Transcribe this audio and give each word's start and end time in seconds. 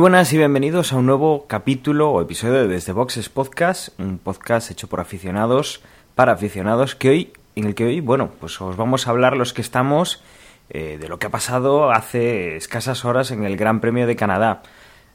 buenas 0.00 0.32
y 0.32 0.38
bienvenidos 0.38 0.94
a 0.94 0.96
un 0.96 1.04
nuevo 1.04 1.44
capítulo 1.46 2.10
o 2.10 2.22
episodio 2.22 2.54
de 2.54 2.68
Desde 2.68 2.92
Boxes 2.94 3.28
Podcast, 3.28 4.00
un 4.00 4.16
podcast 4.16 4.70
hecho 4.70 4.88
por 4.88 4.98
aficionados 4.98 5.82
para 6.14 6.32
aficionados 6.32 6.94
que 6.94 7.10
hoy, 7.10 7.32
en 7.54 7.66
el 7.66 7.74
que 7.74 7.84
hoy, 7.84 8.00
bueno, 8.00 8.30
pues 8.40 8.58
os 8.62 8.78
vamos 8.78 9.06
a 9.06 9.10
hablar 9.10 9.36
los 9.36 9.52
que 9.52 9.60
estamos 9.60 10.22
eh, 10.70 10.96
de 10.98 11.06
lo 11.10 11.18
que 11.18 11.26
ha 11.26 11.30
pasado 11.30 11.90
hace 11.90 12.56
escasas 12.56 13.04
horas 13.04 13.30
en 13.30 13.44
el 13.44 13.58
Gran 13.58 13.80
Premio 13.80 14.06
de 14.06 14.16
Canadá. 14.16 14.62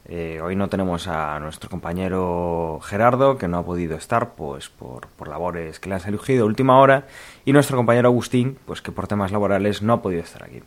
Eh, 0.08 0.40
hoy 0.44 0.56
no 0.56 0.70
tenemos 0.70 1.08
a 1.08 1.40
nuestro 1.40 1.68
compañero 1.68 2.80
Gerardo, 2.84 3.40
que 3.40 3.48
no 3.48 3.58
ha 3.58 3.66
podido 3.66 3.98
estar 3.98 4.36
pues 4.36 4.70
por, 4.70 5.08
labores 5.28 5.80
que 5.80 5.90
le 5.90 5.96
han 5.96 6.02
salido 6.02 6.46
última 6.46 6.78
hora, 6.78 7.08
y 7.44 7.54
nuestro 7.54 7.76
compañero 7.76 8.10
Agustín, 8.10 8.60
pues 8.68 8.84
que 8.84 8.92
por 8.92 9.08
temas 9.08 9.32
laborales 9.32 9.82
no 9.82 9.94
ha 9.94 10.02
podido 10.04 10.22
estar 10.22 10.44
aquí. 10.44 10.62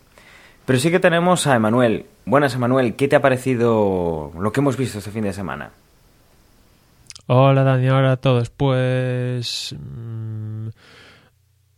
Pero 0.68 0.80
sí 0.80 0.90
que 0.90 1.00
tenemos 1.00 1.46
a 1.46 1.56
Emanuel. 1.56 2.04
Buenas, 2.26 2.54
Emanuel. 2.54 2.94
¿Qué 2.94 3.08
te 3.08 3.16
ha 3.16 3.22
parecido 3.22 4.32
lo 4.38 4.52
que 4.52 4.60
hemos 4.60 4.76
visto 4.76 4.98
este 4.98 5.10
fin 5.10 5.24
de 5.24 5.32
semana? 5.32 5.70
Hola, 7.26 7.64
Dani. 7.64 7.88
Hola 7.88 8.12
a 8.12 8.16
todos. 8.18 8.50
Pues... 8.50 9.74
mm, 9.80 10.68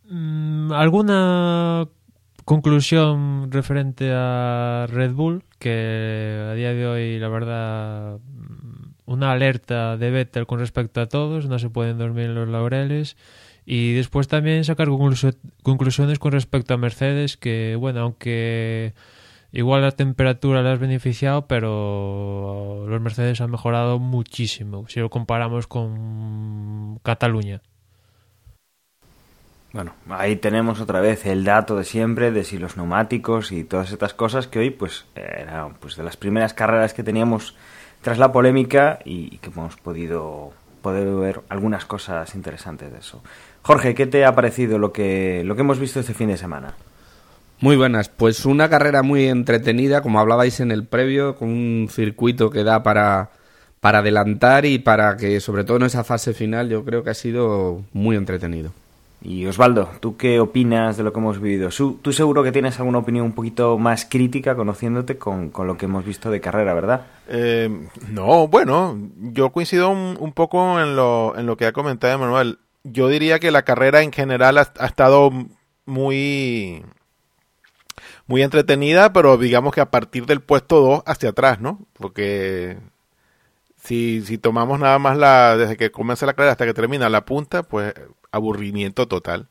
mm, 0.08 0.72
¿Alguna 0.72 1.86
conclusión 2.44 3.52
referente 3.52 4.10
a 4.12 4.88
Red 4.88 5.12
Bull? 5.12 5.44
Que 5.60 6.48
a 6.50 6.54
día 6.54 6.74
de 6.74 6.88
hoy, 6.88 7.20
la 7.20 7.28
verdad, 7.28 8.18
mm, 8.18 8.94
una 9.06 9.30
alerta 9.30 9.98
de 9.98 10.10
Vettel 10.10 10.48
con 10.48 10.58
respecto 10.58 11.00
a 11.00 11.06
todos. 11.06 11.46
No 11.46 11.60
se 11.60 11.70
pueden 11.70 11.96
dormir 11.96 12.24
en 12.24 12.34
los 12.34 12.48
laureles. 12.48 13.16
Y 13.66 13.94
después 13.94 14.28
también 14.28 14.64
sacar 14.64 14.88
conclusiones 14.88 16.18
con 16.18 16.32
respecto 16.32 16.74
a 16.74 16.76
Mercedes, 16.76 17.36
que 17.36 17.76
bueno, 17.78 18.00
aunque 18.00 18.94
igual 19.52 19.82
la 19.82 19.92
temperatura 19.92 20.62
le 20.62 20.70
has 20.70 20.78
beneficiado, 20.78 21.46
pero 21.46 22.86
los 22.88 23.00
Mercedes 23.00 23.40
han 23.40 23.50
mejorado 23.50 23.98
muchísimo 23.98 24.86
si 24.88 25.00
lo 25.00 25.10
comparamos 25.10 25.66
con 25.66 26.98
Cataluña. 27.02 27.62
Bueno, 29.72 29.92
ahí 30.08 30.34
tenemos 30.34 30.80
otra 30.80 31.00
vez 31.00 31.26
el 31.26 31.44
dato 31.44 31.76
de 31.76 31.84
siempre 31.84 32.32
de 32.32 32.42
si 32.42 32.58
los 32.58 32.76
neumáticos 32.76 33.52
y 33.52 33.62
todas 33.62 33.92
estas 33.92 34.14
cosas 34.14 34.48
que 34.48 34.58
hoy 34.58 34.70
pues 34.70 35.04
eran 35.14 35.74
pues 35.74 35.96
de 35.96 36.02
las 36.02 36.16
primeras 36.16 36.54
carreras 36.54 36.92
que 36.92 37.04
teníamos 37.04 37.54
tras 38.02 38.18
la 38.18 38.32
polémica 38.32 38.98
y 39.04 39.38
que 39.38 39.50
hemos 39.50 39.76
podido 39.76 40.52
poder 40.82 41.08
ver 41.14 41.42
algunas 41.48 41.84
cosas 41.84 42.34
interesantes 42.34 42.90
de 42.90 42.98
eso. 42.98 43.22
Jorge, 43.62 43.94
¿qué 43.94 44.06
te 44.06 44.24
ha 44.24 44.34
parecido 44.34 44.78
lo 44.78 44.92
que 44.92 45.42
lo 45.44 45.54
que 45.54 45.60
hemos 45.62 45.78
visto 45.78 46.00
este 46.00 46.14
fin 46.14 46.28
de 46.28 46.36
semana? 46.36 46.74
Muy 47.60 47.76
buenas, 47.76 48.08
pues 48.08 48.46
una 48.46 48.70
carrera 48.70 49.02
muy 49.02 49.26
entretenida, 49.26 50.00
como 50.00 50.18
hablabais 50.18 50.60
en 50.60 50.70
el 50.70 50.84
previo, 50.86 51.36
con 51.36 51.48
un 51.50 51.88
circuito 51.90 52.48
que 52.48 52.64
da 52.64 52.82
para, 52.82 53.30
para 53.80 53.98
adelantar 53.98 54.64
y 54.64 54.78
para 54.78 55.18
que, 55.18 55.40
sobre 55.40 55.64
todo 55.64 55.76
en 55.76 55.82
esa 55.82 56.02
fase 56.02 56.32
final, 56.32 56.70
yo 56.70 56.82
creo 56.86 57.04
que 57.04 57.10
ha 57.10 57.14
sido 57.14 57.82
muy 57.92 58.16
entretenido. 58.16 58.72
Y 59.22 59.44
Osvaldo, 59.44 59.90
¿tú 60.00 60.16
qué 60.16 60.40
opinas 60.40 60.96
de 60.96 61.02
lo 61.02 61.12
que 61.12 61.20
hemos 61.20 61.38
vivido? 61.38 61.70
Su- 61.70 61.98
Tú 62.00 62.14
seguro 62.14 62.42
que 62.42 62.52
tienes 62.52 62.78
alguna 62.78 62.96
opinión 62.96 63.26
un 63.26 63.32
poquito 63.34 63.76
más 63.76 64.06
crítica 64.06 64.54
conociéndote 64.54 65.18
con, 65.18 65.50
con 65.50 65.66
lo 65.66 65.76
que 65.76 65.84
hemos 65.84 66.06
visto 66.06 66.30
de 66.30 66.40
carrera, 66.40 66.72
¿verdad? 66.72 67.02
Eh, 67.28 67.68
no, 68.08 68.48
bueno, 68.48 68.96
yo 69.18 69.50
coincido 69.52 69.90
un, 69.90 70.16
un 70.18 70.32
poco 70.32 70.80
en 70.80 70.96
lo, 70.96 71.36
en 71.36 71.44
lo 71.44 71.58
que 71.58 71.66
ha 71.66 71.72
comentado 71.72 72.14
Emanuel. 72.14 72.58
Yo 72.84 73.08
diría 73.08 73.38
que 73.38 73.50
la 73.50 73.62
carrera 73.62 74.02
en 74.02 74.12
general 74.12 74.58
ha, 74.58 74.86
estado 74.86 75.30
muy, 75.84 76.84
muy 78.26 78.42
entretenida, 78.42 79.12
pero 79.12 79.36
digamos 79.36 79.74
que 79.74 79.80
a 79.80 79.90
partir 79.90 80.26
del 80.26 80.40
puesto 80.40 80.80
2 80.80 81.02
hacia 81.06 81.30
atrás, 81.30 81.60
¿no? 81.60 81.80
Porque 81.94 82.78
si, 83.82 84.22
si 84.22 84.38
tomamos 84.38 84.80
nada 84.80 84.98
más 84.98 85.16
la, 85.18 85.56
desde 85.56 85.76
que 85.76 85.90
comienza 85.90 86.26
la 86.26 86.34
carrera 86.34 86.52
hasta 86.52 86.66
que 86.66 86.74
termina 86.74 87.08
la 87.08 87.24
punta, 87.24 87.62
pues 87.62 87.94
aburrimiento 88.32 89.08
total. 89.08 89.48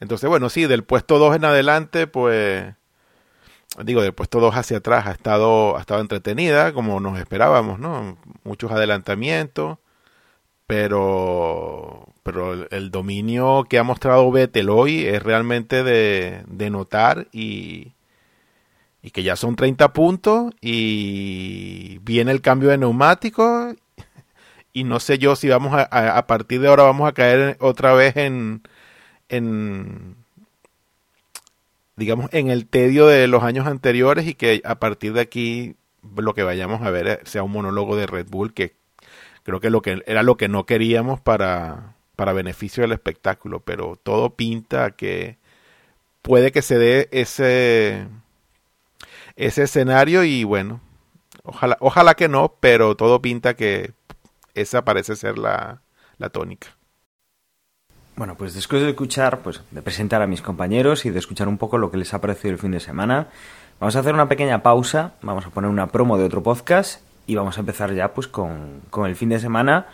Entonces, 0.00 0.28
bueno, 0.28 0.48
sí, 0.50 0.66
del 0.66 0.84
puesto 0.84 1.18
2 1.18 1.36
en 1.36 1.44
adelante, 1.44 2.06
pues 2.06 2.74
digo, 3.84 4.02
del 4.02 4.12
puesto 4.14 4.40
2 4.40 4.54
hacia 4.56 4.78
atrás 4.78 5.06
ha 5.06 5.12
estado, 5.12 5.76
ha 5.76 5.80
estado 5.80 6.00
entretenida, 6.00 6.72
como 6.72 7.00
nos 7.00 7.18
esperábamos, 7.18 7.78
¿no? 7.78 8.18
Muchos 8.44 8.70
adelantamientos, 8.72 9.78
pero, 10.66 12.07
pero 12.28 12.68
el, 12.68 12.90
dominio 12.90 13.64
que 13.70 13.78
ha 13.78 13.82
mostrado 13.82 14.30
Vettel 14.30 14.68
hoy 14.68 15.06
es 15.06 15.22
realmente 15.22 15.82
de, 15.82 16.70
notar 16.70 17.26
y, 17.32 17.92
y 19.02 19.12
que 19.12 19.22
ya 19.22 19.34
son 19.34 19.56
30 19.56 19.94
puntos 19.94 20.52
y 20.60 22.00
viene 22.02 22.32
el 22.32 22.42
cambio 22.42 22.68
de 22.68 22.76
neumáticos 22.76 23.76
y 24.74 24.84
no 24.84 25.00
sé 25.00 25.16
yo 25.16 25.36
si 25.36 25.48
vamos 25.48 25.72
a, 25.72 25.88
a, 25.90 26.18
a 26.18 26.26
partir 26.26 26.60
de 26.60 26.68
ahora 26.68 26.82
vamos 26.82 27.08
a 27.08 27.14
caer 27.14 27.56
otra 27.60 27.94
vez 27.94 28.14
en, 28.18 28.60
en 29.30 30.14
digamos, 31.96 32.28
en 32.34 32.50
el 32.50 32.66
tedio 32.66 33.06
de 33.06 33.26
los 33.26 33.42
años 33.42 33.66
anteriores 33.66 34.26
y 34.26 34.34
que 34.34 34.60
a 34.66 34.78
partir 34.78 35.14
de 35.14 35.22
aquí 35.22 35.76
lo 36.14 36.34
que 36.34 36.42
vayamos 36.42 36.82
a 36.82 36.90
ver 36.90 37.22
sea 37.24 37.42
un 37.42 37.52
monólogo 37.52 37.96
de 37.96 38.06
Red 38.06 38.26
Bull 38.28 38.52
que 38.52 38.74
creo 39.44 39.60
que 39.60 39.70
lo 39.70 39.80
que 39.80 40.02
era 40.06 40.22
lo 40.22 40.36
que 40.36 40.48
no 40.48 40.66
queríamos 40.66 41.22
para, 41.22 41.94
para 42.18 42.32
beneficio 42.32 42.82
del 42.82 42.90
espectáculo, 42.90 43.60
pero 43.60 43.94
todo 43.94 44.30
pinta 44.30 44.90
que 44.90 45.38
puede 46.20 46.50
que 46.50 46.62
se 46.62 46.76
dé 46.76 47.08
ese 47.12 48.08
ese 49.36 49.62
escenario 49.62 50.24
y 50.24 50.42
bueno, 50.42 50.80
ojalá 51.44 51.76
ojalá 51.78 52.14
que 52.14 52.28
no, 52.28 52.56
pero 52.58 52.96
todo 52.96 53.22
pinta 53.22 53.54
que 53.54 53.92
esa 54.54 54.84
parece 54.84 55.14
ser 55.14 55.38
la, 55.38 55.80
la 56.18 56.28
tónica. 56.30 56.66
Bueno, 58.16 58.34
pues 58.34 58.52
después 58.52 58.82
de 58.82 58.88
escuchar, 58.88 59.38
pues 59.38 59.62
de 59.70 59.80
presentar 59.80 60.20
a 60.20 60.26
mis 60.26 60.42
compañeros 60.42 61.06
y 61.06 61.10
de 61.10 61.20
escuchar 61.20 61.46
un 61.46 61.56
poco 61.56 61.78
lo 61.78 61.92
que 61.92 61.98
les 61.98 62.12
ha 62.14 62.20
parecido 62.20 62.50
el 62.50 62.58
fin 62.58 62.72
de 62.72 62.80
semana, 62.80 63.28
vamos 63.78 63.94
a 63.94 64.00
hacer 64.00 64.12
una 64.12 64.28
pequeña 64.28 64.64
pausa, 64.64 65.14
vamos 65.22 65.46
a 65.46 65.50
poner 65.50 65.70
una 65.70 65.86
promo 65.86 66.18
de 66.18 66.24
otro 66.24 66.42
podcast 66.42 67.00
y 67.28 67.36
vamos 67.36 67.58
a 67.58 67.60
empezar 67.60 67.94
ya 67.94 68.12
pues 68.12 68.26
con, 68.26 68.80
con 68.90 69.06
el 69.06 69.14
fin 69.14 69.28
de 69.28 69.38
semana 69.38 69.86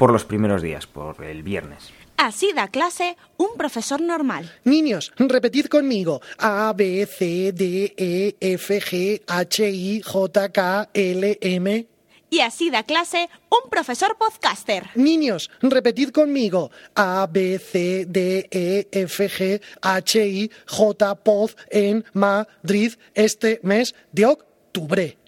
por 0.00 0.12
los 0.12 0.24
primeros 0.24 0.62
días, 0.62 0.86
por 0.86 1.22
el 1.22 1.42
viernes. 1.42 1.90
Así 2.16 2.54
da 2.54 2.68
clase 2.68 3.18
un 3.36 3.50
profesor 3.58 4.00
normal. 4.00 4.50
Niños, 4.64 5.12
repetid 5.18 5.66
conmigo. 5.66 6.22
A, 6.38 6.72
B, 6.74 7.04
C, 7.04 7.52
D, 7.52 7.92
E, 7.98 8.34
F, 8.40 8.80
G, 8.80 9.20
H, 9.26 9.70
I, 9.70 10.00
J, 10.00 10.52
K, 10.52 10.88
L, 10.94 11.38
M. 11.42 11.86
Y 12.30 12.40
así 12.40 12.70
da 12.70 12.84
clase 12.84 13.28
un 13.50 13.68
profesor 13.68 14.16
podcaster. 14.16 14.86
Niños, 14.94 15.50
repetid 15.60 16.12
conmigo. 16.12 16.70
A, 16.94 17.28
B, 17.30 17.58
C, 17.58 18.06
D, 18.08 18.48
E, 18.50 18.88
F, 18.90 19.28
G, 19.28 19.60
H, 19.82 20.26
I, 20.26 20.50
J, 20.66 21.14
Pod, 21.16 21.50
en 21.68 22.06
Madrid 22.14 22.94
este 23.12 23.60
mes 23.62 23.94
de 24.12 24.24
octubre. 24.24 25.19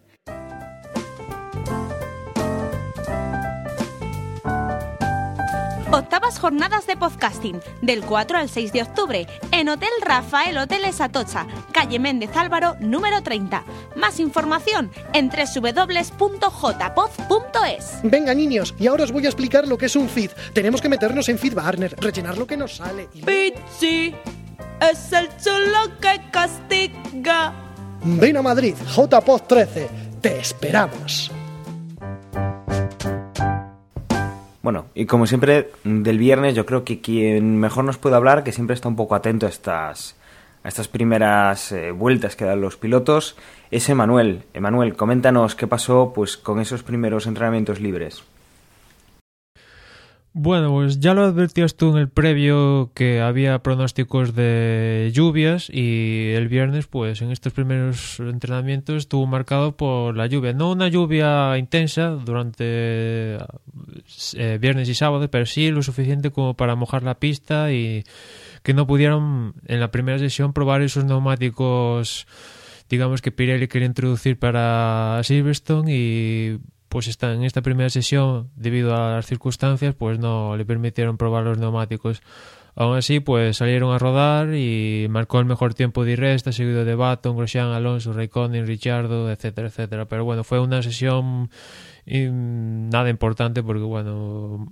Octavas 6.12 6.38
jornadas 6.38 6.86
de 6.86 6.94
podcasting, 6.94 7.58
del 7.80 8.02
4 8.04 8.36
al 8.36 8.50
6 8.50 8.70
de 8.74 8.82
octubre, 8.82 9.26
en 9.50 9.70
Hotel 9.70 9.88
Rafael 10.04 10.58
Hoteles 10.58 11.00
Atocha, 11.00 11.46
calle 11.72 11.98
Méndez 11.98 12.36
Álvaro, 12.36 12.76
número 12.80 13.22
30. 13.22 13.64
Más 13.96 14.20
información 14.20 14.90
en 15.14 15.30
www.jpod.es. 15.30 16.20
Venga, 18.02 18.34
niños, 18.34 18.74
y 18.78 18.88
ahora 18.88 19.04
os 19.04 19.12
voy 19.12 19.24
a 19.24 19.28
explicar 19.30 19.66
lo 19.66 19.78
que 19.78 19.86
es 19.86 19.96
un 19.96 20.06
feed. 20.10 20.32
Tenemos 20.52 20.82
que 20.82 20.90
meternos 20.90 21.30
en 21.30 21.38
FeedBurner, 21.38 21.96
rellenar 21.98 22.36
lo 22.36 22.46
que 22.46 22.58
nos 22.58 22.76
sale. 22.76 23.08
y- 23.14 23.22
Pichi 23.22 24.14
es 24.82 25.12
el 25.14 25.30
chulo 25.42 25.98
que 25.98 26.20
castiga. 26.30 27.54
Ven 28.04 28.36
a 28.36 28.42
Madrid, 28.42 28.74
JPod 28.94 29.40
13. 29.48 29.88
Te 30.20 30.40
esperamos. 30.40 31.30
Bueno, 34.62 34.86
y 34.94 35.06
como 35.06 35.26
siempre, 35.26 35.70
del 35.82 36.18
viernes 36.18 36.54
yo 36.54 36.64
creo 36.64 36.84
que 36.84 37.00
quien 37.00 37.58
mejor 37.58 37.84
nos 37.84 37.98
puede 37.98 38.14
hablar, 38.14 38.44
que 38.44 38.52
siempre 38.52 38.74
está 38.74 38.88
un 38.88 38.94
poco 38.94 39.16
atento 39.16 39.46
a 39.46 39.48
estas, 39.48 40.16
a 40.62 40.68
estas 40.68 40.86
primeras 40.86 41.72
eh, 41.72 41.90
vueltas 41.90 42.36
que 42.36 42.44
dan 42.44 42.60
los 42.60 42.76
pilotos, 42.76 43.36
es 43.72 43.88
Emanuel. 43.88 44.44
Emanuel, 44.54 44.94
coméntanos 44.94 45.56
qué 45.56 45.66
pasó 45.66 46.12
pues 46.14 46.36
con 46.36 46.60
esos 46.60 46.84
primeros 46.84 47.26
entrenamientos 47.26 47.80
libres. 47.80 48.22
Bueno, 50.34 50.70
pues 50.70 50.98
ya 50.98 51.12
lo 51.12 51.24
advertías 51.24 51.76
tú 51.76 51.90
en 51.90 51.98
el 51.98 52.08
previo 52.08 52.90
que 52.94 53.20
había 53.20 53.58
pronósticos 53.62 54.34
de 54.34 55.10
lluvias 55.12 55.68
y 55.68 56.30
el 56.34 56.48
viernes, 56.48 56.86
pues 56.86 57.20
en 57.20 57.30
estos 57.30 57.52
primeros 57.52 58.18
entrenamientos 58.18 58.96
estuvo 58.96 59.26
marcado 59.26 59.76
por 59.76 60.16
la 60.16 60.26
lluvia. 60.26 60.54
No 60.54 60.72
una 60.72 60.88
lluvia 60.88 61.58
intensa 61.58 62.08
durante 62.08 63.36
eh, 63.36 64.58
viernes 64.58 64.88
y 64.88 64.94
sábado, 64.94 65.30
pero 65.30 65.44
sí 65.44 65.70
lo 65.70 65.82
suficiente 65.82 66.30
como 66.30 66.54
para 66.54 66.76
mojar 66.76 67.02
la 67.02 67.18
pista 67.18 67.70
y 67.70 68.02
que 68.62 68.72
no 68.72 68.86
pudieron 68.86 69.54
en 69.66 69.80
la 69.80 69.90
primera 69.90 70.18
sesión 70.18 70.54
probar 70.54 70.80
esos 70.80 71.04
neumáticos 71.04 72.26
digamos 72.88 73.22
que 73.22 73.32
Pirelli 73.32 73.68
quería 73.68 73.86
introducir 73.86 74.38
para 74.38 75.20
Silverstone 75.24 75.90
y 75.94 76.58
pues 76.92 77.08
está 77.08 77.32
en 77.32 77.42
esta 77.42 77.62
primera 77.62 77.88
sesión, 77.88 78.50
debido 78.54 78.94
a 78.94 79.12
las 79.12 79.24
circunstancias, 79.24 79.94
pues 79.94 80.18
no 80.18 80.58
le 80.58 80.66
permitieron 80.66 81.16
probar 81.16 81.42
los 81.42 81.56
neumáticos. 81.56 82.20
Aún 82.74 82.98
así, 82.98 83.18
pues 83.18 83.56
salieron 83.56 83.94
a 83.94 83.98
rodar 83.98 84.54
y 84.54 85.06
marcó 85.08 85.40
el 85.40 85.46
mejor 85.46 85.72
tiempo 85.72 86.04
de 86.04 86.16
resta, 86.16 86.52
seguido 86.52 86.84
de 86.84 86.94
Baton, 86.94 87.34
Grosjean, 87.34 87.68
Alonso, 87.68 88.12
Raikkonen, 88.12 88.66
Richardo, 88.66 89.30
etcétera, 89.30 89.68
etcétera. 89.68 90.04
Pero 90.04 90.26
bueno, 90.26 90.44
fue 90.44 90.60
una 90.60 90.82
sesión 90.82 91.48
y 92.04 92.26
nada 92.28 93.08
importante 93.08 93.62
porque 93.62 93.84
bueno 93.84 94.66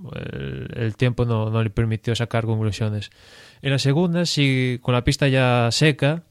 el, 0.74 0.96
tiempo 0.96 1.24
no, 1.24 1.48
no, 1.48 1.62
le 1.62 1.70
permitió 1.70 2.12
sacar 2.16 2.44
conclusiones 2.44 3.12
en 3.62 3.70
la 3.70 3.78
segunda 3.78 4.26
sí 4.26 4.80
con 4.82 4.94
la 4.94 5.04
pista 5.04 5.28
ya 5.28 5.68
seca 5.70 6.24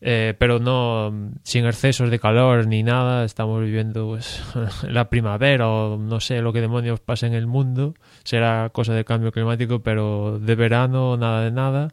eh, 0.00 0.34
pero 0.38 0.60
no 0.60 1.32
sin 1.42 1.66
excesos 1.66 2.10
de 2.10 2.18
calor 2.18 2.66
ni 2.66 2.82
nada. 2.82 3.24
Estamos 3.24 3.60
viviendo 3.62 4.06
pues, 4.06 4.42
la 4.88 5.08
primavera 5.10 5.68
o 5.68 5.98
no 5.98 6.20
sé 6.20 6.40
lo 6.40 6.52
que 6.52 6.60
demonios 6.60 7.00
pasa 7.00 7.26
en 7.26 7.34
el 7.34 7.46
mundo. 7.46 7.94
Será 8.24 8.70
cosa 8.70 8.94
de 8.94 9.04
cambio 9.04 9.32
climático, 9.32 9.80
pero 9.80 10.38
de 10.38 10.54
verano 10.54 11.16
nada 11.16 11.42
de 11.42 11.50
nada. 11.50 11.88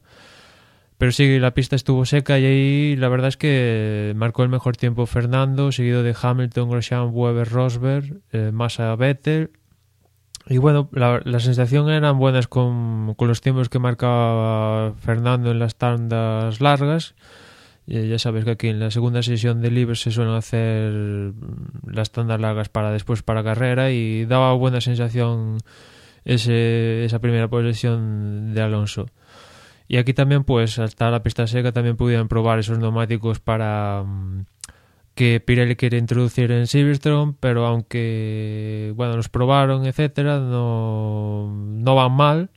Pero 0.98 1.12
sí, 1.12 1.40
la 1.40 1.54
pista 1.54 1.76
estuvo 1.76 2.06
seca 2.06 2.40
y 2.40 2.46
ahí 2.46 2.96
la 2.96 3.10
verdad 3.10 3.28
es 3.28 3.38
que 3.38 4.14
marcó 4.16 4.44
el 4.44 4.50
mejor 4.50 4.78
tiempo 4.78 5.06
Fernando, 5.06 5.72
seguido 5.74 6.04
de 6.04 6.16
Hamilton, 6.20 6.70
Grosjean, 6.70 7.10
Weber, 7.12 7.50
Rosberg, 7.50 8.22
eh, 8.32 8.52
Massa, 8.54 8.96
Vettel. 8.96 9.52
Y 10.48 10.58
bueno, 10.58 10.90
la, 10.94 11.22
la 11.26 11.40
sensación 11.40 11.90
eran 11.90 12.18
buenas 12.20 12.48
con, 12.48 13.16
con 13.16 13.28
los 13.28 13.42
tiempos 13.42 13.68
que 13.68 13.80
marcaba 13.80 14.94
Fernando 15.00 15.52
en 15.52 15.60
las 15.60 15.76
tandas 15.76 16.62
largas 16.62 17.16
ya 17.88 18.18
sabes 18.18 18.46
que 18.46 18.52
aquí 18.52 18.68
en 18.68 18.80
la 18.80 18.90
segunda 18.90 19.22
sesión 19.22 19.62
de 19.62 19.70
libres 19.70 20.02
se 20.02 20.12
suelen 20.12 20.34
hacer 20.34 21.34
las 21.86 22.12
tandas 22.12 22.40
largas 22.40 22.70
para 22.70 22.92
después 22.92 23.22
para 23.22 23.44
carrera 23.44 23.92
y 23.92 24.26
daba 24.26 24.54
buena 24.54 24.82
sensación 24.82 25.60
ese, 26.24 27.06
esa 27.06 27.20
primera 27.20 27.48
posición 27.48 28.54
de 28.54 28.62
Alonso. 28.62 29.06
Y 29.88 29.98
aquí 29.98 30.14
también, 30.14 30.44
pues, 30.44 30.80
hasta 30.80 31.12
la 31.12 31.22
pista 31.22 31.46
seca 31.46 31.72
también 31.72 31.96
pudieron 31.96 32.28
probar 32.28 32.58
esos 32.58 32.80
neumáticos 32.80 33.40
para 33.40 34.02
um, 34.02 34.46
que 35.14 35.40
Pirelli 35.40 35.76
quiere 35.76 36.00
introducir 36.00 36.52
en 36.52 36.66
Silverstone, 36.66 37.36
pero 37.40 37.68
aunque, 37.68 38.94
bueno, 38.96 39.16
los 39.16 39.30
probaron, 39.30 39.86
etcétera, 39.86 40.40
no, 40.40 41.54
no 41.54 41.96
van 41.96 42.12
mal 42.14 42.50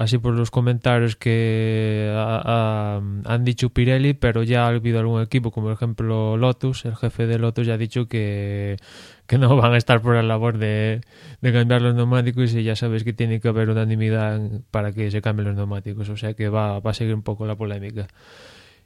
así 0.00 0.16
por 0.16 0.32
los 0.32 0.50
comentarios 0.50 1.14
que 1.14 2.10
han 2.16 3.44
dicho 3.44 3.68
Pirelli, 3.68 4.14
pero 4.14 4.42
ya 4.42 4.64
ha 4.64 4.68
habido 4.68 4.98
algún 4.98 5.20
equipo, 5.20 5.50
como 5.50 5.66
por 5.66 5.74
ejemplo 5.74 6.38
Lotus, 6.38 6.86
el 6.86 6.96
jefe 6.96 7.26
de 7.26 7.38
Lotus 7.38 7.66
ya 7.66 7.74
ha 7.74 7.76
dicho 7.76 8.08
que, 8.08 8.78
que 9.26 9.36
no 9.36 9.54
van 9.56 9.74
a 9.74 9.76
estar 9.76 10.00
por 10.00 10.14
la 10.14 10.22
labor 10.22 10.56
de, 10.56 11.02
de 11.42 11.52
cambiar 11.52 11.82
los 11.82 11.94
neumáticos 11.94 12.54
y 12.54 12.62
ya 12.62 12.76
sabes 12.76 13.04
que 13.04 13.12
tiene 13.12 13.40
que 13.40 13.48
haber 13.48 13.68
unanimidad 13.68 14.40
para 14.70 14.92
que 14.92 15.10
se 15.10 15.20
cambien 15.20 15.48
los 15.48 15.56
neumáticos, 15.56 16.08
o 16.08 16.16
sea 16.16 16.32
que 16.32 16.48
va, 16.48 16.80
va 16.80 16.92
a 16.92 16.94
seguir 16.94 17.14
un 17.14 17.22
poco 17.22 17.44
la 17.44 17.56
polémica. 17.56 18.06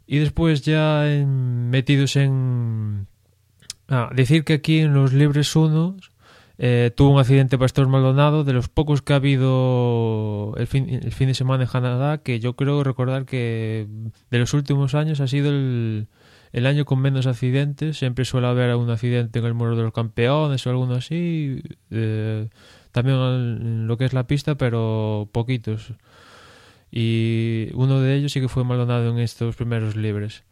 Y 0.09 0.19
después 0.19 0.63
ya 0.63 1.05
metidos 1.25 2.17
en... 2.17 3.07
Ah, 3.87 4.11
decir 4.13 4.43
que 4.43 4.55
aquí 4.55 4.81
en 4.81 4.95
los 4.95 5.13
libres 5.13 5.55
unos 5.55 6.11
eh, 6.59 6.93
tuvo 6.95 7.11
un 7.11 7.21
accidente 7.21 7.59
Pastor 7.59 7.89
Maldonado, 7.89 8.45
de 8.45 8.53
los 8.53 8.69
pocos 8.69 9.03
que 9.03 9.13
ha 9.13 9.17
habido 9.17 10.55
el 10.57 10.67
fin, 10.67 10.89
el 10.89 11.13
fin 11.13 11.29
de 11.29 11.35
semana 11.35 11.65
en 11.65 11.71
Canadá, 11.71 12.19
que 12.19 12.41
yo 12.41 12.55
creo 12.55 12.85
recordar 12.85 13.25
que 13.25 13.87
de 14.31 14.39
los 14.39 14.55
últimos 14.55 14.95
años 14.95 15.21
ha 15.21 15.27
sido 15.27 15.51
el, 15.51 16.09
el 16.53 16.67
año 16.67 16.85
con 16.85 17.01
menos 17.01 17.27
accidentes. 17.27 17.99
Siempre 17.99 18.25
suele 18.25 18.47
haber 18.47 18.75
un 18.77 18.89
accidente 18.89 19.41
en 19.41 19.45
el 19.45 19.55
muro 19.55 19.77
de 19.77 19.83
los 19.83 19.93
campeones 19.93 20.65
o 20.67 20.71
alguno 20.71 20.95
así. 20.95 21.61
Eh, 21.91 22.49
también 22.93 23.19
en 23.19 23.87
lo 23.89 23.97
que 23.99 24.05
es 24.05 24.13
la 24.13 24.29
pista, 24.29 24.55
pero 24.55 25.29
poquitos. 25.33 25.95
Y 26.93 27.71
uno 27.75 28.01
de 28.01 28.15
ellos 28.15 28.31
sí 28.31 28.41
que 28.41 28.49
fue 28.49 28.63
Maldonado 28.63 29.11
en 29.11 29.19
estos 29.19 29.57
primeros 29.57 29.97
libres. 29.97 30.45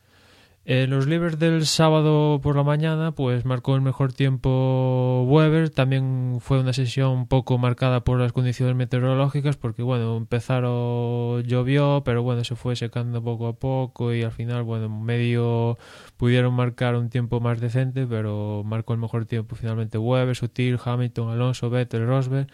En 0.64 0.90
los 0.90 1.08
libres 1.08 1.40
del 1.40 1.66
sábado 1.66 2.40
por 2.40 2.54
la 2.54 2.62
mañana, 2.62 3.10
pues 3.10 3.44
marcó 3.44 3.74
el 3.74 3.80
mejor 3.82 4.12
tiempo 4.12 5.24
Weber. 5.26 5.70
También 5.70 6.38
fue 6.40 6.60
una 6.60 6.72
sesión 6.72 7.10
un 7.10 7.26
poco 7.26 7.58
marcada 7.58 8.04
por 8.04 8.20
las 8.20 8.32
condiciones 8.32 8.76
meteorológicas, 8.76 9.56
porque 9.56 9.82
bueno, 9.82 10.16
empezaron 10.16 11.42
llovió, 11.42 12.02
pero 12.04 12.22
bueno, 12.22 12.44
se 12.44 12.54
fue 12.54 12.76
secando 12.76 13.20
poco 13.24 13.48
a 13.48 13.54
poco 13.54 14.14
y 14.14 14.22
al 14.22 14.30
final, 14.30 14.62
bueno, 14.62 14.88
medio 14.88 15.78
pudieron 16.16 16.54
marcar 16.54 16.94
un 16.94 17.10
tiempo 17.10 17.40
más 17.40 17.60
decente, 17.60 18.06
pero 18.06 18.62
marcó 18.64 18.92
el 18.92 19.00
mejor 19.00 19.26
tiempo 19.26 19.56
finalmente 19.56 19.98
Weber, 19.98 20.36
Sutil, 20.36 20.78
Hamilton, 20.84 21.31
Alonso, 21.31 21.70
Vettel, 21.70 22.06
Rosberg. 22.06 22.46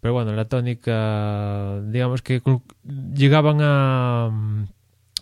Pero 0.00 0.14
bueno, 0.14 0.32
la 0.34 0.44
tónica, 0.44 1.80
digamos 1.86 2.22
que 2.22 2.42
llegaban 2.84 3.58
a 3.60 4.30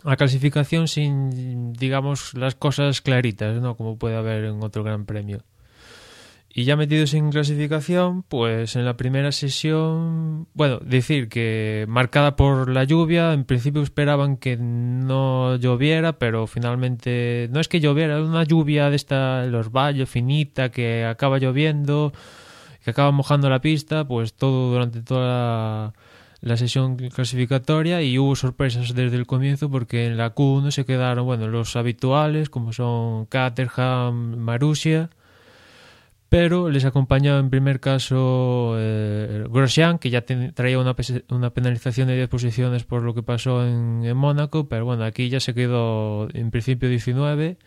a 0.03 0.15
clasificación 0.15 0.87
sin, 0.87 1.73
digamos, 1.73 2.33
las 2.33 2.55
cosas 2.55 3.01
claritas, 3.01 3.61
¿no? 3.61 3.75
Como 3.77 3.97
puede 3.97 4.15
haber 4.15 4.45
en 4.45 4.63
otro 4.63 4.83
gran 4.83 5.05
premio. 5.05 5.43
Y 6.55 6.65
ya 6.65 6.75
metidos 6.75 7.15
en 7.15 7.31
clasificación, 7.31 8.21
pues 8.21 8.75
en 8.75 8.85
la 8.85 8.95
primera 8.95 9.31
sesión, 9.31 10.47
bueno, 10.53 10.77
decir 10.83 11.27
que 11.27 11.85
marcada 11.87 12.35
por 12.35 12.69
la 12.69 12.83
lluvia, 12.83 13.33
en 13.33 13.43
principio 13.43 13.81
esperaban 13.81 14.37
que 14.37 14.55
no 14.55 15.55
lloviera, 15.55 16.19
pero 16.19 16.45
finalmente 16.45 17.49
no 17.51 17.59
es 17.59 17.67
que 17.67 17.79
lloviera, 17.79 18.19
es 18.19 18.27
una 18.27 18.43
lluvia 18.43 18.91
de 18.91 18.95
esta, 18.97 19.47
los 19.47 19.71
valles 19.71 20.07
finita, 20.07 20.69
que 20.69 21.05
acaba 21.05 21.39
lloviendo, 21.39 22.13
que 22.83 22.91
acaba 22.91 23.09
mojando 23.09 23.49
la 23.49 23.61
pista, 23.61 24.07
pues 24.07 24.35
todo 24.35 24.73
durante 24.73 25.01
toda 25.01 25.27
la 25.27 25.93
la 26.43 26.57
sesión 26.57 26.97
clasificatoria 26.97 28.01
y 28.01 28.19
hubo 28.19 28.35
sorpresas 28.35 28.93
desde 28.93 29.15
el 29.15 29.25
comienzo 29.25 29.71
porque 29.71 30.05
en 30.05 30.17
la 30.17 30.35
Q1 30.35 30.71
se 30.71 30.83
quedaron 30.83 31.25
bueno 31.25 31.47
los 31.47 31.77
habituales 31.77 32.49
como 32.49 32.73
son 32.73 33.25
Caterham, 33.27 34.35
Marussia 34.35 35.09
pero 36.27 36.69
les 36.69 36.83
acompañaba 36.83 37.39
en 37.39 37.49
primer 37.49 37.79
caso 37.79 38.75
eh, 38.77 39.45
Grosjean 39.49 39.99
que 39.99 40.09
ya 40.09 40.25
traía 40.25 40.79
una, 40.79 40.95
una, 41.29 41.51
penalización 41.51 42.09
de 42.09 42.17
10 42.17 42.27
posiciones 42.27 42.83
por 42.83 43.03
lo 43.03 43.13
que 43.13 43.23
pasó 43.23 43.65
en, 43.65 44.03
en 44.03 44.17
Mónaco 44.17 44.67
pero 44.67 44.83
bueno 44.83 45.05
aquí 45.05 45.29
ya 45.29 45.39
se 45.39 45.53
quedó 45.53 46.27
en 46.33 46.51
principio 46.51 46.89
19 46.89 47.57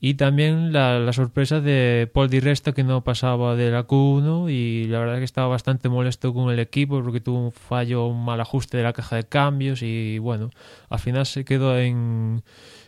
y 0.00 0.14
también 0.14 0.72
la, 0.72 1.00
la, 1.00 1.12
sorpresa 1.12 1.60
de 1.60 2.08
Paul 2.12 2.30
Di 2.30 2.38
Resta 2.38 2.72
que 2.72 2.84
no 2.84 3.02
pasaba 3.02 3.56
de 3.56 3.70
la 3.70 3.86
Q1 3.86 4.50
y 4.50 4.84
la 4.84 5.00
verdad 5.00 5.18
que 5.18 5.24
estaba 5.24 5.48
bastante 5.48 5.88
molesto 5.88 6.32
con 6.32 6.52
el 6.52 6.60
equipo 6.60 7.02
porque 7.02 7.20
tuvo 7.20 7.42
un 7.42 7.52
fallo, 7.52 8.06
un 8.06 8.24
mal 8.24 8.40
ajuste 8.40 8.76
de 8.76 8.84
la 8.84 8.92
caja 8.92 9.16
de 9.16 9.24
cambios 9.24 9.82
y 9.82 10.18
bueno, 10.18 10.50
al 10.88 11.00
final 11.00 11.26
se 11.26 11.44
quedó 11.44 11.76
en, 11.76 12.44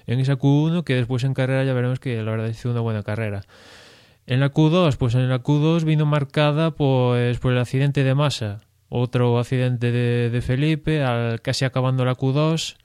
en 0.07 0.21
esa 0.21 0.39
Q1 0.39 0.85
que 0.85 0.95
después 0.95 1.25
en 1.25 1.35
carrera 1.35 1.65
ya 1.65 1.73
veremos 1.73 1.99
que 1.99 2.23
la 2.23 2.31
verdad 2.31 2.49
hizo 2.49 2.71
una 2.71 2.81
buena 2.81 3.03
carrera. 3.03 3.43
En 4.27 4.39
la 4.39 4.53
Q2, 4.53 4.97
pues 4.97 5.17
en 5.17 5.29
la 5.29 5.43
Q2 5.43 5.83
vino 5.83 6.07
marcada 6.07 6.71
pues 6.71 7.41
por 7.41 7.53
el 7.53 7.59
accidente 7.59 8.05
de 8.05 8.15
Massa, 8.15 8.61
otro 8.89 9.37
accidente 9.41 9.91
de, 9.91 10.31
de 10.31 10.41
Felipe, 10.43 11.03
al 11.03 11.43
casi 11.43 11.65
acabando 11.65 12.05
la 12.05 12.15
Q2 12.15 12.77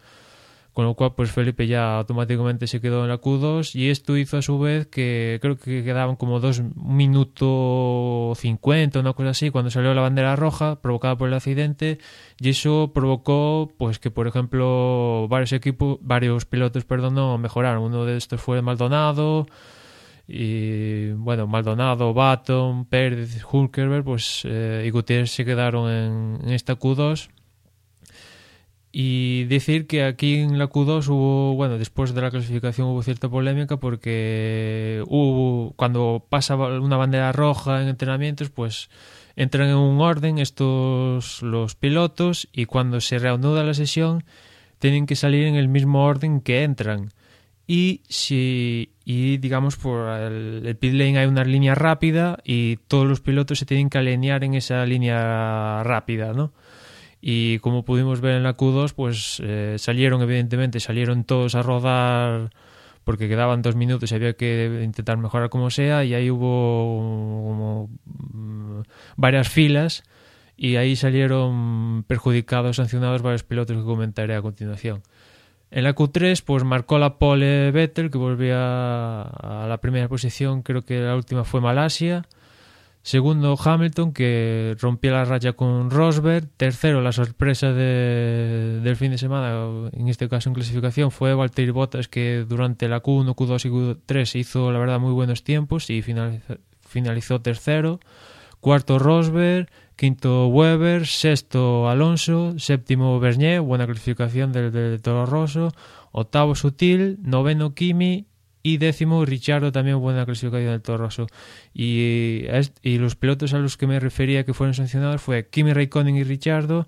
con 0.76 0.84
lo 0.84 0.94
cual 0.94 1.14
pues 1.16 1.32
Felipe 1.32 1.68
ya 1.68 2.00
automáticamente 2.00 2.68
se 2.68 2.82
quedó 2.82 3.04
en 3.04 3.10
la 3.10 3.22
Q2 3.22 3.76
y 3.76 3.90
esto 3.92 4.18
hizo 4.18 4.36
a 4.36 4.42
su 4.42 4.60
vez 4.60 4.88
que 4.88 5.40
creo 5.42 5.58
que 5.58 5.86
quedaban 5.86 6.18
como 6.18 6.42
dos 6.42 6.62
minutos 6.76 8.38
50 8.40 9.00
una 9.00 9.14
cosa 9.14 9.30
así 9.30 9.52
cuando 9.52 9.72
salió 9.72 9.94
la 9.94 10.02
bandera 10.02 10.36
roja 10.36 10.82
provocada 10.82 11.18
por 11.18 11.30
el 11.30 11.34
accidente 11.34 12.00
y 12.42 12.50
eso 12.50 12.92
provocó 12.94 13.72
pues 13.78 14.00
que 14.00 14.12
por 14.12 14.28
ejemplo 14.28 15.30
varios 15.30 15.54
equipos 15.54 15.98
varios 16.02 16.44
pilotos 16.46 16.84
perdón 16.84 17.16
no 17.16 17.38
mejoraron. 17.38 17.82
Uno 17.82 18.04
de 18.04 18.18
estos 18.18 18.42
fue 18.42 18.62
Maldonado 18.62 19.48
y 20.28 21.12
bueno 21.12 21.48
Maldonado 21.48 22.14
Baton 22.14 22.84
Pérez 22.84 23.46
Hulkerberg 23.50 24.04
pues 24.04 24.42
eh, 24.44 24.84
y 24.86 24.90
Gutiérrez 24.90 25.32
se 25.32 25.46
quedaron 25.46 25.90
en, 25.90 26.40
en 26.44 26.50
esta 26.50 26.78
Q2 26.78 27.30
y 28.98 29.44
decir 29.44 29.88
que 29.88 30.06
aquí 30.06 30.36
en 30.36 30.58
la 30.58 30.70
Q2 30.70 31.10
hubo, 31.10 31.54
bueno, 31.56 31.78
después 31.78 32.14
de 32.14 32.22
la 32.22 32.32
clasificación 32.32 32.88
hubo 32.88 33.04
cierta 33.04 33.28
polémica 33.28 33.76
porque 33.76 35.04
hubo, 35.08 35.74
cuando 35.76 36.26
pasa 36.30 36.56
una 36.56 36.96
bandera 36.96 37.34
roja 37.34 37.82
en 37.82 37.90
entrenamientos, 37.90 38.52
pues 38.52 38.90
entran 39.36 39.68
en 39.68 39.76
un 39.76 40.00
orden 40.00 40.38
estos 40.38 41.42
los 41.42 41.76
pilotos 41.76 42.48
y 42.54 42.68
cuando 42.68 43.02
se 43.02 43.20
reanuda 43.20 43.66
la 43.66 43.74
sesión 43.74 44.24
tienen 44.80 45.08
que 45.08 45.18
salir 45.18 45.44
en 45.46 45.56
el 45.56 45.68
mismo 45.68 46.06
orden 46.06 46.40
que 46.40 46.64
entran. 46.64 47.12
Y 47.68 48.00
si 48.08 48.94
y 49.04 49.40
digamos 49.40 49.76
por 49.76 50.08
el, 50.08 50.66
el 50.66 50.78
pit 50.78 50.94
lane 50.94 51.18
hay 51.18 51.26
una 51.26 51.44
línea 51.44 51.76
rápida 51.76 52.38
y 52.46 52.78
todos 52.88 53.06
los 53.06 53.20
pilotos 53.20 53.60
se 53.60 53.66
tienen 53.66 53.90
que 53.90 53.98
alinear 53.98 54.46
en 54.46 54.54
esa 54.54 54.86
línea 54.86 55.84
rápida, 55.84 56.32
¿no? 56.32 56.54
Y 57.28 57.58
como 57.58 57.84
pudimos 57.84 58.22
ver 58.22 58.36
en 58.36 58.44
la 58.44 58.56
Q2, 58.56 58.94
pues 58.94 59.42
eh, 59.44 59.78
salieron, 59.80 60.22
evidentemente, 60.22 60.80
salieron 60.80 61.24
todos 61.24 61.56
a 61.56 61.64
rodar 61.64 62.52
porque 63.04 63.28
quedaban 63.28 63.64
dos 63.64 63.76
minutos 63.76 64.12
y 64.12 64.16
había 64.16 64.34
que 64.34 64.82
intentar 64.84 65.18
mejorar 65.18 65.50
como 65.50 65.72
sea 65.72 66.04
y 66.04 66.14
ahí 66.14 66.30
hubo 66.30 67.90
mm, 68.06 68.82
varias 69.16 69.50
filas 69.50 70.04
y 70.56 70.76
ahí 70.76 70.96
salieron 70.96 72.04
perjudicados, 72.04 72.76
sancionados 72.76 73.24
varios 73.24 73.42
pilotos 73.42 73.76
que 73.76 73.84
comentaré 73.84 74.36
a 74.36 74.44
continuación. 74.44 75.02
En 75.72 75.84
la 75.84 75.96
Q3 75.96 76.44
pues 76.46 76.64
marcó 76.64 77.00
la 77.00 77.18
pole 77.18 77.72
Vettel 77.72 78.12
que 78.12 78.20
volvía 78.20 79.24
a 79.24 79.66
la 79.68 79.80
primera 79.82 80.08
posición, 80.08 80.62
creo 80.62 80.84
que 80.84 81.00
la 81.00 81.16
última 81.16 81.44
fue 81.44 81.60
Malasia. 81.60 82.28
Segundo, 83.06 83.56
Hamilton, 83.64 84.14
que 84.14 84.76
rompió 84.80 85.12
la 85.12 85.26
raya 85.26 85.54
con 85.54 85.92
Rosberg. 85.92 86.50
Tercero, 86.58 87.02
la 87.02 87.12
sorpresa 87.12 87.72
de, 87.72 88.80
del 88.82 88.96
fin 88.96 89.12
de 89.12 89.20
semana, 89.20 89.92
en 89.94 90.08
este 90.08 90.28
caso 90.28 90.50
en 90.50 90.56
clasificación, 90.56 91.12
fue 91.12 91.36
Valtteri 91.36 91.70
Bottas, 91.70 92.08
que 92.08 92.48
durante 92.50 92.90
la 92.90 93.04
Q1, 93.04 93.36
Q2 93.36 93.66
y 93.66 93.70
Q3 93.70 94.40
hizo, 94.40 94.72
la 94.72 94.80
verdad, 94.80 95.00
muy 95.00 95.14
buenos 95.14 95.44
tiempos 95.44 95.92
y 95.92 96.02
finalizó, 96.02 96.58
finalizó 96.80 97.42
tercero. 97.42 98.00
Cuarto, 98.60 98.98
Rosberg. 98.98 99.70
Quinto, 99.96 100.48
Weber. 100.48 101.06
Sexto, 101.06 101.88
Alonso. 101.88 102.58
Séptimo, 102.58 103.20
Bernier, 103.20 103.62
buena 103.62 103.86
clasificación 103.86 104.52
del, 104.52 104.72
del 104.72 105.00
Toro 105.04 105.28
Rosso. 105.28 105.70
Octavo, 106.12 106.56
Sutil. 106.56 107.20
Noveno, 107.22 107.76
Kimi 107.76 108.26
y 108.66 108.78
décimo 108.78 109.24
Richardo 109.26 109.72
también 109.72 110.00
buena 110.00 110.26
clasificación 110.26 110.72
del 110.72 110.82
Toro 110.82 111.08
y, 111.72 112.46
y 112.82 112.98
los 112.98 113.16
pilotos 113.16 113.54
a 113.54 113.60
los 113.60 113.78
que 113.78 113.86
me 113.86 114.00
refería 114.00 114.44
que 114.44 114.56
fueron 114.56 114.74
sancionados 114.74 115.22
fue 115.22 115.48
Kimi 115.48 115.72
Raikkonen 115.72 116.16
y 116.16 116.24
Richardo 116.24 116.88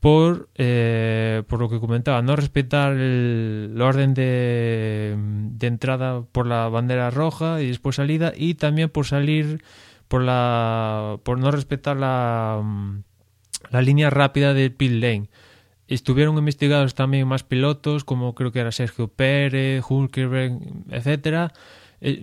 por 0.00 0.50
eh, 0.56 1.44
por 1.48 1.60
lo 1.60 1.70
que 1.70 1.80
comentaba 1.80 2.20
no 2.20 2.36
respetar 2.36 2.92
el, 2.92 3.74
orden 3.80 4.12
de, 4.12 5.16
de, 5.16 5.66
entrada 5.66 6.24
por 6.30 6.46
la 6.46 6.68
bandera 6.68 7.10
roja 7.10 7.62
y 7.62 7.68
después 7.68 7.96
salida 7.96 8.34
y 8.36 8.56
también 8.56 8.90
por 8.90 9.06
salir 9.06 9.64
por 10.08 10.22
la 10.22 11.18
por 11.22 11.38
no 11.38 11.50
respetar 11.50 11.96
la 11.96 12.62
la 13.70 13.80
línea 13.80 14.10
rápida 14.10 14.52
del 14.52 14.72
pit 14.72 14.92
lane 14.92 15.30
Estuvieron 15.88 16.36
investigados 16.36 16.94
también 16.94 17.26
más 17.26 17.42
pilotos, 17.42 18.04
como 18.04 18.34
creo 18.34 18.52
que 18.52 18.60
era 18.60 18.72
Sergio 18.72 19.08
Pérez, 19.08 19.82
Hulkenberg, 19.88 20.58
etcétera, 20.90 21.52
eh, 22.00 22.22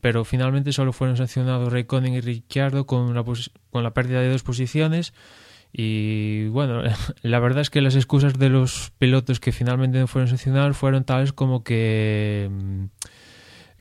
pero 0.00 0.24
finalmente 0.24 0.72
solo 0.72 0.92
fueron 0.92 1.16
sancionados 1.16 1.72
Raikkonen 1.72 2.12
y 2.12 2.20
Ricciardo 2.20 2.86
con 2.86 3.14
la, 3.14 3.24
con 3.70 3.82
la 3.82 3.94
pérdida 3.94 4.20
de 4.20 4.30
dos 4.30 4.42
posiciones. 4.42 5.14
Y 5.72 6.48
bueno, 6.48 6.82
la 7.22 7.38
verdad 7.40 7.62
es 7.62 7.70
que 7.70 7.80
las 7.80 7.96
excusas 7.96 8.34
de 8.34 8.50
los 8.50 8.92
pilotos 8.98 9.40
que 9.40 9.52
finalmente 9.52 9.98
no 9.98 10.06
fueron 10.06 10.28
sancionados 10.28 10.76
fueron 10.76 11.04
tales 11.04 11.32
como 11.32 11.64
que 11.64 12.50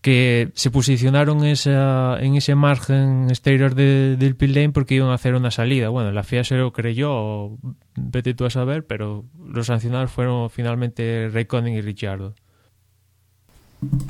que 0.01 0.51
se 0.53 0.71
posicionaron 0.71 1.43
en 1.43 2.35
ese 2.35 2.55
margen 2.55 3.27
exterior 3.29 3.75
de, 3.75 4.15
del 4.17 4.35
pit 4.35 4.55
lane 4.55 4.69
porque 4.69 4.95
iban 4.95 5.09
a 5.09 5.15
hacer 5.15 5.35
una 5.35 5.51
salida. 5.51 5.89
Bueno, 5.89 6.11
la 6.11 6.23
FIA 6.23 6.43
se 6.43 6.55
lo 6.55 6.71
creyó, 6.71 7.57
vete 7.95 8.33
tú 8.33 8.45
a 8.45 8.49
saber, 8.49 8.85
pero 8.85 9.25
los 9.43 9.67
sancionados 9.67 10.11
fueron 10.11 10.49
finalmente 10.49 11.29
Raikkonen 11.33 11.73
y 11.73 11.81
Ricciardo. 11.81 12.35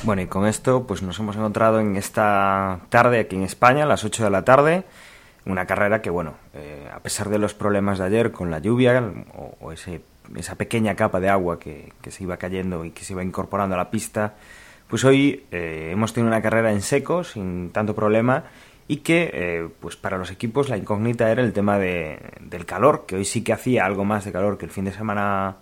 Bueno, 0.03 0.22
y 0.22 0.27
con 0.27 0.46
esto 0.46 0.86
pues 0.88 1.01
nos 1.01 1.20
hemos 1.20 1.36
encontrado 1.36 1.79
en 1.79 1.98
esta 1.98 2.82
tarde 2.89 3.20
aquí 3.20 3.36
en 3.36 3.44
España, 3.44 3.84
a 3.84 3.88
las 3.88 4.03
8 4.03 4.25
de 4.25 4.29
la 4.29 4.44
tarde, 4.44 4.86
una 5.46 5.65
carrera 5.65 6.01
que, 6.01 6.10
bueno, 6.10 6.36
eh, 6.53 6.89
a 6.94 7.00
pesar 7.00 7.29
de 7.29 7.38
los 7.38 7.53
problemas 7.53 8.00
de 8.00 8.06
ayer 8.06 8.32
con 8.32 8.51
la 8.51 8.60
lluvia 8.60 9.01
o, 9.60 9.72
ese, 9.72 10.01
esa 10.36 10.56
pequeña 10.56 10.96
capa 10.96 11.20
de 11.20 11.29
agua 11.29 11.60
que 11.60 11.91
se 12.10 12.24
iba 12.24 12.38
cayendo 12.38 12.86
y 12.86 12.91
que 12.91 13.03
se 13.03 13.13
iba 13.13 13.24
incorporando 13.24 13.75
a 13.75 13.77
la 13.77 13.89
pista, 13.89 14.36
pues 14.88 15.03
hoy 15.03 15.46
eh, 15.51 15.89
hemos 15.91 16.13
tenido 16.13 16.29
una 16.29 16.41
carrera 16.41 16.72
en 16.72 16.82
seco, 16.82 17.24
sin 17.24 17.72
tanto 17.72 17.94
problema, 17.94 18.46
y 18.88 18.98
que 18.98 19.29
eh, 19.34 19.70
pues 19.79 19.98
para 19.98 20.17
los 20.17 20.32
equipos 20.32 20.70
la 20.70 20.77
incógnita 20.77 21.29
era 21.29 21.44
el 21.44 21.51
tema 21.51 21.77
de, 21.77 22.20
del 22.41 22.65
calor, 22.65 23.06
que 23.06 23.15
hoy 23.17 23.25
sí 23.25 23.44
que 23.44 23.53
hacía 23.53 23.86
algo 23.86 24.06
más 24.06 24.24
de 24.25 24.32
calor 24.32 24.58
que 24.58 24.65
el 24.65 24.72
fin 24.72 24.86
de 24.86 24.94
semana 24.94 25.58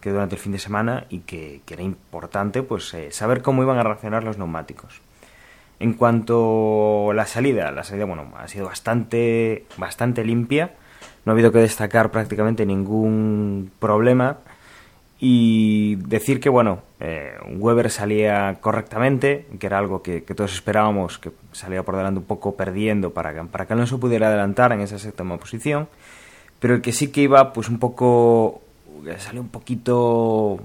que 0.00 0.10
durante 0.10 0.36
el 0.36 0.40
fin 0.40 0.52
de 0.52 0.58
semana 0.58 1.04
y 1.10 1.20
que, 1.20 1.60
que 1.66 1.74
era 1.74 1.82
importante 1.82 2.62
pues 2.62 2.94
eh, 2.94 3.10
saber 3.10 3.42
cómo 3.42 3.62
iban 3.62 3.78
a 3.78 3.82
reaccionar 3.82 4.24
los 4.24 4.38
neumáticos. 4.38 5.02
En 5.78 5.94
cuanto 5.94 7.10
a 7.10 7.14
la 7.14 7.26
salida, 7.26 7.70
la 7.70 7.84
salida 7.84 8.04
bueno, 8.04 8.32
ha 8.36 8.48
sido 8.48 8.66
bastante 8.66 9.66
bastante 9.76 10.24
limpia, 10.24 10.74
no 11.24 11.32
ha 11.32 11.34
habido 11.34 11.52
que 11.52 11.58
destacar 11.58 12.10
prácticamente 12.10 12.64
ningún 12.64 13.72
problema 13.78 14.38
y 15.22 15.96
decir 15.96 16.40
que, 16.40 16.48
bueno, 16.48 16.80
eh, 16.98 17.34
Weber 17.56 17.90
salía 17.90 18.56
correctamente, 18.62 19.46
que 19.58 19.66
era 19.66 19.78
algo 19.78 20.02
que, 20.02 20.22
todos 20.22 20.54
esperábamos, 20.54 21.18
que 21.18 21.30
salía 21.52 21.82
por 21.82 21.96
delante 21.96 22.20
un 22.20 22.24
poco 22.24 22.56
perdiendo 22.56 23.12
para 23.12 23.34
que, 23.34 23.42
para 23.44 23.66
que 23.66 23.74
Alonso 23.74 24.00
pudiera 24.00 24.28
adelantar 24.28 24.72
en 24.72 24.80
esa 24.80 24.98
séptima 24.98 25.36
posición, 25.36 25.88
pero 26.58 26.74
el 26.74 26.80
que 26.80 26.92
sí 26.92 27.08
que 27.08 27.20
iba 27.20 27.52
pues 27.52 27.68
un 27.68 27.78
poco, 27.78 28.62
salió 29.18 29.42
un 29.42 29.50
poquito 29.50 30.58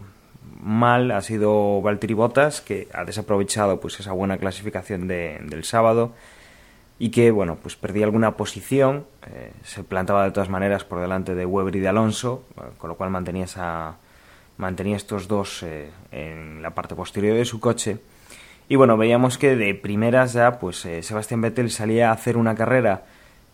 mal 0.62 1.12
ha 1.12 1.22
sido 1.22 1.82
Valtteri 1.82 2.14
Bottas, 2.14 2.62
que 2.62 2.88
ha 2.94 3.04
desaprovechado 3.04 3.82
pues 3.82 4.00
esa 4.00 4.14
buena 4.14 4.38
clasificación 4.38 5.08
de, 5.08 5.40
del 5.44 5.66
sábado 5.66 6.14
y 6.98 7.10
que, 7.10 7.30
bueno, 7.30 7.58
pues 7.62 7.76
perdía 7.76 8.06
alguna 8.06 8.38
posición, 8.38 9.06
eh, 9.28 9.52
se 9.64 9.84
plantaba 9.84 10.24
de 10.24 10.32
todas 10.32 10.50
maneras 10.50 10.86
por 10.86 11.02
delante 11.02 11.36
de 11.36 11.46
Weber 11.46 11.76
y 11.76 11.82
de 11.82 11.90
Alonso, 11.90 12.46
con 12.78 12.90
lo 12.90 12.96
cual 12.96 13.10
mantenía 13.10 13.44
esa 13.44 13.98
mantenía 14.58 14.96
estos 14.96 15.28
dos 15.28 15.64
eh, 15.64 15.90
en 16.12 16.62
la 16.62 16.72
parte 16.72 16.96
posterior 16.96 17.38
de 17.38 17.46
su 17.46 17.60
coche. 17.60 17.98
Y 18.68 18.76
bueno, 18.76 18.98
veíamos 18.98 19.38
que 19.38 19.56
de 19.56 19.76
primeras 19.76 20.34
ya, 20.34 20.60
pues 20.60 20.86
eh, 20.86 21.04
Sebastián 21.04 21.42
Vettel 21.42 21.70
salía 21.70 22.10
a 22.10 22.14
hacer 22.14 22.38
una 22.38 22.56
carrera 22.56 23.06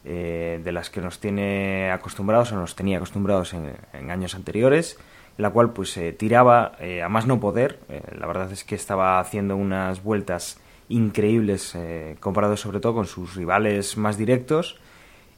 eh, 0.06 0.62
de 0.64 0.72
las 0.72 0.90
que 0.90 1.02
nos 1.02 1.20
tiene 1.20 1.92
acostumbrados 1.92 2.52
o 2.52 2.56
nos 2.56 2.76
tenía 2.76 2.98
acostumbrados 2.98 3.54
en, 3.54 3.74
en 3.94 4.12
años 4.12 4.36
anteriores, 4.36 4.98
la 5.38 5.50
cual 5.50 5.72
pues 5.72 6.00
tiraba 6.18 6.74
a 7.04 7.10
más 7.10 7.26
no 7.26 7.40
poder. 7.40 7.80
la 8.18 8.28
verdad 8.28 8.52
es 8.52 8.64
que 8.64 8.76
estaba 8.76 9.20
haciendo 9.20 9.56
unas 9.56 10.04
vueltas 10.04 10.60
increíbles 10.90 11.76
comparado 12.20 12.58
sobre 12.58 12.80
todo 12.80 12.94
con 12.94 13.08
sus 13.08 13.36
rivales 13.36 13.98
más 13.98 14.18
directos 14.18 14.78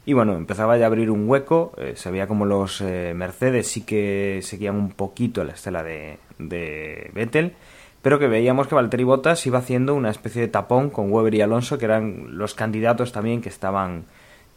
y 0.06 0.12
bueno, 0.12 0.34
empezaba 0.34 0.76
ya 0.76 0.84
a 0.84 0.86
abrir 0.88 1.10
un 1.10 1.28
hueco, 1.28 1.72
eh, 1.78 1.94
se 1.96 2.10
veía 2.10 2.26
como 2.26 2.44
los 2.44 2.80
eh, 2.82 3.14
Mercedes 3.14 3.68
sí 3.68 3.82
que 3.82 4.40
seguían 4.42 4.76
un 4.76 4.90
poquito 4.90 5.44
la 5.44 5.52
estela 5.52 5.82
de, 5.82 6.18
de 6.38 7.10
Vettel, 7.14 7.54
pero 8.02 8.18
que 8.18 8.28
veíamos 8.28 8.66
que 8.66 8.74
Valtteri 8.74 9.04
Bottas 9.04 9.46
iba 9.46 9.58
haciendo 9.58 9.94
una 9.94 10.10
especie 10.10 10.42
de 10.42 10.48
tapón 10.48 10.90
con 10.90 11.10
Weber 11.10 11.34
y 11.34 11.40
Alonso, 11.40 11.78
que 11.78 11.86
eran 11.86 12.36
los 12.36 12.52
candidatos 12.54 13.12
también 13.12 13.40
que 13.40 13.48
estaban, 13.48 14.04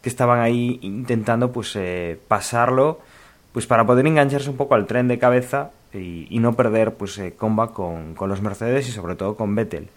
que 0.02 0.10
estaban 0.10 0.42
ahí 0.42 0.80
intentando 0.82 1.54
pues 1.54 1.74
eh, 1.78 2.20
pasarlo 2.28 3.00
pues 3.54 3.66
para 3.66 3.86
poder 3.86 4.06
engancharse 4.06 4.50
un 4.50 4.58
poco 4.58 4.76
al 4.76 4.86
tren 4.86 5.08
de 5.08 5.18
cabeza 5.18 5.72
y, 5.94 6.38
no 6.40 6.54
perder 6.54 6.96
pues 6.96 7.18
eh, 7.20 7.36
comba 7.38 7.72
con, 7.72 8.16
con, 8.16 8.30
los 8.30 8.42
Mercedes 8.42 8.90
y 8.90 8.92
sobre 8.92 9.16
todo 9.16 9.36
con 9.36 9.56
Vettel. 9.56 9.88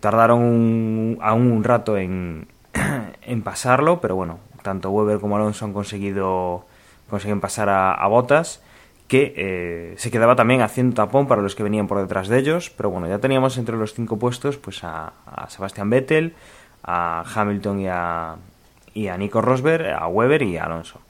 Tardaron 0.00 1.16
aún 1.22 1.50
un 1.50 1.64
rato 1.64 1.96
en, 1.96 2.46
en 3.26 3.42
pasarlo, 3.42 4.00
pero 4.00 4.16
bueno, 4.16 4.38
tanto 4.62 4.90
Weber 4.90 5.20
como 5.20 5.36
Alonso 5.36 5.64
han 5.64 5.72
conseguido 5.72 6.64
consiguen 7.10 7.40
pasar 7.40 7.68
a, 7.68 8.06
Botas, 8.08 8.62
que 9.06 9.32
eh, 9.36 9.94
se 9.96 10.10
quedaba 10.10 10.34
también 10.34 10.62
haciendo 10.62 10.94
tapón 10.94 11.28
para 11.28 11.42
los 11.42 11.54
que 11.54 11.62
venían 11.62 11.86
por 11.86 12.00
detrás 12.00 12.28
de 12.28 12.38
ellos, 12.38 12.70
pero 12.70 12.90
bueno, 12.90 13.06
ya 13.06 13.18
teníamos 13.18 13.58
entre 13.58 13.76
los 13.76 13.94
cinco 13.94 14.18
puestos 14.18 14.56
pues 14.56 14.82
a, 14.82 15.12
a 15.24 15.48
Sebastian 15.48 15.90
Vettel, 15.90 16.34
a 16.82 17.24
Hamilton 17.34 17.80
y 17.80 17.88
a, 17.88 18.36
y 18.94 19.08
a 19.08 19.16
Nico 19.16 19.40
Rosberg, 19.40 19.86
a 19.86 20.08
Weber 20.08 20.42
y 20.42 20.56
a 20.56 20.64
Alonso. 20.64 21.00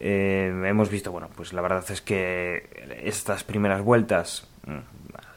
Eh, 0.00 0.52
hemos 0.66 0.90
visto, 0.90 1.10
bueno, 1.10 1.28
pues 1.34 1.52
la 1.52 1.60
verdad 1.60 1.84
es 1.90 2.00
que 2.00 3.00
estas 3.02 3.42
primeras 3.42 3.82
vueltas, 3.82 4.46
mm, 4.66 4.78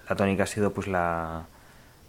la 0.10 0.16
tónica 0.16 0.44
ha 0.44 0.48
sido 0.48 0.72
pues 0.72 0.88
la, 0.88 1.46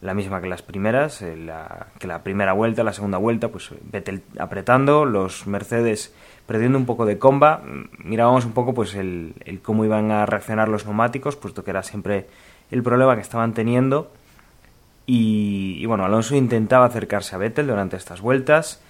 la 0.02 0.14
misma 0.14 0.40
que 0.40 0.48
las 0.48 0.62
primeras, 0.62 1.22
eh, 1.22 1.36
la, 1.36 1.86
que 1.98 2.06
la 2.06 2.22
primera 2.22 2.52
vuelta, 2.52 2.82
la 2.82 2.92
segunda 2.92 3.18
vuelta, 3.18 3.48
pues 3.48 3.70
Vettel 3.90 4.22
apretando, 4.38 5.06
los 5.06 5.46
Mercedes 5.46 6.14
perdiendo 6.46 6.76
un 6.76 6.86
poco 6.86 7.06
de 7.06 7.18
comba, 7.18 7.58
mm, 7.58 8.08
mirábamos 8.08 8.44
un 8.44 8.52
poco 8.52 8.74
pues 8.74 8.94
el, 8.94 9.34
el, 9.44 9.60
cómo 9.60 9.84
iban 9.84 10.10
a 10.10 10.26
reaccionar 10.26 10.68
los 10.68 10.84
neumáticos, 10.84 11.36
puesto 11.36 11.64
que 11.64 11.70
era 11.70 11.82
siempre 11.82 12.26
el 12.70 12.82
problema 12.82 13.14
que 13.14 13.22
estaban 13.22 13.54
teniendo. 13.54 14.10
Y, 15.06 15.84
bueno, 15.86 16.04
Alonso 16.04 16.36
intentaba 16.36 16.86
acercarse 16.86 17.34
a 17.34 17.38
Vettel 17.38 17.66
durante 17.66 17.96
estas 17.96 18.20
vueltas 18.20 18.82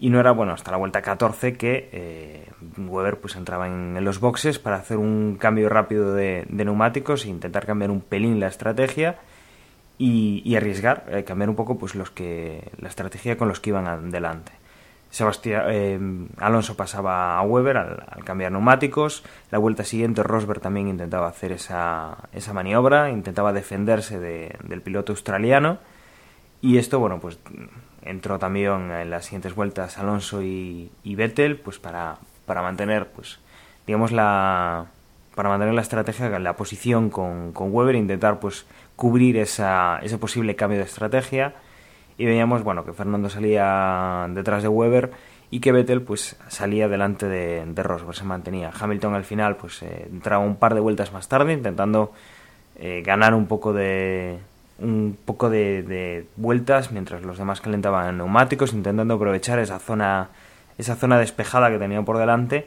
y 0.00 0.10
no 0.10 0.20
era 0.20 0.30
bueno 0.30 0.52
hasta 0.52 0.70
la 0.70 0.76
vuelta 0.76 1.02
14 1.02 1.54
que 1.54 1.88
eh, 1.92 2.46
Weber 2.76 3.18
pues 3.18 3.34
entraba 3.34 3.66
en, 3.66 4.02
los 4.04 4.20
boxes 4.20 4.60
para 4.60 4.76
hacer 4.76 4.96
un 4.96 5.36
cambio 5.38 5.68
rápido 5.68 6.14
de, 6.14 6.46
neumáticos 6.48 7.24
e 7.24 7.28
intentar 7.28 7.66
cambiar 7.66 7.90
un 7.90 8.00
pelín 8.00 8.38
la 8.38 8.46
estrategia 8.46 9.18
y, 9.98 10.54
arriesgar 10.56 11.04
eh, 11.08 11.24
cambiar 11.24 11.50
un 11.50 11.56
poco 11.56 11.76
pues 11.76 11.94
los 11.94 12.10
que 12.10 12.70
la 12.78 12.88
estrategia 12.88 13.36
con 13.36 13.48
los 13.48 13.60
que 13.60 13.70
iban 13.70 13.88
adelante. 13.88 14.52
Sebastián 15.10 15.62
eh, 15.68 15.98
Alonso 16.36 16.76
pasaba 16.76 17.38
a 17.38 17.42
Weber 17.42 17.76
al, 17.78 18.24
cambiar 18.24 18.52
neumáticos. 18.52 19.24
La 19.50 19.58
vuelta 19.58 19.84
siguiente 19.84 20.22
Rosberg 20.22 20.60
también 20.60 20.88
intentaba 20.88 21.28
hacer 21.28 21.52
esa, 21.52 22.28
esa 22.32 22.52
maniobra 22.52 23.10
intentaba 23.10 23.52
defenderse 23.52 24.18
del 24.20 24.82
piloto 24.82 25.12
australiano. 25.12 25.78
Y 26.60 26.78
esto 26.78 26.98
bueno 26.98 27.20
pues 27.20 27.38
entró 28.02 28.38
también 28.38 28.90
en 28.90 29.10
las 29.10 29.24
siguientes 29.24 29.54
vueltas 29.54 29.98
Alonso 29.98 30.42
y, 30.42 30.90
Vettel 31.04 31.56
pues 31.56 31.78
para, 31.78 32.18
para 32.46 32.62
mantener 32.62 33.08
pues 33.08 33.38
digamos 33.86 34.12
la 34.12 34.86
para 35.34 35.48
mantener 35.48 35.74
la 35.74 35.82
estrategia 35.82 36.36
la 36.38 36.56
posición 36.56 37.10
con, 37.10 37.52
con 37.52 37.72
Weber 37.72 37.94
intentar 37.94 38.40
pues 38.40 38.66
cubrir 38.98 39.36
esa, 39.36 40.00
ese 40.02 40.18
posible 40.18 40.56
cambio 40.56 40.78
de 40.80 40.84
estrategia. 40.84 41.54
Y 42.18 42.26
veíamos 42.26 42.64
bueno 42.64 42.84
que 42.84 42.92
Fernando 42.92 43.30
salía 43.30 44.26
detrás 44.30 44.64
de 44.64 44.68
Weber 44.68 45.12
y 45.52 45.60
que 45.60 45.70
Vettel 45.70 46.02
pues 46.02 46.36
salía 46.48 46.88
delante 46.88 47.28
de, 47.28 47.64
de 47.64 47.82
Rosberg. 47.84 48.16
Se 48.16 48.24
mantenía. 48.24 48.72
Hamilton 48.78 49.14
al 49.14 49.24
final 49.24 49.56
pues 49.56 49.82
eh, 49.82 50.08
entraba 50.10 50.44
un 50.44 50.56
par 50.56 50.74
de 50.74 50.80
vueltas 50.80 51.12
más 51.12 51.28
tarde 51.28 51.52
intentando 51.52 52.12
eh, 52.76 53.02
ganar 53.06 53.34
un 53.34 53.46
poco 53.46 53.72
de 53.72 54.40
un 54.80 55.16
poco 55.24 55.48
de, 55.48 56.26
vueltas 56.36 56.90
mientras 56.90 57.22
los 57.22 57.38
demás 57.38 57.60
calentaban 57.60 58.18
neumáticos, 58.18 58.72
intentando 58.72 59.14
aprovechar 59.14 59.60
esa 59.60 59.78
zona, 59.78 60.30
esa 60.76 60.96
zona 60.96 61.18
despejada 61.18 61.70
que 61.70 61.78
tenían 61.78 62.04
por 62.04 62.18
delante. 62.18 62.66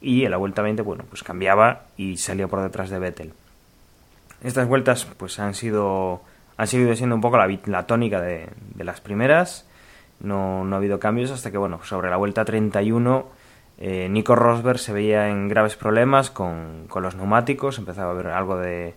Y 0.00 0.24
en 0.24 0.30
la 0.30 0.38
vuelta 0.38 0.62
20 0.62 0.82
bueno, 0.82 1.04
pues 1.08 1.22
cambiaba 1.22 1.84
y 1.98 2.16
salía 2.16 2.48
por 2.48 2.62
detrás 2.62 2.88
de 2.88 2.98
Vettel. 2.98 3.32
Estas 4.42 4.68
vueltas 4.68 5.06
pues 5.16 5.38
han 5.38 5.54
sido 5.54 6.22
han 6.56 6.66
seguido 6.66 6.94
siendo 6.94 7.14
un 7.14 7.20
poco 7.20 7.36
la, 7.36 7.86
tónica 7.86 8.20
de, 8.20 8.48
las 8.78 9.00
primeras. 9.00 9.66
No, 10.20 10.64
no, 10.64 10.76
ha 10.76 10.78
habido 10.78 10.98
cambios 10.98 11.30
hasta 11.30 11.50
que, 11.50 11.58
bueno, 11.58 11.80
sobre 11.84 12.08
la 12.08 12.16
vuelta 12.16 12.46
31, 12.46 13.26
eh, 13.78 14.08
Nico 14.08 14.34
Rosberg 14.34 14.78
se 14.78 14.94
veía 14.94 15.28
en 15.28 15.48
graves 15.48 15.76
problemas 15.76 16.30
con, 16.30 16.86
con 16.88 17.02
los 17.02 17.14
neumáticos, 17.14 17.78
empezaba 17.78 18.08
a 18.08 18.14
haber 18.14 18.28
algo 18.28 18.56
de, 18.56 18.94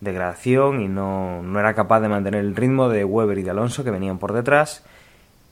degradación 0.00 0.80
y 0.80 0.88
no, 0.88 1.42
no, 1.42 1.58
era 1.58 1.74
capaz 1.74 2.00
de 2.00 2.08
mantener 2.08 2.40
el 2.40 2.56
ritmo 2.56 2.88
de 2.88 3.04
Weber 3.04 3.38
y 3.38 3.42
de 3.42 3.50
Alonso 3.50 3.84
que 3.84 3.90
venían 3.90 4.18
por 4.18 4.32
detrás 4.32 4.84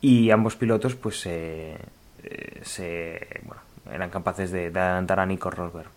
y 0.00 0.30
ambos 0.30 0.56
pilotos 0.56 0.96
pues 0.96 1.24
eh, 1.26 1.78
se, 2.62 3.40
bueno, 3.44 3.62
eran 3.90 4.10
capaces 4.10 4.50
de, 4.50 4.66
adelantar 4.66 5.20
a 5.20 5.26
Nico 5.26 5.50
Rosberg. 5.50 5.88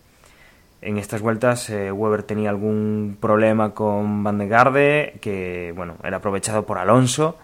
En 0.80 0.96
estas 0.96 1.20
vueltas 1.20 1.70
eh, 1.70 1.90
Weber 1.90 2.22
tenía 2.22 2.50
algún 2.50 3.16
problema 3.20 3.74
con 3.74 4.22
Van 4.22 4.38
de 4.38 4.48
Garde 4.48 5.18
que 5.20 5.72
bueno, 5.74 5.96
era 6.04 6.18
aprovechado 6.18 6.66
por 6.66 6.78
Alonso 6.78 7.36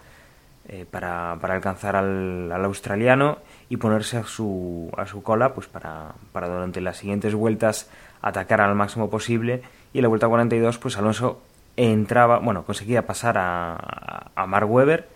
eh, 0.67 0.85
para, 0.89 1.37
para, 1.41 1.55
alcanzar 1.55 1.95
al, 1.95 2.51
al, 2.51 2.65
australiano 2.65 3.39
y 3.69 3.77
ponerse 3.77 4.17
a 4.17 4.23
su, 4.23 4.89
a 4.97 5.05
su 5.05 5.21
cola 5.21 5.53
pues 5.53 5.67
para, 5.67 6.13
para 6.31 6.47
durante 6.47 6.79
las 6.81 6.97
siguientes 6.97 7.35
vueltas 7.35 7.89
atacar 8.21 8.61
al 8.61 8.73
máximo 8.73 9.09
posible. 9.09 9.61
Y 9.93 9.99
en 9.99 10.03
la 10.03 10.07
vuelta 10.07 10.27
42 10.27 10.77
pues 10.77 10.97
Alonso 10.97 11.41
entraba, 11.75 12.39
bueno, 12.39 12.63
conseguía 12.63 13.05
pasar 13.05 13.37
a, 13.37 14.31
a 14.33 14.45
Mark 14.47 14.71
Webber 14.71 15.07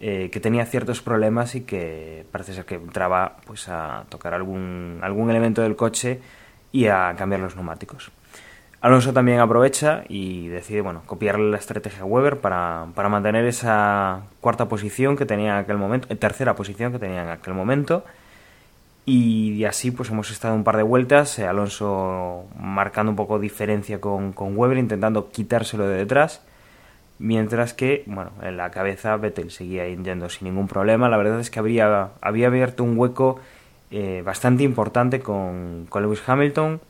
eh, 0.00 0.28
que 0.30 0.40
tenía 0.40 0.66
ciertos 0.66 1.00
problemas 1.00 1.54
y 1.54 1.62
que 1.62 2.26
parece 2.30 2.52
ser 2.52 2.64
que 2.64 2.74
entraba 2.74 3.36
pues 3.46 3.68
a 3.68 4.04
tocar 4.08 4.34
algún, 4.34 4.98
algún 5.02 5.30
elemento 5.30 5.62
del 5.62 5.76
coche 5.76 6.20
y 6.74 6.88
a 6.88 7.14
cambiar 7.16 7.40
los 7.40 7.54
neumáticos. 7.54 8.10
Alonso 8.80 9.12
también 9.12 9.38
aprovecha 9.38 10.02
y 10.08 10.48
decide 10.48 10.80
bueno, 10.80 11.02
copiarle 11.06 11.48
la 11.48 11.56
estrategia 11.56 12.02
a 12.02 12.04
Weber 12.04 12.40
para, 12.40 12.88
para 12.96 13.08
mantener 13.08 13.44
esa 13.44 14.22
cuarta 14.40 14.66
posición 14.66 15.16
que 15.16 15.24
tenía 15.24 15.52
en 15.52 15.58
aquel 15.58 15.78
momento, 15.78 16.08
eh, 16.10 16.16
tercera 16.16 16.56
posición 16.56 16.90
que 16.90 16.98
tenía 16.98 17.22
en 17.22 17.28
aquel 17.28 17.54
momento 17.54 18.04
y 19.06 19.64
así 19.64 19.92
pues 19.92 20.10
hemos 20.10 20.32
estado 20.32 20.56
un 20.56 20.64
par 20.64 20.76
de 20.76 20.82
vueltas, 20.82 21.38
eh, 21.38 21.46
Alonso 21.46 22.46
marcando 22.58 23.10
un 23.10 23.16
poco 23.16 23.38
diferencia 23.38 24.00
con, 24.00 24.32
con, 24.32 24.58
Weber, 24.58 24.76
intentando 24.76 25.30
quitárselo 25.30 25.86
de 25.86 25.98
detrás, 25.98 26.42
mientras 27.20 27.72
que, 27.72 28.02
bueno, 28.06 28.32
en 28.42 28.56
la 28.56 28.72
cabeza 28.72 29.16
Vettel 29.16 29.52
seguía 29.52 29.86
yendo 29.86 30.28
sin 30.28 30.48
ningún 30.48 30.66
problema. 30.66 31.08
La 31.08 31.18
verdad 31.18 31.38
es 31.38 31.50
que 31.50 31.60
habría, 31.60 32.10
había 32.20 32.48
abierto 32.48 32.82
un 32.82 32.98
hueco 32.98 33.38
eh, 33.96 34.22
bastante 34.22 34.64
importante 34.64 35.20
con, 35.20 35.86
con, 35.88 36.02
Lewis 36.02 36.20
Hamilton 36.26 36.80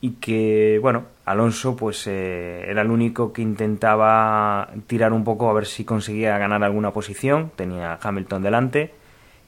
y 0.00 0.14
que, 0.14 0.80
bueno, 0.82 1.04
Alonso 1.24 1.76
pues 1.76 2.04
eh, 2.08 2.64
era 2.68 2.82
el 2.82 2.90
único 2.90 3.32
que 3.32 3.42
intentaba 3.42 4.68
tirar 4.88 5.12
un 5.12 5.22
poco 5.22 5.48
a 5.48 5.52
ver 5.52 5.66
si 5.66 5.84
conseguía 5.84 6.36
ganar 6.36 6.64
alguna 6.64 6.92
posición, 6.92 7.52
tenía 7.54 7.96
Hamilton 8.02 8.42
delante 8.42 8.92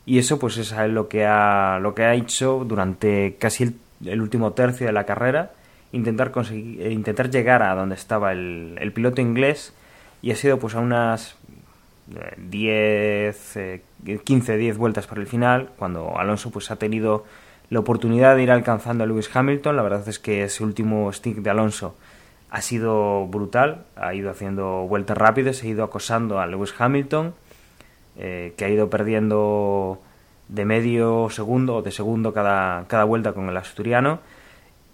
y 0.06 0.18
eso 0.18 0.38
pues 0.38 0.56
es 0.56 0.72
lo 0.88 1.08
que 1.08 1.26
ha, 1.26 1.80
lo 1.80 1.96
que 1.96 2.04
ha 2.04 2.14
hecho 2.14 2.64
durante 2.64 3.34
casi 3.40 3.74
el, 4.04 4.20
último 4.20 4.52
tercio 4.52 4.86
de 4.86 4.92
la 4.92 5.04
carrera, 5.04 5.50
intentar, 5.90 6.30
conseguir, 6.30 6.80
eh, 6.80 6.92
intentar 6.92 7.28
llegar 7.28 7.64
a 7.64 7.74
donde 7.74 7.96
estaba 7.96 8.30
el, 8.30 8.76
el 8.78 8.92
piloto 8.92 9.20
inglés 9.20 9.74
y 10.22 10.30
ha 10.30 10.36
sido 10.36 10.60
pues 10.60 10.76
a 10.76 10.78
unas 10.78 11.37
10, 12.36 13.58
15, 14.24 14.56
10 14.56 14.78
vueltas 14.78 15.06
por 15.06 15.18
el 15.18 15.26
final, 15.26 15.70
cuando 15.78 16.18
Alonso 16.18 16.50
pues 16.50 16.70
ha 16.70 16.76
tenido 16.76 17.24
la 17.70 17.80
oportunidad 17.80 18.36
de 18.36 18.42
ir 18.42 18.50
alcanzando 18.50 19.04
a 19.04 19.06
Lewis 19.06 19.30
Hamilton. 19.34 19.76
La 19.76 19.82
verdad 19.82 20.08
es 20.08 20.18
que 20.18 20.44
ese 20.44 20.64
último 20.64 21.12
stick 21.12 21.38
de 21.38 21.50
Alonso 21.50 21.94
ha 22.50 22.62
sido 22.62 23.26
brutal, 23.26 23.84
ha 23.96 24.14
ido 24.14 24.30
haciendo 24.30 24.86
vueltas 24.88 25.18
rápidas, 25.18 25.62
ha 25.62 25.66
ido 25.66 25.84
acosando 25.84 26.40
a 26.40 26.46
Lewis 26.46 26.74
Hamilton 26.78 27.34
eh, 28.20 28.52
que 28.56 28.64
ha 28.64 28.68
ido 28.68 28.90
perdiendo 28.90 30.00
de 30.48 30.64
medio 30.64 31.28
segundo 31.30 31.76
o 31.76 31.82
de 31.82 31.92
segundo 31.92 32.34
cada, 32.34 32.84
cada 32.88 33.04
vuelta 33.04 33.32
con 33.32 33.48
el 33.48 33.56
asturiano, 33.56 34.18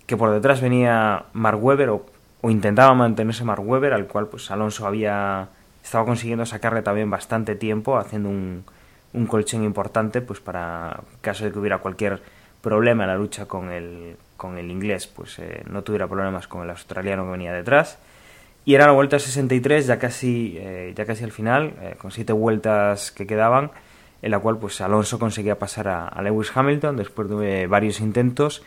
que 0.06 0.18
por 0.18 0.30
detrás 0.30 0.60
venía 0.60 1.24
Mark 1.32 1.64
Webber 1.64 1.88
o, 1.88 2.04
intentaba 2.42 2.92
mantenerse 2.92 3.42
Mark 3.44 3.66
Webber, 3.66 3.94
al 3.94 4.08
cual 4.08 4.26
pues 4.26 4.50
Alonso 4.50 4.86
había 4.86 5.48
estaba 5.84 6.04
consiguiendo 6.04 6.46
sacarle 6.46 6.82
también 6.82 7.10
bastante 7.10 7.54
tiempo, 7.54 7.98
haciendo 7.98 8.30
un, 8.30 8.64
un 9.12 9.26
colchón 9.26 9.62
importante 9.62 10.20
pues 10.20 10.40
para 10.40 11.00
caso 11.20 11.44
de 11.44 11.52
que 11.52 11.58
hubiera 11.58 11.78
cualquier 11.78 12.20
problema 12.60 13.04
en 13.04 13.10
la 13.10 13.16
lucha 13.16 13.46
con 13.46 13.70
el, 13.70 14.16
con 14.36 14.58
el 14.58 14.70
inglés, 14.70 15.06
pues 15.06 15.38
eh, 15.38 15.62
no 15.70 15.82
tuviera 15.82 16.08
problemas 16.08 16.48
con 16.48 16.62
el 16.62 16.70
australiano 16.70 17.24
que 17.24 17.30
venía 17.30 17.52
detrás. 17.52 17.98
Y 18.64 18.74
era 18.74 18.86
la 18.86 18.92
vuelta 18.92 19.18
63, 19.18 19.86
ya 19.86 19.98
casi, 19.98 20.56
eh, 20.58 20.92
ya 20.96 21.04
casi 21.04 21.22
al 21.24 21.32
final, 21.32 21.74
eh, 21.82 21.96
con 21.98 22.10
siete 22.10 22.32
vueltas 22.32 23.12
que 23.12 23.26
quedaban, 23.26 23.70
en 24.22 24.30
la 24.30 24.38
cual 24.38 24.58
pues 24.58 24.80
Alonso 24.80 25.18
conseguía 25.18 25.58
pasar 25.58 25.88
a, 25.88 26.22
Lewis 26.22 26.50
Hamilton 26.54 26.96
después 26.96 27.28
de 27.28 27.66
varios 27.66 28.00
intentos 28.00 28.62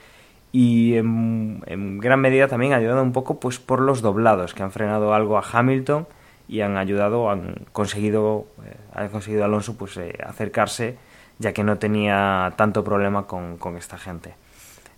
y 0.52 0.96
en, 0.96 1.98
gran 1.98 2.22
medida 2.22 2.48
también 2.48 2.74
ayudado 2.74 3.02
un 3.02 3.12
poco 3.12 3.40
pues 3.40 3.58
por 3.58 3.82
los 3.82 4.02
doblados 4.02 4.54
que 4.54 4.62
han 4.62 4.72
frenado 4.72 5.16
algo 5.16 5.38
a 5.38 5.44
Hamilton 5.52 6.08
y 6.48 6.62
han 6.62 6.78
ayudado, 6.78 7.30
han 7.30 7.66
conseguido, 7.72 8.48
eh, 8.66 8.76
ha 8.94 9.08
conseguido 9.10 9.44
Alonso 9.44 9.78
pues 9.78 10.00
acercarse 10.26 10.98
ya 11.40 11.54
que 11.54 11.64
no 11.64 11.78
tenía 11.78 12.54
tanto 12.56 12.84
problema 12.84 13.28
con, 13.28 13.58
con 13.58 13.78
esta 13.78 13.98
gente. 13.98 14.34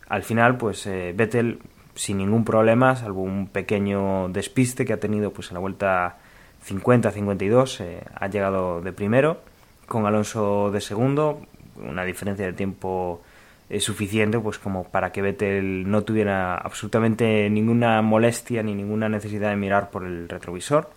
Al 0.08 0.24
final 0.24 0.58
pues 0.58 0.86
Vettel 0.86 1.60
sin 2.00 2.18
ningún 2.18 2.46
problema, 2.46 2.96
salvo 2.96 3.24
un 3.24 3.48
pequeño 3.48 4.30
despiste 4.30 4.86
que 4.86 4.94
ha 4.94 5.00
tenido 5.02 5.34
pues 5.34 5.50
en 5.50 5.56
la 5.56 5.60
vuelta 5.60 6.18
50-52, 6.66 7.82
eh, 7.82 8.04
ha 8.16 8.28
llegado 8.28 8.82
de 8.82 8.94
primero, 8.94 9.42
con 9.86 10.06
Alonso 10.06 10.72
de 10.72 10.80
segundo, 10.80 11.42
una 11.76 12.06
diferencia 12.06 12.46
de 12.46 12.54
tiempo 12.54 13.22
eh, 13.70 13.82
suficiente 13.82 14.40
pues 14.40 14.60
como 14.60 14.86
para 14.86 15.12
que 15.12 15.22
Vettel 15.22 15.90
no 15.92 16.04
tuviera 16.04 16.56
absolutamente 16.56 17.50
ninguna 17.50 18.02
molestia 18.02 18.64
ni 18.64 18.76
ninguna 18.76 19.10
necesidad 19.10 19.50
de 19.50 19.58
mirar 19.58 19.90
por 19.90 20.06
el 20.06 20.30
retrovisor. 20.30 20.90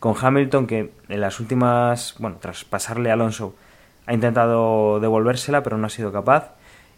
Con 0.00 0.14
Hamilton 0.20 0.66
que 0.66 0.90
en 1.08 1.20
las 1.20 1.38
últimas, 1.38 2.16
bueno, 2.18 2.38
tras 2.40 2.64
pasarle 2.64 3.10
a 3.10 3.12
Alonso 3.12 3.54
ha 4.06 4.14
intentado 4.14 4.98
devolvérsela 4.98 5.62
pero 5.62 5.78
no 5.78 5.86
ha 5.86 5.90
sido 5.90 6.10
capaz 6.10 6.54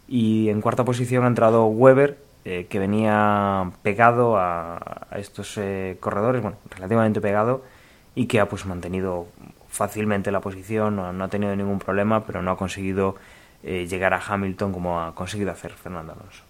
y 0.07 0.49
en 0.49 0.61
cuarta 0.61 0.83
posición 0.83 1.25
ha 1.25 1.27
entrado 1.27 1.65
Weber 1.65 2.17
eh, 2.45 2.67
que 2.69 2.77
venía 2.77 3.71
pegado 3.83 4.35
a, 4.37 5.07
estos 5.15 5.57
eh, 5.57 5.95
corredores, 6.01 6.41
bueno, 6.41 6.57
relativamente 6.69 7.21
pegado, 7.21 7.63
y 8.15 8.25
que 8.25 8.41
ha 8.41 8.49
pues 8.49 8.65
mantenido 8.65 9.27
fácilmente 9.69 10.29
la 10.29 10.41
posición, 10.41 10.97
no, 10.97 11.23
ha 11.23 11.27
tenido 11.29 11.55
ningún 11.55 11.79
problema, 11.79 12.25
pero 12.25 12.41
no 12.41 12.51
ha 12.51 12.57
conseguido 12.57 13.15
eh, 13.63 13.87
llegar 13.87 14.13
a 14.13 14.19
Hamilton 14.19 14.73
como 14.73 15.01
ha 15.01 15.15
conseguido 15.15 15.51
hacer 15.51 15.71
Fernando 15.71 16.11
Alonso. 16.11 16.43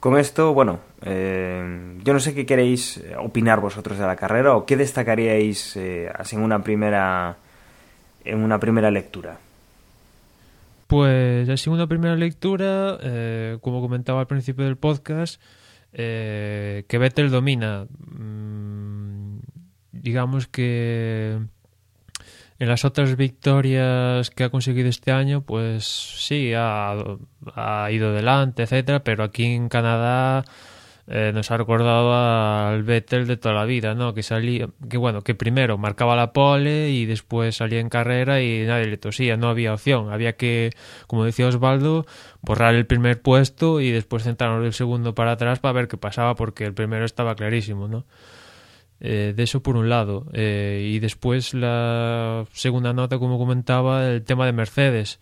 Con 0.00 0.18
esto, 0.18 0.54
bueno, 0.54 0.80
yo 1.02 2.12
no 2.12 2.20
sé 2.20 2.34
qué 2.34 2.46
queréis 2.46 3.02
opinar 3.18 3.60
vosotros 3.60 3.98
de 3.98 4.06
la 4.06 4.14
carrera 4.14 4.54
o 4.54 4.66
qué 4.66 4.76
destacaríais 4.76 5.78
así 6.14 6.36
en 6.36 6.42
una 6.42 6.62
primera 6.62 7.38
en 8.26 8.42
una 8.42 8.58
primera 8.58 8.90
lectura. 8.90 9.38
Pues 10.86 11.48
así 11.48 11.68
una 11.68 11.88
primera 11.88 12.14
lectura, 12.14 12.98
eh, 13.02 13.58
como 13.60 13.80
comentaba 13.80 14.20
al 14.20 14.26
principio 14.26 14.64
del 14.64 14.76
podcast, 14.76 15.40
eh, 15.92 16.84
que 16.88 16.98
Vettel 16.98 17.30
domina. 17.30 17.86
Mm, 18.06 19.38
digamos 19.92 20.46
que 20.46 21.40
en 22.58 22.68
las 22.68 22.84
otras 22.84 23.16
victorias 23.16 24.30
que 24.30 24.44
ha 24.44 24.50
conseguido 24.50 24.88
este 24.88 25.12
año, 25.12 25.42
pues 25.42 25.84
sí, 25.84 26.52
ha, 26.56 26.96
ido 27.90 28.12
delante, 28.12 28.62
etcétera, 28.62 29.04
pero 29.04 29.24
aquí 29.24 29.44
en 29.44 29.68
Canadá 29.68 30.44
eh, 31.08 31.32
nos 31.34 31.50
ha 31.50 31.56
recordado 31.58 32.14
al 32.14 32.82
Vettel 32.82 33.26
de 33.26 33.36
toda 33.36 33.54
la 33.54 33.64
vida, 33.64 33.94
¿no? 33.94 34.14
Que 34.14 34.22
salía, 34.22 34.68
que 34.88 34.96
bueno, 34.96 35.22
que 35.22 35.34
primero 35.34 35.78
marcaba 35.78 36.16
la 36.16 36.32
pole 36.32 36.90
y 36.90 37.04
después 37.04 37.56
salía 37.56 37.78
en 37.80 37.90
carrera 37.90 38.40
y 38.42 38.64
nadie 38.66 38.86
le 38.86 38.96
tosía, 38.96 39.36
no 39.36 39.48
había 39.48 39.74
opción, 39.74 40.10
había 40.12 40.36
que, 40.36 40.72
como 41.06 41.24
decía 41.24 41.46
Osvaldo, 41.46 42.06
borrar 42.40 42.74
el 42.74 42.86
primer 42.86 43.20
puesto 43.20 43.80
y 43.80 43.90
después 43.90 44.24
centrarnos 44.24 44.64
el 44.64 44.72
segundo 44.72 45.14
para 45.14 45.32
atrás 45.32 45.60
para 45.60 45.72
ver 45.72 45.88
qué 45.88 45.98
pasaba 45.98 46.34
porque 46.34 46.64
el 46.64 46.74
primero 46.74 47.04
estaba 47.04 47.36
clarísimo, 47.36 47.86
¿no? 47.86 48.06
Eh, 49.00 49.34
de 49.36 49.42
eso 49.42 49.62
por 49.62 49.76
un 49.76 49.88
lado. 49.88 50.26
Eh, 50.32 50.90
y 50.94 50.98
después 50.98 51.54
la 51.54 52.46
segunda 52.52 52.92
nota, 52.92 53.18
como 53.18 53.38
comentaba, 53.38 54.08
el 54.08 54.24
tema 54.24 54.46
de 54.46 54.52
Mercedes. 54.52 55.20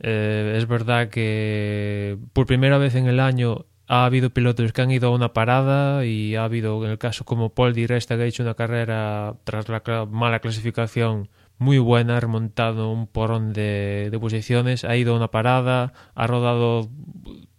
Eh, 0.00 0.54
es 0.56 0.66
verdad 0.66 1.08
que 1.08 2.18
por 2.32 2.46
primera 2.46 2.78
vez 2.78 2.94
en 2.94 3.06
el 3.06 3.20
año 3.20 3.66
ha 3.88 4.04
habido 4.04 4.30
pilotos 4.30 4.72
que 4.72 4.82
han 4.82 4.90
ido 4.90 5.08
a 5.08 5.14
una 5.14 5.32
parada 5.32 6.04
y 6.04 6.36
ha 6.36 6.44
habido, 6.44 6.84
en 6.84 6.90
el 6.90 6.98
caso 6.98 7.24
como 7.24 7.54
Paul 7.54 7.74
Di 7.74 7.86
Resta, 7.86 8.16
que 8.16 8.22
ha 8.24 8.26
hecho 8.26 8.42
una 8.42 8.54
carrera 8.54 9.36
tras 9.44 9.68
la 9.68 9.82
mala 10.10 10.40
clasificación 10.40 11.30
muy 11.58 11.78
buena, 11.78 12.18
ha 12.18 12.20
remontado 12.20 12.92
un 12.92 13.06
porrón 13.08 13.52
de, 13.52 14.08
de 14.10 14.18
posiciones, 14.20 14.84
ha 14.84 14.96
ido 14.96 15.14
a 15.14 15.16
una 15.16 15.30
parada, 15.30 15.92
ha 16.14 16.26
rodado 16.26 16.88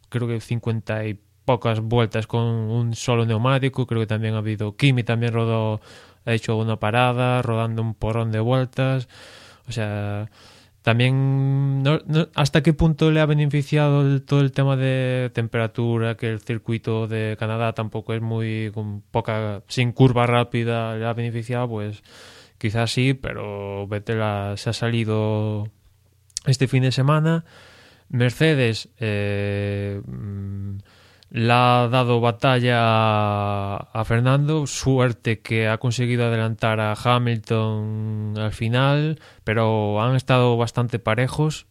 creo 0.10 0.28
que 0.28 0.40
50 0.40 1.06
y 1.08 1.20
pocas 1.50 1.80
vueltas 1.80 2.28
con 2.28 2.44
un 2.44 2.94
solo 2.94 3.26
neumático, 3.26 3.88
creo 3.88 4.02
que 4.02 4.06
también 4.06 4.36
ha 4.36 4.38
habido 4.38 4.76
Kimi 4.76 5.02
también 5.02 5.34
rodó, 5.34 5.82
ha 6.24 6.32
hecho 6.32 6.56
una 6.56 6.76
parada, 6.76 7.42
rodando 7.42 7.82
un 7.82 7.96
porrón 7.96 8.32
de 8.32 8.40
vueltas, 8.40 9.10
o 9.68 9.72
sea, 9.72 10.30
también, 10.84 11.84
¿hasta 12.36 12.62
qué 12.62 12.74
punto 12.74 13.10
le 13.10 13.20
ha 13.20 13.26
beneficiado 13.26 14.22
todo 14.22 14.42
el 14.42 14.52
tema 14.52 14.76
de 14.76 15.32
temperatura? 15.34 16.16
Que 16.18 16.30
el 16.30 16.40
circuito 16.40 17.08
de 17.08 17.36
Canadá 17.40 17.74
tampoco 17.74 18.14
es 18.14 18.22
muy, 18.22 18.70
con 18.72 19.02
poca, 19.02 19.64
sin 19.68 19.92
curva 19.92 20.28
rápida, 20.28 20.98
le 20.98 21.08
ha 21.08 21.14
beneficiado, 21.14 21.68
pues 21.68 22.04
quizás 22.60 22.92
sí, 22.92 23.16
pero 23.16 23.88
Vettel 23.88 24.20
se 24.56 24.70
ha 24.70 24.74
salido 24.74 25.68
este 26.46 26.68
fin 26.68 26.84
de 26.84 26.92
semana. 26.92 27.44
Mercedes, 28.10 28.90
eh, 29.00 30.00
le 31.32 31.54
ha 31.54 31.88
dado 31.92 32.20
batalla 32.22 33.76
a, 33.78 34.04
Fernando, 34.06 34.66
suerte 34.66 35.40
que 35.42 35.68
ha 35.68 35.78
conseguido 35.78 36.26
adelantar 36.26 36.80
a 36.80 36.94
Hamilton 36.94 38.34
al 38.38 38.52
final, 38.52 39.20
pero 39.44 40.02
han 40.02 40.16
estado 40.16 40.58
bastante 40.58 40.98
parejos. 41.00 41.68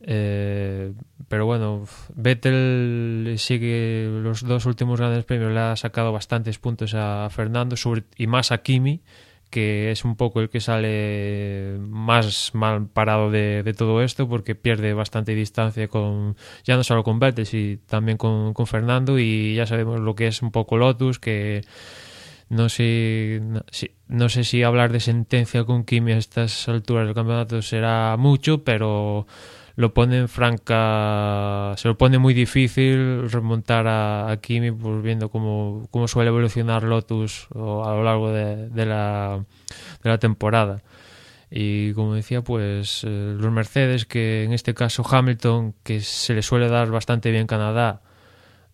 Eh, 0.00 0.92
pero 1.26 1.44
bueno, 1.44 1.86
Vettel 2.14 3.34
sigue 3.38 4.08
los 4.22 4.42
dos 4.42 4.64
últimos 4.66 5.00
grandes 5.00 5.24
premios, 5.24 5.52
le 5.52 5.58
ha 5.58 5.76
sacado 5.76 6.12
bastantes 6.12 6.58
puntos 6.58 6.94
a 6.94 7.28
Fernando 7.30 7.74
y 8.16 8.26
más 8.28 8.52
a 8.52 8.58
Kimi, 8.58 9.02
que 9.50 9.90
es 9.90 10.04
un 10.04 10.16
poco 10.16 10.40
el 10.40 10.50
que 10.50 10.60
sale 10.60 11.78
más 11.80 12.54
mal 12.54 12.86
parado 12.88 13.30
de, 13.30 13.74
todo 13.76 14.02
esto 14.02 14.28
porque 14.28 14.54
pierde 14.54 14.92
bastante 14.94 15.34
distancia 15.34 15.88
con 15.88 16.36
ya 16.64 16.76
no 16.76 16.84
solo 16.84 17.04
con 17.04 17.18
Vettel 17.18 17.46
sino 17.46 17.78
también 17.86 18.18
con, 18.18 18.54
Fernando 18.66 19.18
y 19.18 19.54
ya 19.54 19.66
sabemos 19.66 20.00
lo 20.00 20.14
que 20.14 20.26
es 20.26 20.42
un 20.42 20.50
poco 20.50 20.76
Lotus 20.76 21.18
que 21.18 21.62
no 22.48 22.68
sé 22.68 23.40
no, 23.42 23.62
si, 23.70 23.90
sé 24.28 24.44
si 24.44 24.62
hablar 24.62 24.92
de 24.92 25.00
sentencia 25.00 25.64
con 25.64 25.84
Kimi 25.84 26.12
a 26.12 26.18
estas 26.18 26.68
alturas 26.68 27.06
del 27.06 27.14
campeonato 27.14 27.62
será 27.62 28.16
mucho 28.18 28.64
pero 28.64 29.26
lo 29.78 29.94
pone 29.94 30.18
en 30.18 30.28
franca, 30.28 31.72
se 31.76 31.86
lo 31.86 31.96
pone 31.96 32.18
muy 32.18 32.34
difícil 32.34 33.30
remontar 33.30 33.86
a, 33.86 34.36
Kimi, 34.42 34.72
pues 34.72 35.00
viendo 35.02 35.30
cómo, 35.30 35.86
cómo, 35.92 36.08
suele 36.08 36.30
evolucionar 36.30 36.82
Lotus 36.82 37.46
a 37.54 37.94
lo 37.94 38.02
largo 38.02 38.32
de, 38.32 38.70
de, 38.70 38.86
la, 38.86 39.44
de 40.02 40.10
la 40.10 40.18
temporada. 40.18 40.82
Y 41.48 41.92
como 41.92 42.14
decía, 42.14 42.42
pues 42.42 43.04
eh, 43.04 43.36
los 43.38 43.52
Mercedes, 43.52 44.04
que 44.04 44.42
en 44.42 44.52
este 44.52 44.74
caso 44.74 45.04
Hamilton, 45.08 45.76
que 45.84 46.00
se 46.00 46.34
le 46.34 46.42
suele 46.42 46.68
dar 46.68 46.90
bastante 46.90 47.30
bien 47.30 47.46
Canadá, 47.46 48.02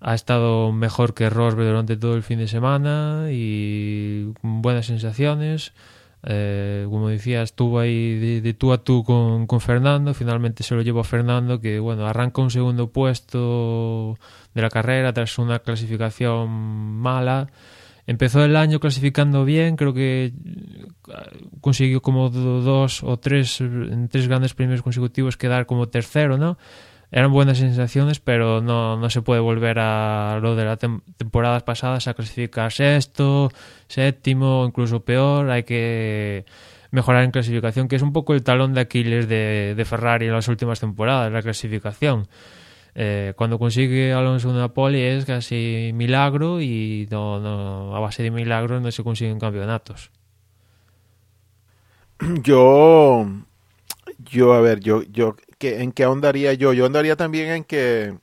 ha 0.00 0.14
estado 0.14 0.72
mejor 0.72 1.12
que 1.12 1.28
Rosberg 1.28 1.68
durante 1.68 1.98
todo 1.98 2.14
el 2.14 2.22
fin 2.22 2.38
de 2.38 2.48
semana 2.48 3.26
y 3.30 4.32
con 4.40 4.62
buenas 4.62 4.86
sensaciones. 4.86 5.74
eh, 6.26 6.86
como 6.88 7.08
decía, 7.08 7.42
estuvo 7.42 7.78
aí 7.78 8.18
de, 8.18 8.40
de 8.40 8.54
tú 8.54 8.72
a 8.72 8.78
tú 8.78 9.04
con, 9.04 9.46
con 9.46 9.60
Fernando, 9.60 10.14
finalmente 10.14 10.62
se 10.62 10.74
lo 10.74 10.82
llevó 10.82 11.00
a 11.00 11.04
Fernando, 11.04 11.60
que 11.60 11.78
bueno, 11.78 12.06
arranca 12.06 12.40
un 12.40 12.50
segundo 12.50 12.90
puesto 12.90 14.16
de 14.54 14.62
la 14.62 14.70
carrera 14.70 15.12
tras 15.12 15.38
una 15.38 15.58
clasificación 15.58 16.48
mala. 16.50 17.48
Empezó 18.06 18.44
el 18.44 18.56
año 18.56 18.80
clasificando 18.80 19.44
bien, 19.44 19.76
creo 19.76 19.94
que 19.94 20.26
eh, 20.26 20.32
consiguió 21.60 22.02
como 22.02 22.28
dos 22.30 23.02
o 23.02 23.18
tres, 23.18 23.60
en 23.60 24.08
tres 24.08 24.28
grandes 24.28 24.54
premios 24.54 24.82
consecutivos 24.82 25.36
quedar 25.36 25.66
como 25.66 25.88
tercero, 25.88 26.36
¿no? 26.36 26.58
Eran 27.14 27.30
buenas 27.30 27.58
sensaciones, 27.58 28.18
pero 28.18 28.60
no, 28.60 28.96
no 28.96 29.08
se 29.08 29.22
puede 29.22 29.40
volver 29.40 29.78
a 29.78 30.40
lo 30.42 30.56
de 30.56 30.64
las 30.64 30.80
tem 30.80 31.00
temporadas 31.16 31.62
pasadas 31.62 32.08
a 32.08 32.14
clasificar 32.14 32.72
sexto, 32.72 33.52
séptimo, 33.86 34.64
incluso 34.66 35.04
peor. 35.04 35.48
Hay 35.48 35.62
que 35.62 36.44
mejorar 36.90 37.22
en 37.22 37.30
clasificación, 37.30 37.86
que 37.86 37.94
es 37.94 38.02
un 38.02 38.12
poco 38.12 38.34
el 38.34 38.42
talón 38.42 38.74
de 38.74 38.80
Aquiles 38.80 39.28
de, 39.28 39.74
de 39.76 39.84
Ferrari 39.84 40.26
en 40.26 40.32
las 40.32 40.48
últimas 40.48 40.80
temporadas, 40.80 41.30
la 41.30 41.40
clasificación. 41.40 42.26
Eh, 42.96 43.32
cuando 43.36 43.60
consigue 43.60 44.12
Alonso 44.12 44.50
una 44.50 44.74
poli 44.74 45.00
es 45.00 45.24
casi 45.24 45.92
milagro 45.94 46.60
y 46.60 47.06
no, 47.12 47.38
no, 47.38 47.94
a 47.94 48.00
base 48.00 48.24
de 48.24 48.32
milagros 48.32 48.82
no 48.82 48.90
se 48.90 49.04
consiguen 49.04 49.38
campeonatos. 49.38 50.10
Yo, 52.42 53.24
yo, 54.18 54.52
a 54.52 54.60
ver, 54.60 54.80
yo, 54.80 55.04
yo 55.04 55.36
en 55.66 55.92
qué 55.92 56.04
ahondaría 56.04 56.52
yo. 56.54 56.72
Yo 56.72 56.86
andaría 56.86 57.16
también 57.16 57.50
en 57.50 57.64
que 57.64 58.18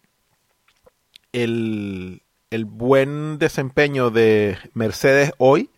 el, 1.34 2.24
el 2.50 2.66
buen 2.66 3.40
desempeño 3.40 4.10
de 4.10 4.58
Mercedes 4.74 5.34
hoy, 5.38 5.70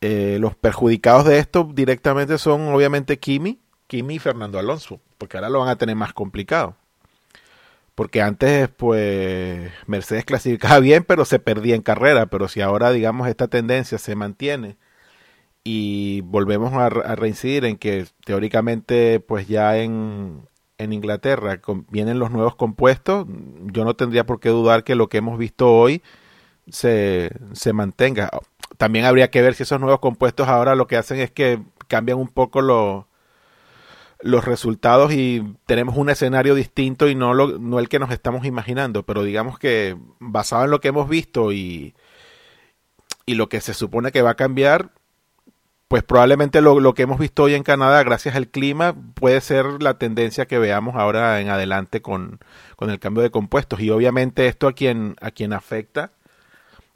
eh, 0.00 0.38
los 0.40 0.56
perjudicados 0.56 1.24
de 1.24 1.38
esto 1.38 1.70
directamente 1.72 2.38
son 2.38 2.68
obviamente 2.68 3.18
Kimi, 3.18 3.60
Kimi 3.86 4.16
y 4.16 4.18
Fernando 4.18 4.58
Alonso, 4.58 5.00
porque 5.18 5.36
ahora 5.36 5.50
lo 5.50 5.60
van 5.60 5.68
a 5.68 5.76
tener 5.76 5.96
más 5.96 6.12
complicado. 6.12 6.76
Porque 7.94 8.22
antes, 8.22 8.68
pues, 8.70 9.70
Mercedes 9.86 10.24
clasificaba 10.24 10.80
bien, 10.80 11.04
pero 11.04 11.24
se 11.24 11.38
perdía 11.38 11.74
en 11.74 11.82
carrera. 11.82 12.26
Pero 12.26 12.48
si 12.48 12.62
ahora, 12.62 12.90
digamos, 12.90 13.28
esta 13.28 13.48
tendencia 13.48 13.98
se 13.98 14.16
mantiene 14.16 14.76
y 15.64 16.22
volvemos 16.22 16.72
a, 16.72 16.88
reincidir 16.88 17.64
en 17.64 17.76
que 17.76 18.06
teóricamente 18.24 19.20
pues 19.20 19.46
ya 19.48 19.78
en, 19.78 20.48
en 20.78 20.92
Inglaterra 20.92 21.60
vienen 21.90 22.18
los 22.18 22.30
nuevos 22.30 22.56
compuestos, 22.56 23.26
yo 23.72 23.84
no 23.84 23.94
tendría 23.94 24.26
por 24.26 24.40
qué 24.40 24.48
dudar 24.48 24.84
que 24.84 24.94
lo 24.94 25.08
que 25.08 25.18
hemos 25.18 25.38
visto 25.38 25.72
hoy 25.72 26.02
se, 26.68 27.30
se 27.52 27.72
mantenga. 27.72 28.30
También 28.76 29.04
habría 29.04 29.30
que 29.30 29.42
ver 29.42 29.54
si 29.54 29.62
esos 29.62 29.80
nuevos 29.80 30.00
compuestos 30.00 30.48
ahora 30.48 30.74
lo 30.74 30.86
que 30.86 30.96
hacen 30.96 31.20
es 31.20 31.30
que 31.30 31.62
cambian 31.88 32.18
un 32.18 32.28
poco 32.28 32.62
lo, 32.62 33.06
los 34.22 34.44
resultados 34.44 35.12
y 35.12 35.56
tenemos 35.66 35.96
un 35.96 36.08
escenario 36.08 36.54
distinto 36.54 37.08
y 37.08 37.14
no, 37.14 37.34
lo, 37.34 37.58
no 37.58 37.78
el 37.78 37.88
que 37.88 37.98
nos 37.98 38.10
estamos 38.10 38.46
imaginando, 38.46 39.04
pero 39.04 39.24
digamos 39.24 39.58
que 39.58 39.96
basado 40.20 40.64
en 40.64 40.70
lo 40.70 40.80
que 40.80 40.88
hemos 40.88 41.08
visto 41.08 41.52
y, 41.52 41.94
y 43.26 43.34
lo 43.34 43.48
que 43.48 43.60
se 43.60 43.74
supone 43.74 44.12
que 44.12 44.22
va 44.22 44.30
a 44.30 44.36
cambiar, 44.36 44.92
pues 45.92 46.04
probablemente 46.04 46.62
lo, 46.62 46.80
lo, 46.80 46.94
que 46.94 47.02
hemos 47.02 47.18
visto 47.18 47.42
hoy 47.42 47.52
en 47.52 47.64
Canadá, 47.64 48.02
gracias 48.02 48.34
al 48.34 48.48
clima, 48.48 48.96
puede 49.12 49.42
ser 49.42 49.66
la 49.82 49.98
tendencia 49.98 50.46
que 50.46 50.58
veamos 50.58 50.96
ahora 50.96 51.38
en 51.38 51.50
adelante 51.50 52.00
con, 52.00 52.40
con 52.76 52.88
el 52.88 52.98
cambio 52.98 53.22
de 53.22 53.30
compuestos. 53.30 53.78
Y 53.80 53.90
obviamente 53.90 54.46
esto 54.46 54.68
a 54.68 54.72
quien, 54.72 55.16
a 55.20 55.30
quien 55.32 55.52
afecta 55.52 56.12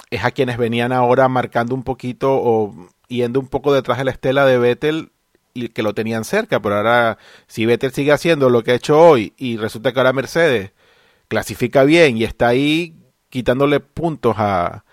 es 0.09 0.25
a 0.25 0.31
quienes 0.31 0.57
venían 0.57 0.93
ahora 0.93 1.29
marcando 1.29 1.75
un 1.75 1.83
poquito 1.83 2.41
o 2.43 2.75
yendo 3.09 3.39
un 3.39 3.49
poco 3.49 3.75
detrás 3.75 3.99
de 3.99 4.05
la 4.05 4.13
estela 4.13 4.47
de 4.47 4.57
Vettel 4.57 5.11
y 5.53 5.69
que 5.69 5.83
lo 5.83 5.93
tenían 5.93 6.25
cerca, 6.25 6.63
pero 6.63 6.77
ahora 6.77 7.19
si 7.49 7.67
Vettel 7.67 7.93
sigue 7.93 8.13
haciendo 8.13 8.49
lo 8.49 8.65
que 8.65 8.71
ha 8.71 8.77
hecho 8.77 8.99
hoy 8.99 9.35
y 9.37 9.59
resulta 9.59 9.93
que 9.93 10.01
ahora 10.01 10.15
Mercedes 10.15 10.73
clasifica 11.29 11.85
bien 11.85 12.17
y 12.17 12.25
está 12.25 12.49
ahí 12.49 12.97
quitándole 13.29 13.81
puntos 13.81 14.37
a, 14.39 14.86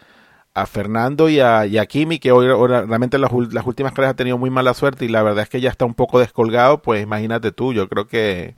a 0.53 0.65
Fernando 0.65 1.29
y 1.29 1.39
a, 1.39 1.65
y 1.65 1.79
Kimi, 1.87 2.19
que 2.19 2.31
hoy, 2.31 2.47
realmente 2.67 3.17
las, 3.17 3.31
las 3.51 3.65
últimas 3.65 3.93
carreras 3.93 4.13
ha 4.13 4.15
tenido 4.15 4.37
muy 4.37 4.49
mala 4.49 4.73
suerte 4.73 5.05
y 5.05 5.09
la 5.09 5.23
verdad 5.23 5.43
es 5.43 5.49
que 5.49 5.61
ya 5.61 5.69
está 5.69 5.85
un 5.85 5.95
poco 5.95 6.19
descolgado, 6.19 6.81
pues 6.81 7.03
imagínate 7.03 7.51
tú, 7.51 7.73
yo 7.73 7.89
creo 7.89 8.07
que 8.07 8.55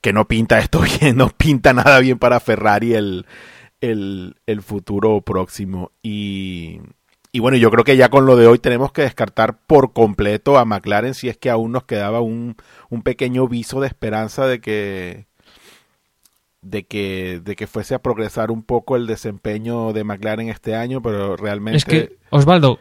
que 0.00 0.12
no 0.12 0.26
pinta 0.26 0.58
esto 0.58 0.80
bien, 1.00 1.16
no 1.16 1.28
pinta 1.28 1.72
nada 1.72 2.00
bien 2.00 2.18
para 2.18 2.40
Ferrari 2.40 2.94
el, 2.94 3.26
el, 3.80 4.36
el 4.46 4.62
futuro 4.62 5.20
próximo. 5.20 5.92
Y, 6.02 6.80
y 7.32 7.40
bueno, 7.40 7.56
yo 7.58 7.70
creo 7.70 7.84
que 7.84 7.96
ya 7.96 8.08
con 8.08 8.26
lo 8.26 8.36
de 8.36 8.46
hoy 8.46 8.58
tenemos 8.58 8.92
que 8.92 9.02
descartar 9.02 9.58
por 9.66 9.92
completo 9.92 10.58
a 10.58 10.64
McLaren 10.64 11.14
si 11.14 11.28
es 11.28 11.36
que 11.36 11.50
aún 11.50 11.72
nos 11.72 11.84
quedaba 11.84 12.20
un, 12.20 12.56
un 12.88 13.02
pequeño 13.02 13.46
viso 13.48 13.80
de 13.80 13.88
esperanza 13.88 14.46
de 14.46 14.60
que 14.60 15.26
de 16.62 16.84
que 16.84 17.40
de 17.42 17.56
que 17.56 17.66
fuese 17.66 17.94
a 17.94 18.00
progresar 18.00 18.50
un 18.50 18.62
poco 18.62 18.96
el 18.96 19.06
desempeño 19.06 19.92
de 19.92 20.04
McLaren 20.04 20.48
este 20.48 20.74
año, 20.74 21.00
pero 21.02 21.36
realmente 21.36 21.78
Es 21.78 21.84
que, 21.84 22.16
Osvaldo, 22.30 22.78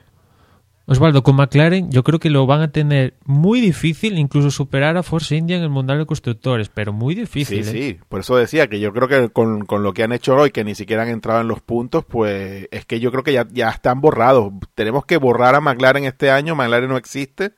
Osvaldo, 0.85 1.21
con 1.21 1.35
McLaren 1.35 1.91
yo 1.91 2.03
creo 2.03 2.19
que 2.19 2.31
lo 2.31 2.47
van 2.47 2.61
a 2.61 2.71
tener 2.71 3.13
muy 3.23 3.61
difícil, 3.61 4.17
incluso 4.17 4.49
superar 4.49 4.97
a 4.97 5.03
Force 5.03 5.35
India 5.35 5.55
en 5.55 5.61
el 5.61 5.69
Mundial 5.69 5.99
de 5.99 6.07
Constructores, 6.07 6.69
pero 6.69 6.93
muy 6.93 7.13
difícil. 7.13 7.63
Sí, 7.63 7.69
¿eh? 7.69 7.73
sí, 7.73 7.99
por 8.09 8.21
eso 8.21 8.35
decía 8.35 8.67
que 8.67 8.79
yo 8.79 8.91
creo 8.91 9.07
que 9.07 9.29
con, 9.29 9.65
con 9.65 9.83
lo 9.83 9.93
que 9.93 10.01
han 10.01 10.13
hecho 10.13 10.35
hoy, 10.35 10.49
que 10.49 10.63
ni 10.63 10.73
siquiera 10.73 11.03
han 11.03 11.09
entrado 11.09 11.41
en 11.41 11.47
los 11.47 11.61
puntos, 11.61 12.05
pues 12.05 12.67
es 12.71 12.85
que 12.85 12.99
yo 12.99 13.11
creo 13.11 13.23
que 13.23 13.33
ya, 13.33 13.47
ya 13.51 13.69
están 13.69 14.01
borrados. 14.01 14.51
Tenemos 14.73 15.05
que 15.05 15.17
borrar 15.17 15.53
a 15.53 15.61
McLaren 15.61 16.05
este 16.05 16.31
año, 16.31 16.55
McLaren 16.55 16.89
no 16.89 16.97
existe. 16.97 17.53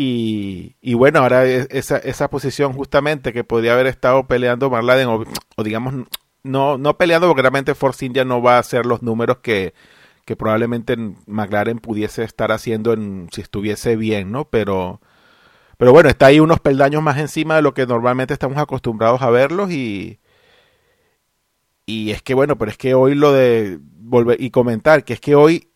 Y, 0.00 0.94
bueno, 0.94 1.20
ahora 1.20 1.44
es- 1.44 1.66
esa, 1.70 1.96
esa 1.98 2.30
posición 2.30 2.72
justamente 2.72 3.32
que 3.32 3.42
podría 3.44 3.72
haber 3.74 3.86
estado 3.86 4.26
peleando 4.28 4.70
McLaren, 4.70 5.08
o, 5.08 5.24
o 5.56 5.62
digamos, 5.64 6.06
no, 6.44 6.78
no 6.78 6.96
peleando 6.96 7.26
porque 7.26 7.42
realmente 7.42 7.74
Force 7.74 8.04
India 8.06 8.24
no 8.24 8.40
va 8.42 8.56
a 8.56 8.60
hacer 8.60 8.86
los 8.86 9.02
números 9.02 9.38
que, 9.38 9.74
que 10.24 10.36
probablemente 10.36 10.96
McLaren 11.26 11.78
pudiese 11.80 12.22
estar 12.24 12.52
haciendo 12.52 12.92
en, 12.92 13.28
si 13.32 13.40
estuviese 13.40 13.96
bien, 13.96 14.30
¿no? 14.30 14.44
Pero, 14.48 15.00
pero 15.78 15.92
bueno, 15.92 16.08
está 16.10 16.26
ahí 16.26 16.40
unos 16.40 16.60
peldaños 16.60 17.02
más 17.02 17.18
encima 17.18 17.56
de 17.56 17.62
lo 17.62 17.74
que 17.74 17.86
normalmente 17.86 18.34
estamos 18.34 18.58
acostumbrados 18.58 19.22
a 19.22 19.30
verlos 19.30 19.70
y 19.72 20.20
y 21.86 22.10
es 22.10 22.22
que 22.22 22.34
bueno, 22.34 22.58
pero 22.58 22.70
es 22.70 22.78
que 22.78 22.94
hoy 22.94 23.14
lo 23.14 23.32
de 23.32 23.78
volver 23.82 24.40
y 24.40 24.50
comentar 24.50 25.04
que 25.04 25.14
es 25.14 25.20
que 25.20 25.34
hoy 25.34 25.70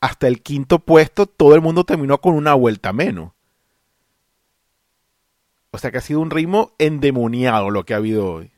hasta 0.00 0.28
el 0.28 0.42
quinto 0.42 0.80
puesto 0.80 1.26
todo 1.26 1.56
el 1.56 1.62
mundo 1.62 1.84
terminó 1.84 2.20
con 2.20 2.34
una 2.36 2.54
vuelta 2.54 2.94
menos. 2.94 3.33
O 5.74 5.78
sea 5.78 5.90
que 5.90 5.98
ha 5.98 6.02
sido 6.02 6.20
un 6.20 6.30
ritmo 6.30 6.72
endemoniado 6.78 7.68
lo 7.68 7.84
que 7.84 7.94
ha 7.94 7.96
habido 7.96 8.30
hoy. 8.30 8.52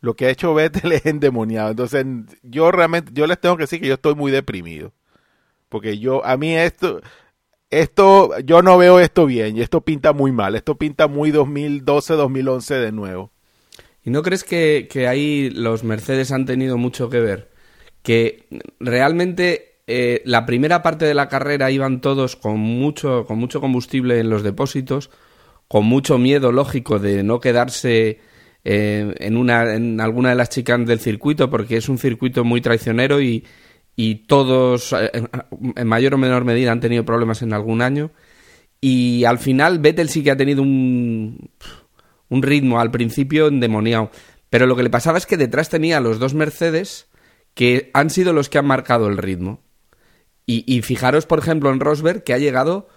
Lo 0.00 0.16
que 0.16 0.24
ha 0.24 0.30
hecho 0.30 0.54
Vettel 0.54 0.92
es 0.92 1.04
endemoniado. 1.04 1.72
Entonces, 1.72 2.06
yo 2.42 2.72
realmente, 2.72 3.12
yo 3.12 3.26
les 3.26 3.38
tengo 3.38 3.58
que 3.58 3.64
decir 3.64 3.82
que 3.82 3.88
yo 3.88 3.94
estoy 3.94 4.14
muy 4.14 4.32
deprimido. 4.32 4.94
Porque 5.68 5.98
yo, 5.98 6.24
a 6.24 6.38
mí 6.38 6.54
esto, 6.54 7.02
esto, 7.68 8.38
yo 8.46 8.62
no 8.62 8.78
veo 8.78 8.98
esto 8.98 9.26
bien 9.26 9.58
y 9.58 9.60
esto 9.60 9.82
pinta 9.82 10.14
muy 10.14 10.32
mal. 10.32 10.54
Esto 10.54 10.78
pinta 10.78 11.06
muy 11.06 11.32
2012, 11.32 12.14
2011 12.14 12.74
de 12.76 12.92
nuevo. 12.92 13.30
¿Y 14.02 14.08
no 14.08 14.22
crees 14.22 14.42
que, 14.42 14.88
que 14.90 15.08
ahí 15.08 15.50
los 15.50 15.84
Mercedes 15.84 16.32
han 16.32 16.46
tenido 16.46 16.78
mucho 16.78 17.10
que 17.10 17.20
ver? 17.20 17.50
Que 18.02 18.46
realmente 18.80 19.80
eh, 19.86 20.22
la 20.24 20.46
primera 20.46 20.82
parte 20.82 21.04
de 21.04 21.12
la 21.12 21.28
carrera 21.28 21.70
iban 21.70 22.00
todos 22.00 22.36
con 22.36 22.58
mucho, 22.58 23.26
con 23.26 23.36
mucho 23.38 23.60
combustible 23.60 24.18
en 24.18 24.30
los 24.30 24.42
depósitos, 24.42 25.10
con 25.72 25.86
mucho 25.86 26.18
miedo 26.18 26.52
lógico 26.52 26.98
de 26.98 27.22
no 27.22 27.40
quedarse 27.40 28.20
eh, 28.62 29.14
en, 29.18 29.38
una, 29.38 29.74
en 29.74 30.02
alguna 30.02 30.28
de 30.28 30.34
las 30.34 30.50
chicanes 30.50 30.86
del 30.86 31.00
circuito, 31.00 31.48
porque 31.48 31.78
es 31.78 31.88
un 31.88 31.96
circuito 31.96 32.44
muy 32.44 32.60
traicionero 32.60 33.22
y, 33.22 33.46
y 33.96 34.26
todos, 34.26 34.92
eh, 34.92 35.10
en 35.74 35.88
mayor 35.88 36.12
o 36.12 36.18
menor 36.18 36.44
medida, 36.44 36.72
han 36.72 36.80
tenido 36.80 37.06
problemas 37.06 37.40
en 37.40 37.54
algún 37.54 37.80
año. 37.80 38.10
Y 38.82 39.24
al 39.24 39.38
final 39.38 39.78
Vettel 39.78 40.10
sí 40.10 40.22
que 40.22 40.32
ha 40.32 40.36
tenido 40.36 40.60
un, 40.60 41.48
un 42.28 42.42
ritmo 42.42 42.78
al 42.78 42.90
principio 42.90 43.46
endemoniado. 43.46 44.10
Pero 44.50 44.66
lo 44.66 44.76
que 44.76 44.82
le 44.82 44.90
pasaba 44.90 45.16
es 45.16 45.24
que 45.24 45.38
detrás 45.38 45.70
tenía 45.70 46.00
los 46.00 46.18
dos 46.18 46.34
Mercedes 46.34 47.08
que 47.54 47.90
han 47.94 48.10
sido 48.10 48.34
los 48.34 48.50
que 48.50 48.58
han 48.58 48.66
marcado 48.66 49.08
el 49.08 49.16
ritmo. 49.16 49.62
Y, 50.44 50.64
y 50.66 50.82
fijaros, 50.82 51.24
por 51.24 51.38
ejemplo, 51.38 51.72
en 51.72 51.80
Rosberg, 51.80 52.24
que 52.24 52.34
ha 52.34 52.38
llegado, 52.38 52.88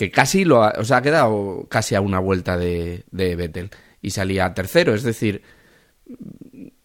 que 0.00 0.10
casi 0.10 0.46
lo 0.46 0.64
ha, 0.64 0.72
o 0.78 0.84
sea, 0.84 0.96
ha 0.96 1.02
quedado 1.02 1.66
casi 1.68 1.94
a 1.94 2.00
una 2.00 2.18
vuelta 2.18 2.56
de, 2.56 3.04
Vettel. 3.12 3.68
Y 4.00 4.12
salía 4.12 4.54
tercero, 4.54 4.94
es 4.94 5.02
decir, 5.02 5.42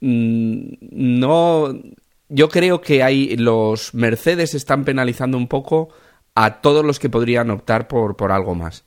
mm, 0.02 0.74
no. 0.92 1.80
Yo 2.28 2.50
creo 2.50 2.82
que 2.82 3.04
hay 3.04 3.38
los 3.38 3.94
Mercedes 3.94 4.54
están 4.54 4.84
penalizando 4.84 5.38
un 5.38 5.48
poco 5.48 5.94
a 6.34 6.60
todos 6.60 6.84
los 6.84 7.00
que 7.00 7.10
podrían 7.10 7.52
optar 7.52 7.88
por, 7.88 8.18
por 8.18 8.34
algo 8.34 8.54
más. 8.54 8.84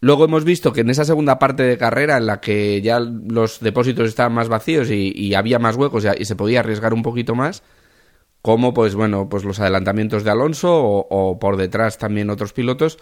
Luego 0.00 0.24
hemos 0.24 0.42
visto 0.42 0.72
que 0.72 0.80
en 0.80 0.90
esa 0.90 1.04
segunda 1.04 1.38
parte 1.38 1.62
de 1.62 1.78
carrera, 1.78 2.16
en 2.16 2.26
la 2.26 2.40
que 2.40 2.82
ya 2.82 2.98
los 2.98 3.60
depósitos 3.60 4.08
estaban 4.08 4.32
más 4.32 4.48
vacíos 4.48 4.90
y, 4.90 5.34
había 5.34 5.60
más 5.60 5.76
huecos 5.76 6.04
y, 6.18 6.24
se 6.24 6.34
podía 6.34 6.60
arriesgar 6.60 6.92
un 6.92 7.02
poquito 7.02 7.36
más, 7.36 7.62
como 8.42 8.74
pues 8.74 8.96
bueno, 8.96 9.28
pues 9.28 9.44
los 9.44 9.60
adelantamientos 9.60 10.24
de 10.24 10.32
Alonso 10.32 10.74
o 10.74 11.38
por 11.38 11.56
detrás 11.56 11.96
también 11.98 12.30
otros 12.30 12.52
pilotos 12.52 12.98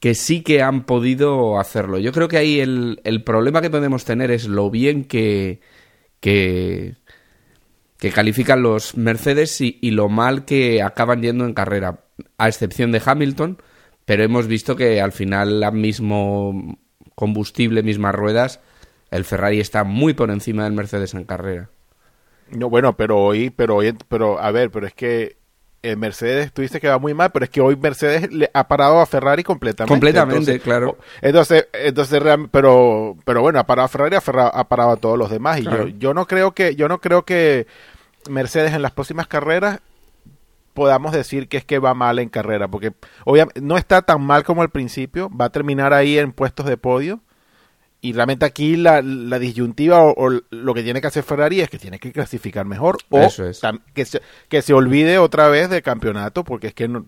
que 0.00 0.14
sí 0.14 0.42
que 0.42 0.62
han 0.62 0.84
podido 0.84 1.58
hacerlo. 1.58 1.98
Yo 1.98 2.12
creo 2.12 2.28
que 2.28 2.36
ahí 2.36 2.60
el, 2.60 3.00
el 3.04 3.22
problema 3.24 3.62
que 3.62 3.70
podemos 3.70 4.04
tener 4.04 4.30
es 4.30 4.46
lo 4.46 4.70
bien 4.70 5.04
que, 5.04 5.60
que, 6.20 6.96
que 7.98 8.10
califican 8.10 8.62
los 8.62 8.96
Mercedes 8.96 9.60
y, 9.60 9.78
y 9.80 9.92
lo 9.92 10.08
mal 10.08 10.44
que 10.44 10.82
acaban 10.82 11.22
yendo 11.22 11.44
en 11.46 11.54
carrera, 11.54 12.04
a 12.38 12.48
excepción 12.48 12.92
de 12.92 13.02
Hamilton, 13.04 13.58
pero 14.04 14.22
hemos 14.22 14.46
visto 14.46 14.76
que 14.76 15.00
al 15.00 15.12
final 15.12 15.62
al 15.62 15.74
mismo 15.74 16.78
combustible, 17.14 17.82
mismas 17.82 18.14
ruedas, 18.14 18.60
el 19.10 19.24
Ferrari 19.24 19.60
está 19.60 19.84
muy 19.84 20.14
por 20.14 20.30
encima 20.30 20.64
del 20.64 20.74
Mercedes 20.74 21.14
en 21.14 21.24
carrera. 21.24 21.70
No, 22.50 22.70
bueno, 22.70 22.96
pero 22.96 23.18
hoy, 23.18 23.50
pero 23.50 23.76
hoy, 23.76 23.94
pero 24.08 24.38
a 24.38 24.50
ver, 24.52 24.70
pero 24.70 24.86
es 24.86 24.94
que 24.94 25.38
el 25.82 25.96
Mercedes, 25.96 26.52
tú 26.52 26.62
dices 26.62 26.80
que 26.80 26.88
va 26.88 26.98
muy 26.98 27.14
mal, 27.14 27.30
pero 27.32 27.44
es 27.44 27.50
que 27.50 27.60
hoy 27.60 27.76
Mercedes 27.76 28.32
le 28.32 28.50
ha 28.54 28.66
parado 28.66 29.00
a 29.00 29.06
Ferrari 29.06 29.44
completamente. 29.44 29.92
Completamente, 29.92 30.38
Entonces, 30.38 30.62
claro. 30.62 30.98
Entonces, 31.22 31.68
entonces, 31.72 32.20
pero, 32.50 33.16
pero 33.24 33.40
bueno, 33.42 33.58
ha 33.60 33.64
parado 33.66 33.86
a 33.86 33.88
Ferrari, 33.88 34.16
ha, 34.16 34.20
ferra- 34.20 34.50
ha 34.52 34.68
parado 34.68 34.90
a 34.90 34.96
todos 34.96 35.16
los 35.18 35.30
demás. 35.30 35.60
Y 35.60 35.62
Claro. 35.62 35.86
yo, 35.88 35.96
yo 35.98 36.14
no 36.14 36.26
creo 36.26 36.52
que, 36.52 36.74
yo 36.74 36.88
no 36.88 37.00
creo 37.00 37.24
que 37.24 37.66
Mercedes 38.28 38.72
en 38.74 38.82
las 38.82 38.90
próximas 38.92 39.28
carreras 39.28 39.80
podamos 40.74 41.12
decir 41.12 41.48
que 41.48 41.56
es 41.56 41.64
que 41.64 41.78
va 41.78 41.94
mal 41.94 42.18
en 42.18 42.28
carrera, 42.28 42.68
porque 42.68 42.92
obviamente 43.24 43.60
no 43.62 43.78
está 43.78 44.02
tan 44.02 44.20
mal 44.22 44.44
como 44.44 44.62
al 44.62 44.68
principio, 44.70 45.30
va 45.30 45.46
a 45.46 45.50
terminar 45.50 45.92
ahí 45.94 46.18
en 46.18 46.32
puestos 46.32 46.66
de 46.66 46.76
podio. 46.76 47.20
Y 48.02 48.12
realmente 48.12 48.44
aquí 48.44 48.76
la, 48.76 49.00
la 49.02 49.38
disyuntiva 49.38 50.00
o, 50.02 50.14
o 50.16 50.40
lo 50.50 50.74
que 50.74 50.82
tiene 50.82 51.00
que 51.00 51.06
hacer 51.08 51.24
Ferrari 51.24 51.60
es 51.62 51.68
que 51.70 51.78
tiene 51.78 51.98
que 51.98 52.12
clasificar 52.12 52.64
mejor 52.64 52.98
o 53.08 53.18
es. 53.44 53.60
que, 53.94 54.04
se, 54.04 54.20
que 54.48 54.62
se 54.62 54.74
olvide 54.74 55.18
otra 55.18 55.48
vez 55.48 55.70
del 55.70 55.82
campeonato 55.82 56.44
porque 56.44 56.68
es 56.68 56.74
que 56.74 56.86
no- 56.88 57.06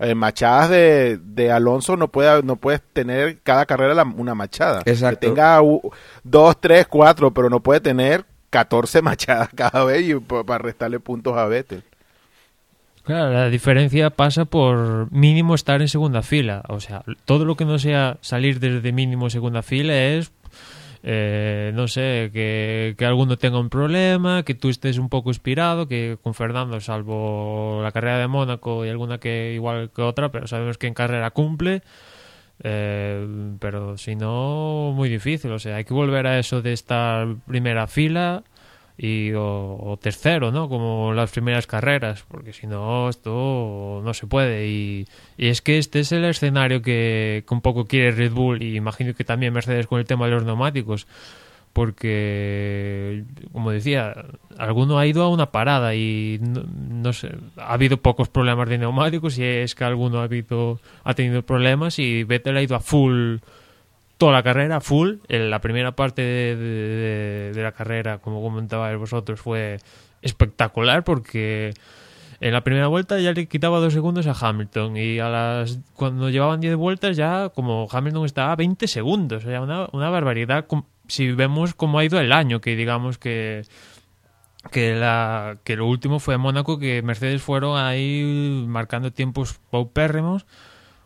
eh, 0.00 0.14
machadas 0.14 0.70
de, 0.70 1.20
de 1.22 1.52
Alonso 1.52 1.96
no 1.96 2.08
puede 2.08 2.42
no 2.42 2.56
puedes 2.56 2.80
tener 2.92 3.38
cada 3.42 3.66
carrera 3.66 3.94
la- 3.94 4.02
una 4.02 4.34
machada. 4.34 4.82
Exacto. 4.86 5.20
Que 5.20 5.26
tenga 5.26 5.62
u- 5.62 5.82
dos, 6.24 6.60
tres, 6.60 6.86
cuatro, 6.88 7.32
pero 7.32 7.48
no 7.50 7.60
puede 7.60 7.80
tener 7.80 8.24
14 8.48 9.02
machadas 9.02 9.50
cada 9.54 9.84
vez 9.84 10.02
y, 10.08 10.14
pa- 10.16 10.42
para 10.42 10.58
restarle 10.64 10.98
puntos 10.98 11.36
a 11.36 11.44
Vettel. 11.46 11.84
Claro, 13.04 13.32
la 13.32 13.48
diferencia 13.48 14.10
pasa 14.10 14.44
por 14.44 15.10
mínimo 15.10 15.54
estar 15.54 15.80
en 15.80 15.88
segunda 15.88 16.22
fila. 16.22 16.62
O 16.68 16.80
sea, 16.80 17.02
todo 17.24 17.44
lo 17.44 17.56
que 17.56 17.64
no 17.64 17.78
sea 17.78 18.18
salir 18.20 18.60
desde 18.60 18.92
mínimo 18.92 19.30
segunda 19.30 19.62
fila 19.62 19.96
es, 19.96 20.32
eh, 21.02 21.72
no 21.74 21.88
sé, 21.88 22.30
que, 22.32 22.94
que 22.98 23.06
alguno 23.06 23.38
tenga 23.38 23.58
un 23.58 23.70
problema, 23.70 24.42
que 24.42 24.54
tú 24.54 24.68
estés 24.68 24.98
un 24.98 25.08
poco 25.08 25.30
inspirado, 25.30 25.88
que 25.88 26.18
con 26.22 26.34
Fernando, 26.34 26.78
salvo 26.80 27.80
la 27.82 27.90
carrera 27.90 28.18
de 28.18 28.28
Mónaco 28.28 28.84
y 28.84 28.90
alguna 28.90 29.18
que 29.18 29.52
igual 29.54 29.90
que 29.94 30.02
otra, 30.02 30.30
pero 30.30 30.46
sabemos 30.46 30.76
que 30.76 30.86
en 30.86 30.94
carrera 30.94 31.30
cumple. 31.30 31.82
Eh, 32.62 33.26
pero 33.58 33.96
si 33.96 34.14
no, 34.16 34.92
muy 34.94 35.08
difícil. 35.08 35.50
O 35.52 35.58
sea, 35.58 35.76
hay 35.76 35.84
que 35.84 35.94
volver 35.94 36.26
a 36.26 36.38
eso 36.38 36.60
de 36.60 36.74
estar 36.74 37.26
primera 37.46 37.86
fila 37.86 38.42
y 39.02 39.32
o, 39.34 39.98
tercero, 40.00 40.52
¿no? 40.52 40.68
Como 40.68 41.14
las 41.14 41.30
primeras 41.30 41.66
carreras, 41.66 42.22
porque 42.28 42.52
si 42.52 42.66
no 42.66 43.08
esto 43.08 44.02
no 44.04 44.12
se 44.12 44.26
puede 44.26 44.68
y, 44.68 45.06
es 45.38 45.62
que 45.62 45.78
este 45.78 46.00
es 46.00 46.12
el 46.12 46.26
escenario 46.26 46.82
que, 46.82 47.42
que 47.48 47.54
un 47.54 47.62
poco 47.62 47.86
quiere 47.86 48.10
Red 48.12 48.32
Bull 48.32 48.62
y 48.62 48.76
imagino 48.76 49.14
que 49.14 49.24
también 49.24 49.54
Mercedes 49.54 49.86
con 49.86 50.00
el 50.00 50.04
tema 50.04 50.26
de 50.26 50.32
los 50.32 50.44
neumáticos, 50.44 51.06
porque 51.72 53.24
como 53.52 53.70
decía, 53.70 54.12
alguno 54.58 54.98
ha 54.98 55.06
ido 55.06 55.22
a 55.22 55.30
una 55.30 55.50
parada 55.50 55.94
y 55.94 56.38
no, 56.42 56.64
no 56.64 57.14
sé, 57.14 57.30
ha 57.56 57.72
habido 57.72 57.96
pocos 58.02 58.28
problemas 58.28 58.68
de 58.68 58.76
neumáticos 58.76 59.38
y 59.38 59.44
es 59.44 59.74
que 59.74 59.84
alguno 59.84 60.20
ha 60.20 60.24
habido 60.24 60.78
ha 61.04 61.14
tenido 61.14 61.40
problemas 61.40 61.98
y 61.98 62.24
Vettel 62.24 62.58
ha 62.58 62.62
ido 62.62 62.76
a 62.76 62.80
full 62.80 63.38
toda 64.20 64.32
la 64.32 64.42
carrera, 64.42 64.82
full. 64.82 65.14
En 65.28 65.48
la 65.48 65.62
primera 65.62 65.92
parte 65.92 66.20
de, 66.20 67.52
la 67.56 67.72
carrera, 67.72 68.18
como 68.18 68.42
comentabais 68.42 68.98
vosotros, 68.98 69.40
fue 69.40 69.78
espectacular 70.20 71.04
porque 71.04 71.72
en 72.40 72.52
la 72.52 72.62
primera 72.62 72.86
vuelta 72.88 73.18
ya 73.18 73.32
le 73.32 73.48
quitaba 73.48 73.80
dos 73.80 73.94
segundos 73.94 74.26
a 74.26 74.36
Hamilton 74.38 74.98
y 74.98 75.18
a 75.20 75.30
las 75.30 75.80
cuando 75.94 76.28
llevaban 76.28 76.60
10 76.60 76.76
vueltas 76.76 77.16
ya 77.16 77.48
como 77.48 77.88
Hamilton 77.90 78.26
estaba 78.26 78.52
a 78.52 78.56
20 78.56 78.86
segundos, 78.88 79.46
o 79.46 79.48
sea, 79.48 79.62
una, 79.62 80.10
barbaridad 80.10 80.66
si 81.08 81.32
vemos 81.32 81.72
cómo 81.72 81.98
ha 81.98 82.04
ido 82.04 82.20
el 82.20 82.32
año, 82.32 82.60
que 82.60 82.76
digamos 82.76 83.16
que 83.16 83.62
que 84.70 84.94
la 84.94 85.56
que 85.64 85.76
lo 85.76 85.86
último 85.86 86.18
fue 86.18 86.34
en 86.34 86.42
Mónaco 86.42 86.78
que 86.78 87.00
Mercedes 87.00 87.40
fueron 87.40 87.78
ahí 87.78 88.64
marcando 88.68 89.10
tiempos 89.10 89.58
paupérrimos 89.70 90.44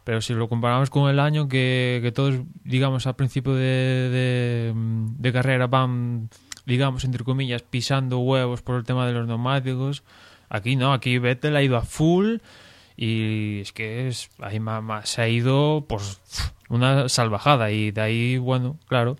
pero 0.05 0.21
si 0.21 0.35
lo 0.35 0.49
comparamos 0.49 0.91
con 0.91 1.11
el 1.11 1.19
año 1.19 1.49
que, 1.49 1.99
que 2.03 2.13
todos 2.13 2.35
digamos 2.63 3.07
al 3.07 3.17
principio 3.17 3.55
de, 3.55 4.75
de, 5.19 5.33
carrera 5.33 5.67
van 5.67 6.29
digamos 6.67 7.05
entre 7.05 7.25
comillas 7.25 7.63
pisando 7.63 8.19
huevos 8.21 8.63
por 8.63 8.77
el 8.77 8.85
tema 8.85 9.07
de 9.07 9.13
los 9.13 9.27
neumáticos 9.27 10.03
aquí 10.49 10.77
no 10.77 10.93
aquí 10.93 11.19
Vettel 11.19 11.57
ha 11.57 11.63
ido 11.63 11.77
a 11.77 11.83
full 11.83 12.37
y 12.97 13.61
es 13.61 13.73
que 13.73 14.07
es 14.09 14.31
ahí 14.39 14.61
ma- 14.61 14.81
ma- 14.81 15.05
se 15.05 15.23
ha 15.23 15.29
ido 15.29 15.85
pues 15.89 16.21
una 16.69 17.09
salvajada. 17.09 17.73
Y 17.73 17.91
de 17.91 18.01
ahí 18.01 18.39
bueno 18.39 18.77
claro 18.87 19.17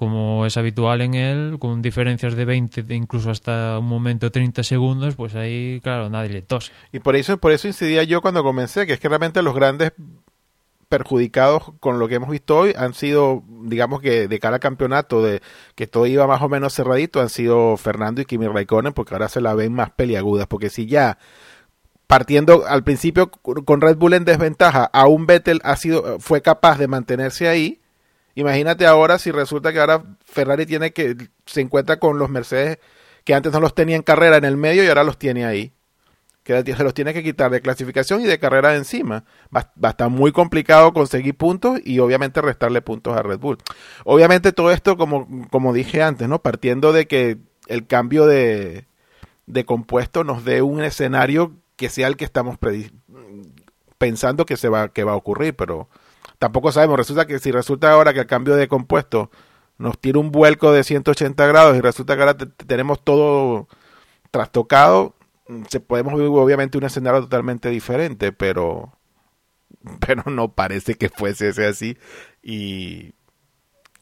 como 0.00 0.46
es 0.46 0.56
habitual 0.56 1.02
en 1.02 1.12
él, 1.12 1.58
con 1.58 1.82
diferencias 1.82 2.34
de 2.34 2.46
20, 2.46 2.84
de 2.84 2.94
incluso 2.94 3.30
hasta 3.30 3.78
un 3.78 3.84
momento 3.84 4.32
30 4.32 4.62
segundos, 4.62 5.14
pues 5.14 5.34
ahí, 5.34 5.78
claro, 5.82 6.08
nadie 6.08 6.30
le 6.30 6.40
tose. 6.40 6.72
Y 6.90 7.00
por 7.00 7.16
eso, 7.16 7.36
por 7.36 7.52
eso 7.52 7.68
incidía 7.68 8.02
yo 8.04 8.22
cuando 8.22 8.42
comencé, 8.42 8.86
que 8.86 8.94
es 8.94 8.98
que 8.98 9.10
realmente 9.10 9.42
los 9.42 9.54
grandes 9.54 9.92
perjudicados 10.88 11.72
con 11.80 11.98
lo 11.98 12.08
que 12.08 12.14
hemos 12.14 12.30
visto 12.30 12.56
hoy 12.56 12.72
han 12.74 12.94
sido, 12.94 13.42
digamos 13.46 14.00
que 14.00 14.26
de 14.26 14.38
cara 14.38 14.54
al 14.54 14.60
campeonato, 14.60 15.22
de 15.22 15.42
que 15.74 15.86
todo 15.86 16.06
iba 16.06 16.26
más 16.26 16.40
o 16.40 16.48
menos 16.48 16.74
cerradito, 16.74 17.20
han 17.20 17.28
sido 17.28 17.76
Fernando 17.76 18.22
y 18.22 18.24
Kimi 18.24 18.48
Raikkonen, 18.48 18.94
porque 18.94 19.12
ahora 19.12 19.28
se 19.28 19.42
la 19.42 19.52
ven 19.52 19.74
más 19.74 19.90
peliagudas, 19.90 20.46
porque 20.46 20.70
si 20.70 20.86
ya 20.86 21.18
partiendo 22.06 22.66
al 22.66 22.84
principio 22.84 23.30
con 23.30 23.82
Red 23.82 23.98
Bull 23.98 24.14
en 24.14 24.24
desventaja, 24.24 24.84
aún 24.94 25.26
Vettel 25.26 25.60
ha 25.62 25.76
sido, 25.76 26.18
fue 26.20 26.40
capaz 26.40 26.78
de 26.78 26.88
mantenerse 26.88 27.48
ahí, 27.48 27.79
imagínate 28.34 28.86
ahora 28.86 29.18
si 29.18 29.30
resulta 29.30 29.72
que 29.72 29.80
ahora 29.80 30.04
Ferrari 30.24 30.66
tiene 30.66 30.92
que, 30.92 31.16
se 31.46 31.60
encuentra 31.60 31.98
con 31.98 32.18
los 32.18 32.30
Mercedes 32.30 32.78
que 33.24 33.34
antes 33.34 33.52
no 33.52 33.60
los 33.60 33.74
tenía 33.74 33.96
en 33.96 34.02
carrera 34.02 34.36
en 34.36 34.44
el 34.44 34.56
medio 34.56 34.84
y 34.84 34.88
ahora 34.88 35.04
los 35.04 35.18
tiene 35.18 35.44
ahí 35.44 35.72
que 36.42 36.74
se 36.74 36.84
los 36.84 36.94
tiene 36.94 37.12
que 37.12 37.22
quitar 37.22 37.50
de 37.50 37.60
clasificación 37.60 38.22
y 38.22 38.24
de 38.24 38.38
carrera 38.38 38.70
de 38.70 38.78
encima. 38.78 39.24
Va, 39.54 39.72
va 39.82 39.88
a 39.88 39.90
estar 39.90 40.08
muy 40.08 40.32
complicado 40.32 40.92
conseguir 40.92 41.36
puntos 41.36 41.78
y 41.84 41.98
obviamente 41.98 42.40
restarle 42.40 42.82
puntos 42.82 43.16
a 43.16 43.22
Red 43.22 43.38
Bull. 43.38 43.58
Obviamente 44.04 44.52
todo 44.52 44.70
esto, 44.70 44.96
como, 44.96 45.28
como 45.50 45.72
dije 45.72 46.02
antes, 46.02 46.28
¿no? 46.28 46.40
Partiendo 46.40 46.92
de 46.92 47.06
que 47.06 47.38
el 47.68 47.86
cambio 47.86 48.26
de, 48.26 48.86
de 49.46 49.64
compuesto 49.64 50.24
nos 50.24 50.44
dé 50.44 50.62
un 50.62 50.82
escenario 50.82 51.52
que 51.76 51.88
sea 51.88 52.08
el 52.08 52.16
que 52.16 52.24
estamos 52.24 52.58
pensando 53.98 54.46
que 54.46 54.56
se 54.56 54.68
va, 54.68 54.92
que 54.92 55.04
va 55.04 55.12
a 55.12 55.16
ocurrir, 55.16 55.54
pero 55.54 55.88
tampoco 56.40 56.72
sabemos. 56.72 56.96
Resulta 56.98 57.26
que 57.28 57.38
si 57.38 57.52
resulta 57.52 57.92
ahora 57.92 58.12
que 58.12 58.18
el 58.20 58.26
cambio 58.26 58.56
de 58.56 58.66
compuesto 58.66 59.30
nos 59.78 59.96
tira 60.00 60.18
un 60.18 60.32
vuelco 60.32 60.72
de 60.72 60.82
180 60.82 61.46
grados 61.46 61.76
y 61.76 61.80
resulta 61.80 62.16
que 62.16 62.22
ahora 62.22 62.36
te- 62.36 62.46
tenemos 62.46 63.04
todo 63.04 63.68
trastocado, 64.32 65.14
se 65.68 65.80
podemos 65.80 66.14
vivir 66.14 66.28
obviamente 66.28 66.78
un 66.78 66.84
escenario 66.84 67.20
totalmente 67.22 67.68
diferente, 67.70 68.32
pero 68.32 68.92
pero 70.06 70.24
no 70.30 70.52
parece 70.52 70.94
que 70.96 71.08
fuese 71.08 71.48
ese 71.50 71.66
así 71.66 71.96
y 72.42 73.14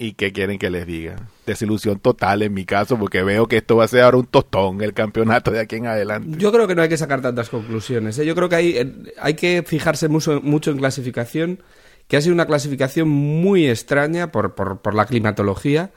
y 0.01 0.12
qué 0.12 0.33
quieren 0.33 0.59
que 0.61 0.70
les 0.70 0.87
diga. 0.87 1.16
Desilusión 1.44 1.98
total 1.98 2.42
en 2.42 2.55
mi 2.55 2.64
caso 2.64 2.96
porque 2.96 3.24
veo 3.24 3.48
que 3.48 3.57
esto 3.57 3.74
va 3.77 3.85
a 3.85 3.88
ser 3.88 4.03
ahora 4.03 4.18
un 4.18 4.27
tostón 4.27 4.81
el 4.81 4.94
campeonato 4.94 5.51
de 5.51 5.59
aquí 5.59 5.74
en 5.74 5.87
adelante. 5.88 6.38
Yo 6.38 6.53
creo 6.53 6.68
que 6.68 6.77
no 6.77 6.83
hay 6.83 6.88
que 6.88 6.96
sacar 6.96 7.20
tantas 7.20 7.48
conclusiones. 7.51 8.16
¿eh? 8.20 8.24
Yo 8.24 8.37
creo 8.37 8.48
que 8.48 8.55
hay, 8.55 9.05
hay 9.20 9.35
que 9.35 9.64
fijarse 9.66 10.07
mucho, 10.09 10.40
mucho 10.40 10.70
en 10.70 10.79
clasificación, 10.79 11.62
que 12.09 12.16
ha 12.16 12.21
sido 12.23 12.35
una 12.35 12.47
clasificación 12.47 13.09
muy 13.09 13.68
extraña 13.68 14.33
por, 14.33 14.55
por, 14.55 14.94
la 14.94 15.07
climatología. 15.07 15.92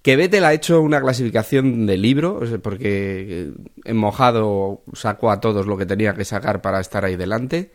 Que 0.00 0.16
Vettel 0.16 0.44
ha 0.44 0.52
hecho 0.52 0.80
una 0.80 1.00
clasificación 1.00 1.86
de 1.86 1.96
libro, 1.96 2.40
porque 2.62 2.88
eh, 3.28 3.52
en 3.84 3.96
mojado 3.96 4.82
sacó 4.94 5.30
a 5.30 5.40
todos 5.40 5.66
lo 5.66 5.76
que 5.76 5.86
tenía 5.86 6.14
que 6.14 6.24
sacar 6.24 6.62
para 6.62 6.80
estar 6.80 7.04
ahí 7.04 7.16
delante. 7.16 7.72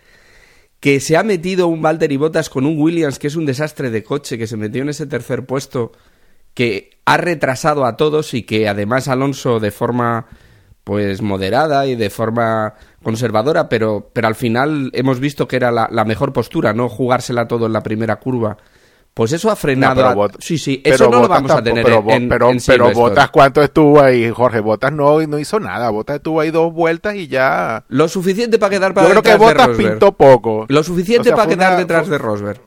Que 0.80 0.99
se 0.99 1.17
ha 1.17 1.23
metido 1.23 1.67
un 1.67 1.82
Valtteri 1.82 2.17
Bottas 2.17 2.49
con 2.49 2.65
un 2.65 2.80
Williams, 2.80 3.19
que 3.19 3.27
es 3.27 3.36
un 3.36 3.45
desastre 3.45 3.89
de 3.89 4.03
coche, 4.03 4.38
que 4.38 4.47
se 4.47 4.58
metió 4.58 4.82
en 4.82 4.89
ese 4.89 5.06
tercer 5.06 5.45
puesto, 5.45 5.91
que 6.53 6.91
ha 7.06 7.17
retrasado 7.17 7.86
a 7.86 7.97
todos 7.97 8.34
y 8.34 8.43
que 8.43 8.69
además 8.69 9.08
Alonso 9.08 9.60
de 9.60 9.71
forma 9.71 10.27
pues 10.84 11.21
moderada 11.21 11.86
y 11.86 11.95
de 11.95 12.10
forma 12.10 12.75
conservadora, 13.08 13.70
pero, 13.70 14.10
pero 14.12 14.28
al 14.28 14.36
final 14.36 14.89
hemos 14.93 15.22
visto 15.22 15.48
que 15.48 15.56
era 15.56 15.72
la, 15.72 15.88
la 15.89 16.04
mejor 16.04 16.34
postura, 16.34 16.74
no 16.74 16.89
jugársela 16.89 17.48
todo 17.48 17.65
en 17.67 17.72
la 17.72 17.82
primera 17.82 18.17
curva. 18.17 18.58
Pues 19.13 19.32
eso 19.32 19.50
ha 19.50 19.56
frenado. 19.56 20.13
No, 20.13 20.24
a- 20.26 20.30
Sí, 20.39 20.58
sí, 20.58 20.82
eso 20.84 21.10
no 21.10 21.22
lo 21.22 21.28
vamos 21.30 21.50
a 21.52 21.63
tener 21.63 21.84
pero, 21.86 22.04
en, 22.10 22.28
pero, 22.28 22.50
en 22.52 22.58
pero. 22.67 22.91
Botas 22.91 23.30
cuánto 23.32 23.63
estuvo 23.63 24.02
ahí, 24.02 24.30
Jorge 24.30 24.60
Botas 24.60 24.91
no, 24.91 25.22
no 25.26 25.39
hizo 25.39 25.58
nada, 25.60 25.89
Botas 25.89 26.17
estuvo 26.17 26.41
ahí 26.41 26.52
dos 26.52 26.74
vueltas 26.74 27.15
y 27.15 27.28
ya 27.30 27.86
Lo 27.88 28.10
suficiente 28.10 28.60
para 28.60 28.72
quedar 28.72 28.93
para 28.93 29.08
yo 29.08 29.12
creo 29.12 29.24
que 29.24 29.32
de 29.32 29.38
Botas 29.38 29.70
pintó 29.70 30.12
poco. 30.12 30.65
Lo 30.67 30.84
suficiente 30.84 31.30
O 31.30 31.32
sea, 31.32 31.36
para 31.38 31.50
quedar 31.50 31.70
una- 31.72 31.80
detrás 31.80 32.10
de 32.10 32.17
Rosberg. 32.17 32.62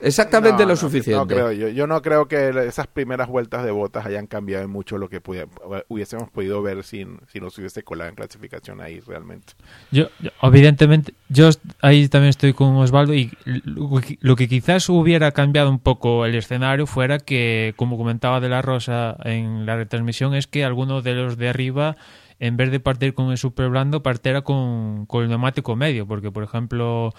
Exactamente 0.00 0.62
No, 0.62 0.68
lo 0.68 0.74
no, 0.74 0.76
suficiente. 0.76 1.12
No 1.18 1.26
creo, 1.26 1.52
yo, 1.52 1.68
yo 1.68 1.86
no 1.86 2.02
creo 2.02 2.26
que 2.28 2.50
esas 2.66 2.86
primeras 2.86 3.28
vueltas 3.28 3.64
de 3.64 3.70
botas 3.70 4.04
hayan 4.06 4.26
cambiado 4.26 4.68
mucho 4.68 4.98
lo 4.98 5.08
que 5.08 5.20
pudiera- 5.20 5.48
hubiésemos 5.88 6.30
podido 6.30 6.60
ver 6.62 6.82
sin, 6.84 7.18
si 7.32 7.40
no 7.40 7.50
se 7.50 7.60
hubiese 7.60 7.82
colado 7.82 8.10
en 8.10 8.16
clasificación 8.16 8.80
ahí 8.80 9.00
realmente. 9.00 9.54
Yo, 9.90 10.08
yo- 10.20 10.30
evidentemente, 10.42 11.14
yo 11.28 11.48
ahí 11.80 12.08
también 12.08 12.30
estoy 12.30 12.52
con 12.52 12.76
Osvaldo 12.76 13.14
y 13.14 13.32
lo 13.44 14.00
que- 14.00 14.18
lo 14.20 14.36
que 14.36 14.48
quizás 14.48 14.88
hubiera 14.88 15.32
cambiado 15.32 15.70
un 15.70 15.78
poco 15.78 16.26
el 16.26 16.34
escenario 16.34 16.86
fuera 16.86 17.18
que, 17.18 17.72
como 17.76 17.96
comentaba 17.96 18.40
De 18.40 18.48
La 18.48 18.62
Rosa 18.62 19.16
en 19.24 19.66
la 19.66 19.76
retransmisión, 19.76 20.34
es 20.34 20.46
que 20.46 20.64
alguno 20.64 21.00
de 21.02 21.14
los 21.14 21.36
de 21.38 21.48
arriba, 21.48 21.96
en 22.38 22.56
vez 22.58 22.70
de 22.70 22.80
partir 22.80 23.14
con 23.14 23.30
el 23.30 23.38
super 23.38 23.70
blando, 23.70 24.02
partiera 24.02 24.42
con, 24.42 25.06
con 25.06 25.22
el 25.22 25.30
neumático 25.30 25.74
medio, 25.74 26.06
porque, 26.06 26.30
por 26.30 26.42
ejemplo, 26.44 27.14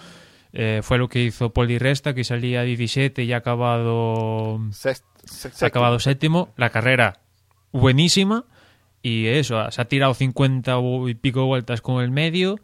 eh, 0.52 0.80
fue 0.82 0.98
lo 0.98 1.08
que 1.08 1.22
hizo 1.24 1.52
Poli 1.52 1.78
Resta, 1.78 2.14
que 2.14 2.24
salía 2.24 2.62
17 2.62 3.22
y 3.24 3.32
ha 3.32 3.38
acabado 3.38 4.58
Sest- 4.70 5.04
se- 5.24 5.64
ha 5.64 5.68
acabado 5.68 5.98
séptimo, 6.00 6.52
la 6.56 6.70
carrera 6.70 7.20
buenísima 7.72 8.44
y 9.02 9.26
eso, 9.26 9.70
se 9.70 9.80
ha 9.80 9.84
tirado 9.86 10.14
50 10.14 10.76
y 11.08 11.14
pico 11.14 11.46
vueltas 11.46 11.80
con 11.80 12.02
el 12.02 12.10
medio 12.10 12.56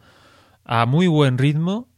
a 0.64 0.86
muy 0.86 1.06
buen 1.06 1.38
ritmo 1.38 1.88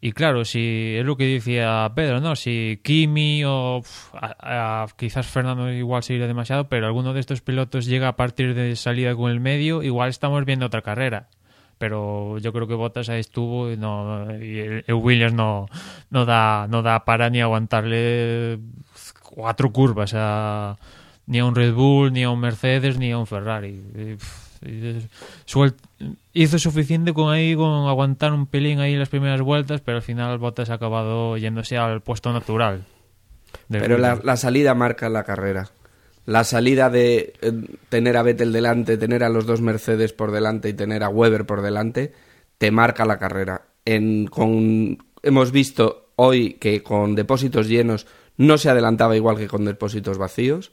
y 0.00 0.12
claro, 0.12 0.44
si 0.44 0.96
es 0.98 1.04
lo 1.06 1.16
que 1.16 1.24
decía 1.26 1.90
Pedro, 1.96 2.20
¿no? 2.20 2.36
Si 2.36 2.78
Kimi 2.82 3.42
o 3.46 3.80
pf, 3.82 4.16
a- 4.20 4.82
a- 4.82 4.86
quizás 4.96 5.26
Fernando 5.26 5.72
igual 5.72 6.02
se 6.02 6.12
irá 6.14 6.26
demasiado, 6.26 6.68
pero 6.68 6.86
alguno 6.86 7.14
de 7.14 7.20
estos 7.20 7.40
pilotos 7.40 7.86
llega 7.86 8.08
a 8.08 8.16
partir 8.16 8.54
de 8.54 8.76
salida 8.76 9.14
con 9.16 9.30
el 9.30 9.40
medio, 9.40 9.82
igual 9.82 10.10
estamos 10.10 10.44
viendo 10.44 10.66
otra 10.66 10.82
carrera. 10.82 11.28
Pero 11.78 12.38
yo 12.38 12.52
creo 12.52 12.66
que 12.66 12.74
Bottas 12.74 13.08
ahí 13.08 13.20
estuvo 13.20 13.70
y, 13.70 13.76
no, 13.76 14.26
y 14.34 14.92
Williams 14.92 15.34
no, 15.34 15.66
no, 16.10 16.24
da, 16.24 16.66
no 16.68 16.82
da 16.82 17.04
para 17.04 17.30
ni 17.30 17.40
aguantarle 17.40 18.58
cuatro 19.22 19.72
curvas 19.72 20.12
a, 20.14 20.76
ni 21.26 21.40
a 21.40 21.44
un 21.44 21.54
Red 21.54 21.74
Bull, 21.74 22.12
ni 22.12 22.22
a 22.22 22.30
un 22.30 22.40
Mercedes, 22.40 22.98
ni 22.98 23.10
a 23.10 23.18
un 23.18 23.26
Ferrari. 23.26 23.82
Y, 23.94 24.14
pf, 24.14 24.66
y, 24.66 25.08
suel- 25.46 25.74
hizo 26.32 26.58
suficiente 26.58 27.12
con 27.12 27.32
ahí, 27.32 27.54
con 27.56 27.88
aguantar 27.88 28.32
un 28.32 28.46
pelín 28.46 28.80
ahí 28.80 28.96
las 28.96 29.08
primeras 29.08 29.40
vueltas, 29.42 29.80
pero 29.80 29.96
al 29.96 30.02
final 30.02 30.38
Bottas 30.38 30.70
ha 30.70 30.74
acabado 30.74 31.36
yéndose 31.36 31.76
al 31.76 32.00
puesto 32.00 32.32
natural. 32.32 32.84
Pero 33.68 33.98
la 33.98 34.36
salida 34.36 34.74
marca 34.74 35.08
la 35.08 35.24
carrera. 35.24 35.68
La 36.26 36.44
salida 36.44 36.88
de 36.88 37.34
eh, 37.40 37.52
tener 37.88 38.16
a 38.16 38.22
Vettel 38.22 38.52
delante, 38.52 38.96
tener 38.96 39.24
a 39.24 39.28
los 39.28 39.46
dos 39.46 39.60
Mercedes 39.60 40.12
por 40.12 40.32
delante 40.32 40.70
y 40.70 40.74
tener 40.74 41.02
a 41.02 41.08
Weber 41.08 41.44
por 41.44 41.60
delante, 41.60 42.12
te 42.58 42.70
marca 42.70 43.04
la 43.04 43.18
carrera. 43.18 43.66
Hemos 43.84 45.52
visto 45.52 46.12
hoy 46.16 46.54
que 46.54 46.82
con 46.82 47.14
depósitos 47.14 47.68
llenos 47.68 48.06
no 48.36 48.56
se 48.56 48.70
adelantaba 48.70 49.16
igual 49.16 49.36
que 49.36 49.48
con 49.48 49.64
depósitos 49.64 50.18
vacíos. 50.18 50.72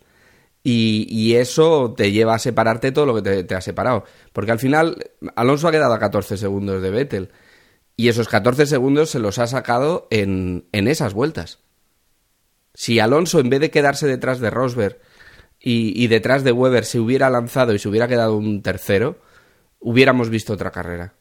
Y, 0.64 1.08
y 1.10 1.36
eso 1.36 1.96
te 1.98 2.12
lleva 2.12 2.36
a 2.36 2.40
separarte 2.40 2.92
todo 2.92 3.08
lo 3.08 3.16
que 3.16 3.22
te, 3.24 3.44
te 3.44 3.56
ha 3.56 3.62
separado. 3.62 4.06
Porque 4.32 4.52
al 4.52 4.60
final 4.60 5.12
Alonso 5.36 5.68
ha 5.68 5.72
quedado 5.72 5.94
a 5.94 6.00
14 6.00 6.38
segundos 6.38 6.82
de 6.82 6.92
Vettel. 6.92 7.30
Y 7.98 8.08
esos 8.08 8.30
14 8.30 8.68
segundos 8.68 9.10
se 9.10 9.20
los 9.20 9.38
ha 9.40 9.48
sacado 9.48 10.08
en, 10.12 10.66
en 10.72 10.88
esas 10.88 11.14
vueltas. 11.14 11.60
Si 12.74 13.00
Alonso, 13.00 13.40
en 13.40 13.50
vez 13.50 13.60
de 13.60 13.72
quedarse 13.72 14.08
detrás 14.08 14.40
de 14.40 14.50
Rosberg 14.50 15.00
y, 15.62 16.04
y 16.04 16.08
detrás 16.08 16.44
de 16.44 16.52
Weber, 16.52 16.86
se 16.86 17.00
hubiera 17.00 17.30
lanzado 17.30 17.74
y 17.74 17.80
se 17.80 17.88
hubiera 17.88 18.08
quedado 18.08 18.36
un 18.36 18.62
tercero, 18.62 19.18
hubiéramos 19.80 20.30
visto 20.30 20.54
otra 20.54 20.72
carrera. 20.72 21.14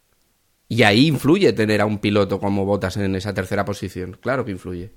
Y 0.69 0.85
ahí 0.85 1.09
influye 1.09 1.53
tener 1.53 1.81
a 1.81 1.87
un 1.87 1.99
piloto 1.99 2.39
como 2.39 2.65
Bottas 2.65 2.97
en 2.97 3.17
esa 3.17 3.35
tercera 3.35 3.65
posición. 3.65 4.17
Claro 4.21 4.45
que 4.45 4.53
influye. 4.53 4.93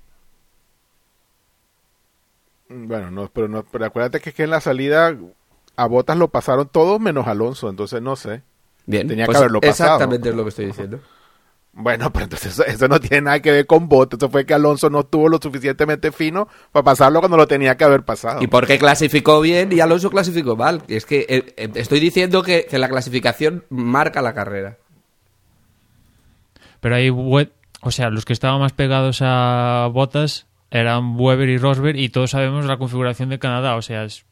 Bueno, 2.69 3.11
no, 3.11 3.29
pero, 3.33 3.47
no, 3.47 3.63
pero 3.63 3.85
acuérdate 3.85 4.19
que, 4.19 4.29
es 4.29 4.35
que 4.35 4.43
en 4.43 4.51
la 4.51 4.61
salida 4.61 5.17
a 5.75 5.87
Botas 5.87 6.17
lo 6.17 6.27
pasaron 6.27 6.69
todos 6.69 6.99
menos 6.99 7.27
Alonso, 7.27 7.69
entonces 7.69 8.01
no 8.01 8.15
sé. 8.15 8.43
Bien, 8.85 9.07
Tenía 9.07 9.25
pues 9.25 9.35
que 9.35 9.39
haberlo 9.39 9.61
pasado. 9.61 9.95
Exactamente 9.95 10.29
es 10.29 10.35
lo 10.35 10.43
que 10.43 10.49
estoy 10.49 10.65
diciendo. 10.67 10.99
Bueno, 11.75 12.09
pero 12.13 12.25
entonces 12.25 12.53
eso, 12.53 12.65
eso 12.65 12.87
no 12.87 12.99
tiene 12.99 13.21
nada 13.21 13.39
que 13.41 13.51
ver 13.51 13.65
con 13.65 13.89
Botas, 13.89 14.19
eso 14.19 14.29
fue 14.29 14.45
que 14.45 14.53
Alonso 14.53 14.89
no 14.89 14.99
estuvo 15.01 15.27
lo 15.27 15.39
suficientemente 15.41 16.11
fino 16.11 16.47
para 16.71 16.83
pasarlo 16.83 17.19
cuando 17.19 17.35
lo 17.37 17.47
tenía 17.47 17.75
que 17.77 17.83
haber 17.83 18.03
pasado. 18.03 18.41
¿Y 18.43 18.47
por 18.47 18.67
qué 18.67 18.77
clasificó 18.77 19.41
bien 19.41 19.71
y 19.73 19.79
Alonso 19.79 20.09
clasificó 20.11 20.55
mal? 20.55 20.83
Es 20.87 21.05
que 21.05 21.25
eh, 21.27 21.53
eh, 21.57 21.69
estoy 21.75 21.99
diciendo 21.99 22.43
que, 22.43 22.67
que 22.69 22.77
la 22.77 22.89
clasificación 22.89 23.65
marca 23.69 24.21
la 24.21 24.33
carrera. 24.33 24.77
Pero 26.79 26.95
ahí, 26.95 27.09
We- 27.09 27.49
o 27.81 27.91
sea, 27.91 28.09
los 28.09 28.25
que 28.25 28.33
estaban 28.33 28.59
más 28.59 28.73
pegados 28.73 29.19
a 29.21 29.89
botas 29.91 30.47
eran 30.71 31.15
Weber 31.19 31.49
y 31.49 31.57
Rosberg 31.57 31.97
y 31.97 32.09
todos 32.09 32.31
sabemos 32.31 32.65
la 32.65 32.77
configuración 32.77 33.29
de 33.29 33.39
Canadá. 33.39 33.75
O 33.75 33.81
sea, 33.81 34.03
es- 34.03 34.25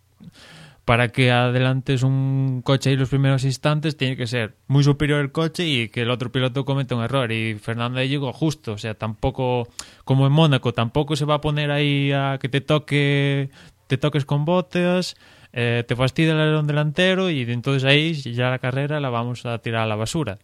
para 0.91 1.07
que 1.07 1.31
adelantes 1.31 2.03
un 2.03 2.61
coche 2.65 2.89
ahí 2.89 2.97
los 2.97 3.07
primeros 3.07 3.45
instantes 3.45 3.95
tiene 3.95 4.17
que 4.17 4.27
ser 4.27 4.55
muy 4.67 4.83
superior 4.83 5.21
el 5.21 5.31
coche 5.31 5.65
y 5.65 5.87
que 5.87 6.01
el 6.01 6.11
otro 6.11 6.33
piloto 6.33 6.65
cometa 6.65 6.95
un 6.95 7.03
error. 7.05 7.31
Y 7.31 7.55
Fernando 7.55 7.97
ahí 7.97 8.09
llegó 8.09 8.33
justo. 8.33 8.73
O 8.73 8.77
sea, 8.77 8.93
tampoco, 8.93 9.69
como 10.03 10.27
en 10.27 10.33
Mónaco, 10.33 10.73
tampoco 10.73 11.15
se 11.15 11.23
va 11.23 11.35
a 11.35 11.39
poner 11.39 11.71
ahí 11.71 12.11
a 12.11 12.39
que 12.41 12.49
te 12.49 12.59
toque, 12.59 13.51
te 13.87 13.97
toques 13.97 14.25
con 14.25 14.43
botas. 14.43 15.15
eh, 15.53 15.85
te 15.87 15.95
fastidia 15.95 16.33
el 16.33 16.41
alerón 16.41 16.67
delantero 16.67 17.29
y 17.29 17.43
entonces 17.43 17.85
ahí 17.85 18.11
ya 18.11 18.49
la 18.49 18.59
carrera 18.59 18.99
la 18.99 19.09
vamos 19.09 19.45
a 19.45 19.59
tirar 19.59 19.83
a 19.83 19.85
la 19.85 19.95
basura. 19.95 20.39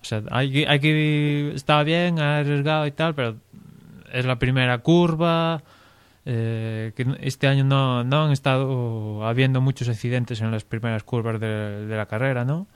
O 0.00 0.04
sea, 0.04 0.24
hay 0.32 0.64
hay 0.64 0.80
que 0.80 1.54
bien, 1.84 2.18
arriesgado 2.18 2.88
y 2.88 2.90
tal, 2.90 3.14
pero 3.14 3.36
es 4.12 4.24
la 4.24 4.40
primera 4.40 4.78
curva. 4.78 5.62
Eh, 6.24 6.92
que 6.96 7.06
este 7.20 7.48
año 7.48 7.64
no, 7.64 8.04
no 8.04 8.24
han 8.24 8.32
estado 8.32 9.26
habiendo 9.26 9.60
muchos 9.60 9.88
accidentes 9.88 10.40
en 10.40 10.50
las 10.50 10.64
primeras 10.64 11.02
curvas 11.02 11.40
de, 11.40 11.86
la 11.88 12.06
carrera, 12.06 12.44
¿no? 12.44 12.66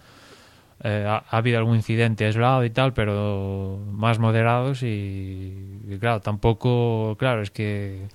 Eh, 0.82 1.04
ha, 1.08 1.24
ha 1.28 1.36
habido 1.38 1.58
algún 1.58 1.76
incidente 1.76 2.26
aislado 2.26 2.64
y 2.64 2.70
tal, 2.70 2.92
pero 2.92 3.78
más 3.90 4.18
moderados 4.18 4.82
y, 4.82 5.80
y 5.88 5.98
claro, 5.98 6.20
tampoco, 6.20 7.16
claro, 7.18 7.42
es 7.42 7.50
que 7.50 8.08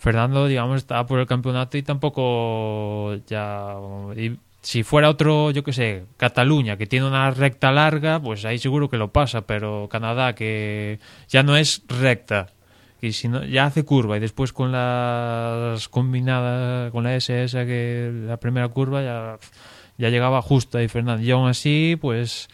Fernando, 0.00 0.46
digamos, 0.46 0.78
está 0.78 1.04
por 1.06 1.20
el 1.20 1.26
campeonato 1.26 1.76
y 1.76 1.82
tampoco 1.82 3.16
ya... 3.26 3.74
y 4.16 4.38
si 4.62 4.82
fuera 4.82 5.10
otro, 5.10 5.50
yo 5.50 5.62
qué 5.62 5.72
sé, 5.74 6.04
Cataluña, 6.16 6.76
que 6.78 6.86
tiene 6.86 7.06
una 7.06 7.30
recta 7.30 7.70
larga, 7.70 8.20
pues 8.20 8.44
ahí 8.46 8.58
seguro 8.58 8.88
que 8.88 8.96
lo 8.96 9.12
pasa, 9.12 9.42
pero 9.42 9.88
Canadá, 9.90 10.34
que 10.34 11.00
ya 11.28 11.42
no 11.42 11.56
es 11.56 11.82
recta, 11.86 12.48
y 13.00 13.12
si 13.12 13.28
no, 13.28 13.44
ya 13.44 13.66
hace 13.66 13.84
curva 13.84 14.16
y 14.16 14.20
después 14.20 14.52
con 14.52 14.72
las 14.72 15.88
combinadas, 15.88 16.90
con 16.92 17.04
la 17.04 17.16
SS, 17.16 17.66
que 17.66 18.10
la 18.26 18.38
primera 18.38 18.68
curva 18.68 19.02
ya, 19.02 19.38
ya 19.98 20.08
llegaba 20.10 20.42
justo 20.42 20.78
ahí 20.78 20.88
Fernando. 20.88 21.22
Y 21.22 21.30
aún 21.30 21.48
así, 21.48 21.96
pues... 22.00 22.48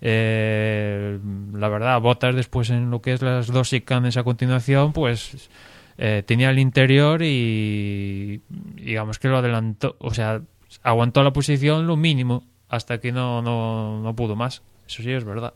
eh, 0.00 1.18
la 1.54 1.68
verdad, 1.68 2.00
Botas 2.00 2.34
después 2.34 2.70
en 2.70 2.90
lo 2.90 3.00
que 3.00 3.12
es 3.12 3.22
las 3.22 3.46
dos 3.46 3.70
chicanes 3.70 4.16
a 4.16 4.24
continuación, 4.24 4.92
pues 4.92 5.48
eh, 5.96 6.24
tenía 6.26 6.50
el 6.50 6.58
interior 6.58 7.22
y 7.22 8.42
digamos 8.74 9.20
que 9.20 9.28
lo 9.28 9.38
adelantó, 9.38 9.94
o 10.00 10.12
sea, 10.12 10.42
aguantó 10.82 11.22
la 11.22 11.32
posición 11.32 11.86
lo 11.86 11.96
mínimo 11.96 12.44
hasta 12.68 12.98
que 12.98 13.12
no, 13.12 13.42
no, 13.42 14.00
no 14.02 14.16
pudo 14.16 14.34
más. 14.34 14.62
Eso 14.88 15.02
sí 15.04 15.12
es 15.12 15.24
verdad. 15.24 15.54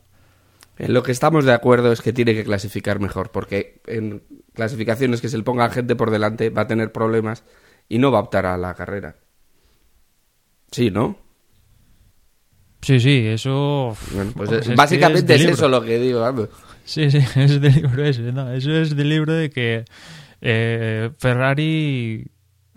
En 0.79 0.93
lo 0.93 1.01
que 1.03 1.11
estamos 1.11 1.43
de 1.45 1.53
acuerdo 1.53 1.91
es 1.91 2.01
que 2.01 2.13
tiene 2.13 2.33
que 2.35 2.43
clasificar 2.43 2.99
mejor, 2.99 3.31
porque 3.31 3.81
en 3.87 4.23
clasificaciones 4.53 5.21
que 5.21 5.29
se 5.29 5.37
le 5.37 5.43
ponga 5.43 5.69
gente 5.69 5.95
por 5.95 6.11
delante 6.11 6.49
va 6.49 6.63
a 6.63 6.67
tener 6.67 6.91
problemas 6.91 7.43
y 7.89 7.97
no 7.99 8.11
va 8.11 8.19
a 8.19 8.21
optar 8.23 8.45
a 8.45 8.57
la 8.57 8.73
carrera. 8.75 9.15
Sí, 10.71 10.91
¿no? 10.91 11.17
Sí, 12.81 12.99
sí, 12.99 13.25
eso... 13.25 13.97
Bueno, 14.13 14.31
pues 14.35 14.51
es 14.51 14.75
básicamente 14.75 15.33
es, 15.35 15.41
es 15.41 15.47
de 15.47 15.53
eso 15.53 15.67
lo 15.67 15.81
que 15.81 15.97
digo. 15.99 16.21
vamos. 16.21 16.49
Sí, 16.85 17.09
sí, 17.11 17.17
es 17.35 17.59
del 17.59 17.73
libro 17.73 18.05
ese. 18.05 18.21
No, 18.31 18.51
eso 18.51 18.71
es 18.71 18.95
del 18.95 19.09
libro 19.09 19.33
de 19.33 19.49
que 19.49 19.83
eh, 20.41 21.09
Ferrari, 21.17 22.27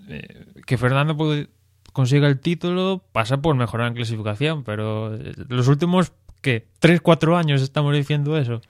eh, 0.09 0.47
que 0.67 0.79
Fernando 0.79 1.17
puede- 1.17 1.49
consiga 1.93 2.29
el 2.29 2.41
título, 2.41 3.05
pasa 3.13 3.43
por 3.43 3.55
mejorar 3.57 3.89
en 3.89 3.95
clasificación, 3.95 4.65
pero 4.65 5.15
eh, 5.15 5.33
los 5.49 5.69
últimos, 5.69 6.13
¿qué? 6.41 6.67
¿Tres, 6.79 7.01
cuatro 7.01 7.37
años 7.37 7.63
estamos 7.63 7.95
diciendo 7.95 8.37
eso? 8.39 8.61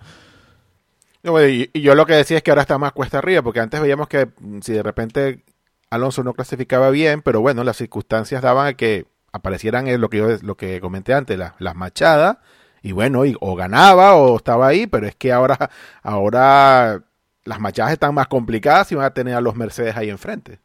Y, 1.23 1.81
yo 1.81 1.95
lo 1.95 2.07
que 2.07 2.15
decía 2.15 2.39
es 2.39 2.43
que 2.43 2.51
ahora 2.51 2.63
está 2.63 2.79
más 2.79 2.93
cuesta 2.93 3.19
arriba, 3.19 3.43
porque 3.43 3.61
antes 3.61 3.81
veíamos 3.81 4.09
que 4.09 4.27
mm, 4.39 4.61
si 4.63 4.73
de 4.73 4.83
repente 4.83 5.45
Alonso 5.91 6.23
no 6.25 6.33
clasificaba 6.35 6.91
bien, 6.91 7.23
pero 7.23 7.41
bueno, 7.41 7.65
las 7.65 7.77
circunstancias 7.77 8.43
daban 8.43 8.67
a 8.69 8.75
que 8.75 9.07
aparecieran 9.33 9.87
eh, 9.89 9.99
lo 9.99 10.09
que 10.11 10.19
yo 10.19 10.29
lo 10.43 10.57
que 10.57 10.81
comenté 10.81 11.15
antes, 11.15 11.39
la- 11.39 11.55
las 11.59 11.75
machadas, 11.77 12.39
y 12.83 12.93
bueno, 12.93 13.25
y- 13.27 13.37
o 13.41 13.55
ganaba 13.57 14.15
o 14.17 14.37
estaba 14.37 14.69
ahí, 14.69 14.87
pero 14.87 15.07
es 15.07 15.15
que 15.17 15.33
ahora, 15.33 15.71
ahora 16.03 17.03
las 17.45 17.61
machadas 17.61 17.93
están 17.93 18.15
más 18.15 18.29
complicadas 18.29 18.91
y 18.93 18.95
van 18.95 19.07
a 19.07 19.15
tener 19.15 19.35
a 19.35 19.41
los 19.41 19.57
Mercedes 19.57 19.97
ahí 19.97 20.11
enfrente. 20.11 20.61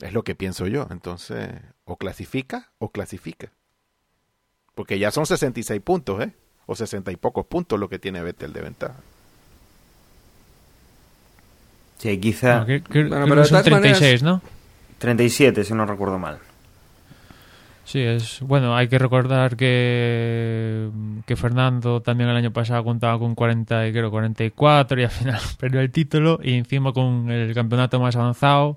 Es 0.00 0.12
lo 0.12 0.24
que 0.24 0.34
pienso 0.34 0.66
yo. 0.66 0.86
Entonces, 0.90 1.50
o 1.84 1.96
clasifica 1.96 2.70
o 2.78 2.90
clasifica. 2.90 3.52
Porque 4.76 5.00
ya 5.00 5.10
son 5.10 5.26
66 5.26 5.80
puntos, 5.80 6.22
¿eh? 6.22 6.30
O 6.66 6.76
60 6.76 7.10
y 7.10 7.16
pocos 7.16 7.46
puntos 7.46 7.80
lo 7.80 7.88
que 7.88 7.98
tiene 7.98 8.22
Vettel 8.22 8.52
de 8.52 8.60
ventaja. 8.60 8.94
Sí, 11.98 12.18
quizá 12.20 12.60
No, 12.60 12.66
que- 12.66 12.82
que- 12.82 13.04
Bueno, 13.04 13.24
creo 13.24 13.28
pero 13.28 13.44
son 13.44 13.50
todas 13.62 13.70
maneras- 13.70 13.98
36, 13.98 14.22
¿no? 14.22 14.42
37, 14.98 15.64
si 15.64 15.74
no 15.74 15.86
recuerdo 15.86 16.18
mal. 16.18 16.38
Sí, 17.84 18.00
es 18.00 18.40
bueno, 18.40 18.76
hay 18.76 18.88
que 18.88 18.98
recordar 18.98 19.56
que, 19.56 20.90
que 21.24 21.36
Fernando 21.36 22.02
también 22.02 22.28
el 22.28 22.36
año 22.36 22.50
pasado 22.52 22.82
contaba 22.84 23.18
con 23.18 23.34
40 23.36 23.86
y 23.86 23.92
creo 23.92 24.10
44 24.10 25.00
y 25.00 25.04
al 25.04 25.10
final 25.10 25.40
perdió 25.58 25.80
el 25.80 25.90
título 25.90 26.40
y 26.42 26.54
encima 26.54 26.92
con 26.92 27.30
el 27.30 27.54
campeonato 27.54 28.00
más 28.00 28.16
avanzado. 28.16 28.76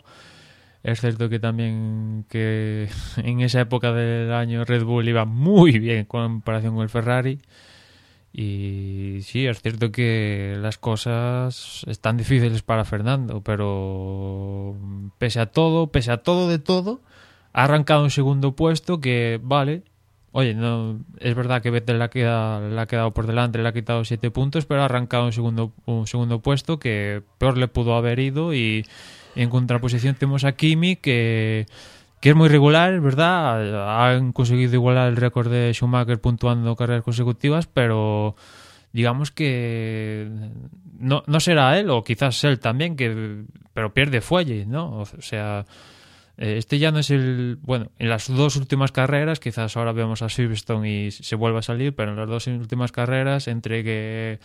Es 0.84 1.02
cierto 1.02 1.30
que 1.30 1.40
también 1.40 2.26
que 2.30 2.90
en 3.18 3.42
esa 3.42 3.62
época 3.62 3.94
del 3.94 4.32
año 4.34 4.64
Red 4.66 4.84
Bull 4.84 5.10
iba 5.10 5.26
muy 5.26 5.80
bien 5.80 6.00
en 6.00 6.06
comparación 6.06 6.76
con 6.76 6.84
el 6.84 6.90
Ferrari. 6.90 7.40
Y 8.32 9.20
sí, 9.24 9.48
es 9.48 9.62
cierto 9.62 9.92
que 9.92 10.56
las 10.62 10.78
cosas 10.78 11.84
están 11.88 12.16
difíciles 12.18 12.62
para 12.62 12.86
Fernando, 12.86 13.42
pero 13.42 14.76
pese 15.18 15.40
a 15.40 15.48
todo, 15.48 15.88
pese 15.88 16.12
a 16.12 16.18
todo 16.18 16.48
de 16.48 16.60
todo, 16.60 17.02
ha 17.54 17.64
arrancado 17.64 18.04
un 18.04 18.12
segundo 18.12 18.56
puesto 18.56 19.02
que, 19.02 19.40
vale, 19.42 19.84
oye, 20.32 20.54
no 20.54 21.00
es 21.20 21.36
verdad 21.36 21.62
que 21.62 21.72
Vettel 21.72 21.98
le 21.98 22.06
ha, 22.06 22.60
le 22.60 22.80
ha 22.80 22.86
quedado 22.86 23.14
por 23.14 23.26
delante, 23.26 23.58
le 23.58 23.68
ha 23.68 23.74
quitado 23.74 24.06
siete 24.06 24.30
puntos, 24.30 24.66
pero 24.68 24.84
ha 24.84 24.86
arrancado 24.86 25.26
un 25.26 25.34
segundo, 25.34 25.74
un 25.86 26.06
segundo 26.06 26.40
puesto 26.40 26.78
que 26.80 27.24
peor 27.40 27.58
le 27.58 27.68
pudo 27.68 27.96
haber 27.96 28.20
ido 28.20 28.54
y 28.54 28.86
en 29.36 29.50
contraposición 29.50 30.16
tenemos 30.16 30.44
a 30.44 30.54
Kimi 30.54 30.96
que, 30.96 31.66
que 32.20 32.30
es 32.30 32.36
muy 32.36 32.50
regular, 32.50 33.00
verdad, 33.00 34.06
han 34.06 34.32
conseguido 34.34 34.74
igualar 34.74 35.10
el 35.10 35.16
récord 35.16 35.50
de 35.50 35.72
Schumacher 35.74 36.20
puntuando 36.20 36.76
carreras 36.76 37.04
consecutivas, 37.04 37.68
pero 37.68 38.36
digamos 38.92 39.32
que 39.32 40.28
no, 40.98 41.24
no 41.28 41.40
será 41.40 41.78
él 41.80 41.90
o 41.90 42.04
quizás 42.04 42.44
él 42.44 42.60
también 42.60 42.96
que 42.96 43.44
pero 43.74 43.94
pierde 43.94 44.22
fuelle 44.22 44.66
no 44.66 45.02
o 45.02 45.06
sea 45.20 45.66
eh, 46.38 46.56
este 46.58 46.80
ya 46.80 46.92
no 46.92 47.00
es 47.00 47.12
el 47.12 47.60
bueno 47.62 47.92
en 48.00 48.10
las 48.10 48.28
dos 48.28 48.56
últimas 48.56 48.92
carreras 48.92 49.40
quizás 49.40 49.78
ahora 49.78 49.92
vemos 49.92 50.22
a 50.22 50.30
Silverstone 50.30 50.90
y 50.90 51.12
se 51.12 51.36
vuelva 51.36 51.60
a 51.60 51.64
salir 51.64 51.94
pero 51.94 52.12
en 52.12 52.18
las 52.18 52.28
dos 52.28 52.48
últimas 52.48 52.92
carreras 52.92 53.48
entre 53.48 53.84
que 53.84 54.40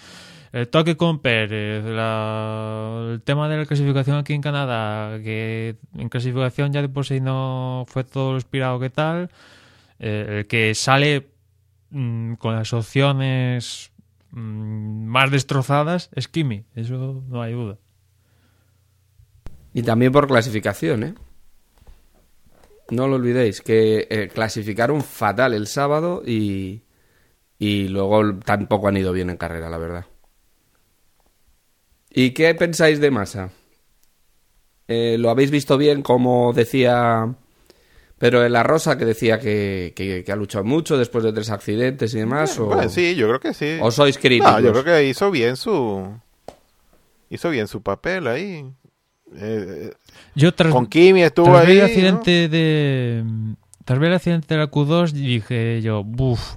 el 0.55 0.69
toque 0.69 0.97
con 0.97 1.19
Pérez 1.19 1.85
el 1.85 3.23
tema 3.25 3.49
de 3.49 3.57
la 3.57 3.67
clasificación 3.67 4.17
aquí 4.17 4.35
en 4.35 4.41
Canadá 4.41 5.19
que 5.21 5.77
en 5.97 6.09
clasificación 6.09 6.73
ya 6.73 6.81
de 6.81 6.89
por 6.89 7.05
sí 7.05 7.21
no 7.21 7.85
fue 7.89 8.05
todo 8.05 8.31
lo 8.31 8.37
inspirado 8.37 8.79
que 8.79 8.89
tal 8.89 9.31
eh, 9.99 10.39
el 10.39 10.47
que 10.47 10.75
sale 10.75 11.27
mm, 11.91 12.35
con 12.35 12.55
las 12.55 12.73
opciones 12.73 13.91
mm, 14.31 15.07
más 15.07 15.31
destrozadas 15.31 16.11
es 16.15 16.29
Kimi, 16.29 16.65
eso 16.75 17.23
no 17.29 17.43
hay 17.43 17.53
duda. 17.53 17.79
Y 19.73 19.83
también 19.83 20.13
por 20.13 20.29
clasificación, 20.29 21.03
¿eh? 21.03 21.15
No 22.91 23.09
lo 23.09 23.17
olvidéis, 23.17 23.61
que 23.61 24.07
eh, 24.11 24.29
clasificaron 24.33 25.03
fatal 25.03 25.55
el 25.55 25.67
sábado 25.67 26.23
y, 26.25 26.83
y 27.59 27.89
luego 27.89 28.37
tampoco 28.41 28.89
han 28.89 28.99
ido 28.99 29.13
bien 29.13 29.31
en 29.31 29.37
carrera, 29.37 29.71
la 29.71 29.79
verdad. 29.79 30.05
¿Y 32.15 32.31
qué 32.31 32.55
pensáis 32.55 33.01
de 33.01 33.11
Massa? 33.11 33.51
Eh, 34.89 35.17
¿Lo 35.19 35.31
habéis 35.31 35.51
visto 35.51 35.77
bien, 35.79 36.03
como 36.03 36.53
decía 36.53 37.35
Pero 38.19 38.41
de 38.41 38.49
la 38.51 38.63
Rosa, 38.63 38.97
que 38.97 39.05
decía 39.05 39.39
que, 39.41 39.93
que- 39.97 40.23
que 40.25 40.33
ha 40.33 40.37
luchado 40.37 40.65
mucho 40.65 40.97
después 40.97 41.25
de 41.25 41.33
tres 41.33 41.51
accidentes 41.51 42.15
y 42.15 42.19
demás? 42.19 42.59
o... 42.59 42.67
Bueno, 42.67 42.89
sí, 42.89 43.15
yo 43.17 43.27
creo 43.29 43.41
que 43.41 43.53
sí. 43.55 43.79
¿O 43.81 43.91
sois 43.91 44.17
críticos? 44.19 44.53
No, 44.53 44.61
yo 44.61 44.73
creo 44.73 44.85
que 44.85 45.09
hizo 45.09 45.31
bien 45.31 45.57
su... 45.57 46.09
hizo 47.31 47.51
bien 47.51 47.67
su 47.67 47.83
papel 47.83 48.27
ahí. 48.29 48.65
Eh, 49.37 49.91
Yo 50.37 50.55
tras, 50.55 50.73
con 50.73 50.87
Kimi 50.87 51.23
estuvo 51.23 51.47
tras 51.47 51.67
ver 51.67 51.71
ahí. 51.71 51.75
el 51.75 51.79
¿no? 51.81 51.85
accidente 51.87 52.49
de 52.49 53.25
tras 53.85 53.99
ver 53.99 54.11
el 54.11 54.17
accidente 54.17 54.55
de 54.55 54.61
la 54.61 54.71
Q2 54.71 55.11
dije 55.13 55.83
yo, 55.83 56.05
buf, 56.05 56.55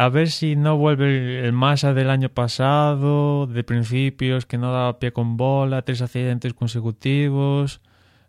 a 0.00 0.08
ver 0.08 0.30
si 0.30 0.56
no 0.56 0.78
vuelve 0.78 1.44
el, 1.44 1.52
Massa 1.52 1.92
del 1.92 2.08
año 2.08 2.30
pasado, 2.30 3.46
de 3.46 3.62
principios, 3.64 4.46
que 4.46 4.56
no 4.56 4.72
daba 4.72 4.98
pie 4.98 5.12
con 5.12 5.36
bola, 5.36 5.82
tres 5.82 6.00
accidentes 6.00 6.54
consecutivos. 6.54 7.82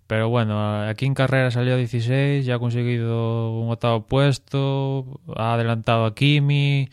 Pero 0.06 0.28
bueno, 0.28 0.82
aquí 0.90 1.06
en 1.06 1.14
carrera 1.14 1.50
salió 1.50 1.78
16, 1.78 2.46
ya 2.46 2.56
ha 2.56 2.60
conseguido 2.60 3.58
un 3.58 3.72
octavo 3.72 4.06
puesto, 4.06 5.22
ha 5.34 5.54
adelantado 5.54 6.04
a 6.04 6.14
Kimi, 6.14 6.90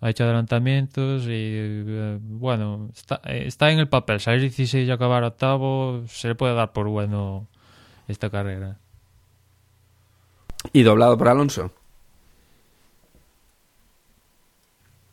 ha 0.00 0.08
hecho 0.08 0.24
adelantamientos 0.24 1.24
y 1.24 1.28
eh, 1.28 2.18
bueno, 2.22 2.88
está, 2.94 3.20
eh, 3.26 3.44
está 3.46 3.70
en 3.70 3.80
el 3.80 3.88
papel. 3.90 4.18
Salir 4.18 4.40
16 4.40 4.88
y 4.88 4.90
acabar 4.90 5.24
octavo 5.24 6.04
se 6.08 6.28
le 6.28 6.34
puede 6.36 6.54
dar 6.54 6.72
por 6.72 6.88
bueno 6.88 7.48
esta 8.08 8.30
carrera. 8.30 8.78
Y 10.72 10.84
doblado 10.84 11.18
por 11.18 11.28
Alonso. 11.28 11.70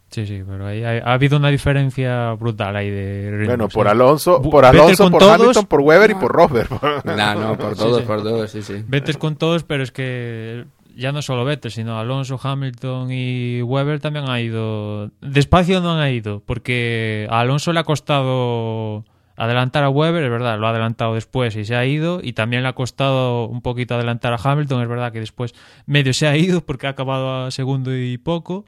Sí, 0.09 0.25
sí, 0.25 0.41
pero 0.47 0.65
ahí 0.65 0.83
ha 0.83 1.13
habido 1.13 1.37
una 1.37 1.49
diferencia 1.49 2.33
brutal 2.33 2.75
ahí 2.75 2.89
de 2.89 3.29
ritmos, 3.31 3.47
Bueno, 3.47 3.69
por. 3.69 3.87
Alonso, 3.87 4.41
por 4.41 4.65
Alonso, 4.65 5.09
por 5.11 5.19
todos. 5.19 5.39
Hamilton, 5.39 5.65
por 5.67 5.81
Weber 5.81 6.11
y 6.11 6.15
por 6.15 6.31
Rosberg. 6.31 6.69
No, 7.05 7.35
no, 7.35 7.57
por 7.57 7.75
todos, 7.75 8.01
sí. 8.01 8.07
por 8.07 8.23
todos, 8.23 8.51
sí, 8.51 8.61
sí. 8.63 8.83
Vettel 8.87 9.19
con 9.19 9.35
todos, 9.35 9.63
pero 9.63 9.83
es 9.83 9.91
que 9.91 10.65
ya 10.95 11.11
no 11.11 11.21
solo 11.21 11.45
Vettel, 11.45 11.71
sino 11.71 11.99
Alonso, 11.99 12.39
Hamilton 12.41 13.11
y 13.11 13.61
Weber 13.61 13.99
también 13.99 14.29
ha 14.29 14.41
ido. 14.41 15.11
Despacio 15.21 15.79
no 15.79 15.93
han 15.93 16.11
ido, 16.11 16.41
porque 16.45 17.27
a 17.29 17.41
Alonso 17.41 17.71
le 17.71 17.79
ha 17.79 17.83
costado 17.83 19.05
adelantar 19.37 19.83
a 19.83 19.89
Weber, 19.89 20.23
es 20.23 20.29
verdad, 20.29 20.59
lo 20.59 20.67
ha 20.67 20.71
adelantado 20.71 21.13
después 21.13 21.55
y 21.55 21.63
se 21.63 21.75
ha 21.75 21.85
ido, 21.85 22.19
y 22.21 22.33
también 22.33 22.63
le 22.63 22.69
ha 22.69 22.73
costado 22.73 23.47
un 23.47 23.61
poquito 23.61 23.95
adelantar 23.95 24.33
a 24.33 24.39
Hamilton, 24.43 24.81
es 24.81 24.89
verdad 24.89 25.13
que 25.13 25.21
después 25.21 25.55
medio 25.85 26.13
se 26.13 26.27
ha 26.27 26.35
ido 26.35 26.61
porque 26.61 26.87
ha 26.87 26.89
acabado 26.89 27.45
a 27.45 27.51
segundo 27.51 27.95
y 27.95 28.17
poco. 28.17 28.65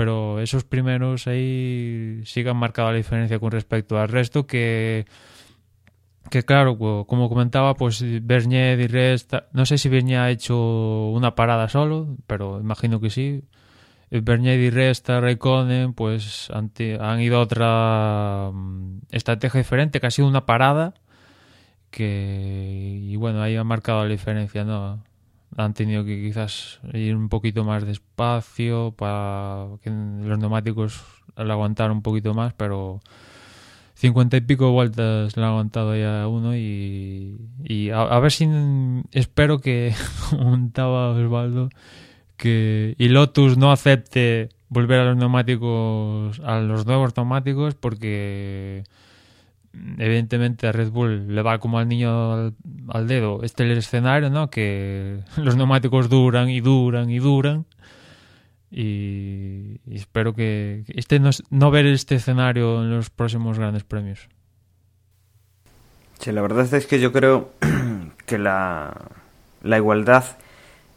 Pero 0.00 0.40
esos 0.40 0.64
primeros 0.64 1.26
ahí 1.26 2.22
sí 2.24 2.42
que 2.42 2.48
han 2.48 2.56
marcado 2.56 2.90
la 2.90 2.96
diferencia 2.96 3.38
con 3.38 3.50
respecto 3.50 3.98
al 3.98 4.08
resto 4.08 4.46
que 4.46 5.04
que 6.30 6.42
claro, 6.42 6.78
co- 6.78 7.06
como 7.06 7.28
comentaba, 7.28 7.74
pues 7.74 8.02
Bernier 8.22 8.78
y 8.80 8.86
Resta, 8.86 9.48
no 9.52 9.66
sé 9.66 9.76
si 9.78 9.88
Bernier 9.88 10.20
ha 10.20 10.30
hecho 10.30 10.56
una 11.10 11.34
parada 11.34 11.68
solo, 11.68 12.16
pero 12.26 12.60
imagino 12.60 12.98
que 13.00 13.10
sí. 13.10 13.42
Bernier 14.10 14.58
y 14.60 14.70
Resta, 14.70 15.20
Raikkonen, 15.20 15.92
pues 15.94 16.48
han, 16.50 16.72
han 17.00 17.20
ido 17.20 17.38
a 17.38 17.40
otra 17.42 18.50
mm, 18.52 19.00
estrategia 19.10 19.58
diferente, 19.58 20.00
que 20.00 20.06
ha 20.06 20.10
sido 20.10 20.28
una 20.28 20.46
parada, 20.46 20.94
que 21.90 22.98
y 23.02 23.16
bueno, 23.16 23.42
ahí 23.42 23.56
ha 23.56 23.64
marcado 23.64 24.04
la 24.04 24.10
diferencia, 24.10 24.64
¿no? 24.64 25.02
Han 25.56 25.74
tenido 25.74 26.04
que 26.04 26.22
quizás 26.22 26.80
ir 26.92 27.16
un 27.16 27.28
poquito 27.28 27.64
más 27.64 27.84
despacio 27.84 28.94
para 28.96 29.66
que 29.82 29.90
los 29.90 30.38
neumáticos 30.38 31.02
le 31.36 31.50
aguantaran 31.50 31.92
un 31.96 32.02
poquito 32.02 32.34
más, 32.34 32.52
pero 32.54 33.00
cincuenta 33.94 34.36
y 34.36 34.40
pico 34.40 34.72
vueltas 34.72 35.36
le 35.36 35.44
ha 35.44 35.48
aguantado 35.48 35.94
ya 35.96 36.26
uno 36.26 36.56
y, 36.56 37.90
a, 37.92 38.00
a 38.00 38.20
ver 38.20 38.32
si 38.32 38.48
espero 39.12 39.58
que 39.60 39.94
comentaba 40.30 41.10
Osvaldo 41.10 41.68
que 42.38 42.94
y 42.96 43.08
Lotus 43.08 43.58
no 43.58 43.70
acepte 43.70 44.48
volver 44.70 45.00
a 45.00 45.04
los 45.04 45.16
neumáticos 45.16 46.40
a 46.40 46.60
los 46.60 46.86
nuevos 46.86 47.14
neumáticos 47.14 47.74
porque 47.74 48.84
evidentemente 49.98 50.66
a 50.66 50.72
Red 50.72 50.90
Bull 50.90 51.34
le 51.34 51.42
va 51.42 51.58
como 51.58 51.78
al 51.78 51.88
niño 51.88 52.52
al, 52.88 53.06
dedo 53.06 53.42
este 53.42 53.64
es 53.64 53.70
el 53.70 53.78
escenario 53.78 54.28
no 54.30 54.50
que 54.50 55.20
los 55.36 55.56
neumáticos 55.56 56.08
duran 56.08 56.48
y 56.48 56.60
duran 56.60 57.10
y 57.10 57.18
duran 57.18 57.66
y, 58.72 59.80
espero 59.92 60.34
que 60.34 60.84
que 60.86 60.92
este 60.94 61.18
no, 61.18 61.30
no 61.50 61.70
ver 61.70 61.86
este 61.86 62.14
escenario 62.16 62.82
en 62.82 62.90
los 62.90 63.10
próximos 63.10 63.58
grandes 63.58 63.82
premios. 63.82 64.28
Sí, 66.20 66.30
la 66.30 66.42
verdad 66.42 66.72
es 66.72 66.86
que 66.86 67.00
yo 67.00 67.12
creo 67.12 67.50
que 68.26 68.38
la, 68.38 68.94
la 69.62 69.76
igualdad 69.76 70.24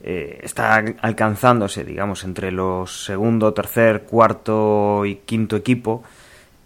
eh, 0.01 0.41
está 0.43 0.75
alcanzándose, 0.75 1.85
digamos, 1.85 2.25
entre 2.25 2.51
los 2.51 3.05
segundo, 3.05 3.53
tercer, 3.53 4.03
cuarto 4.03 5.05
y 5.05 5.15
quinto 5.15 5.55
equipo. 5.55 6.03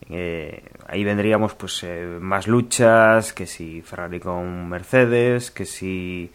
Eh, 0.10 0.64
ahí 0.88 1.04
vendríamos 1.04 1.54
pues 1.54 1.84
eh, 1.84 2.18
más 2.20 2.48
luchas, 2.48 3.34
que 3.34 3.46
si 3.46 3.82
Ferrari 3.82 4.20
con 4.20 4.70
Mercedes, 4.70 5.52
que 5.52 5.66
si 5.66 6.32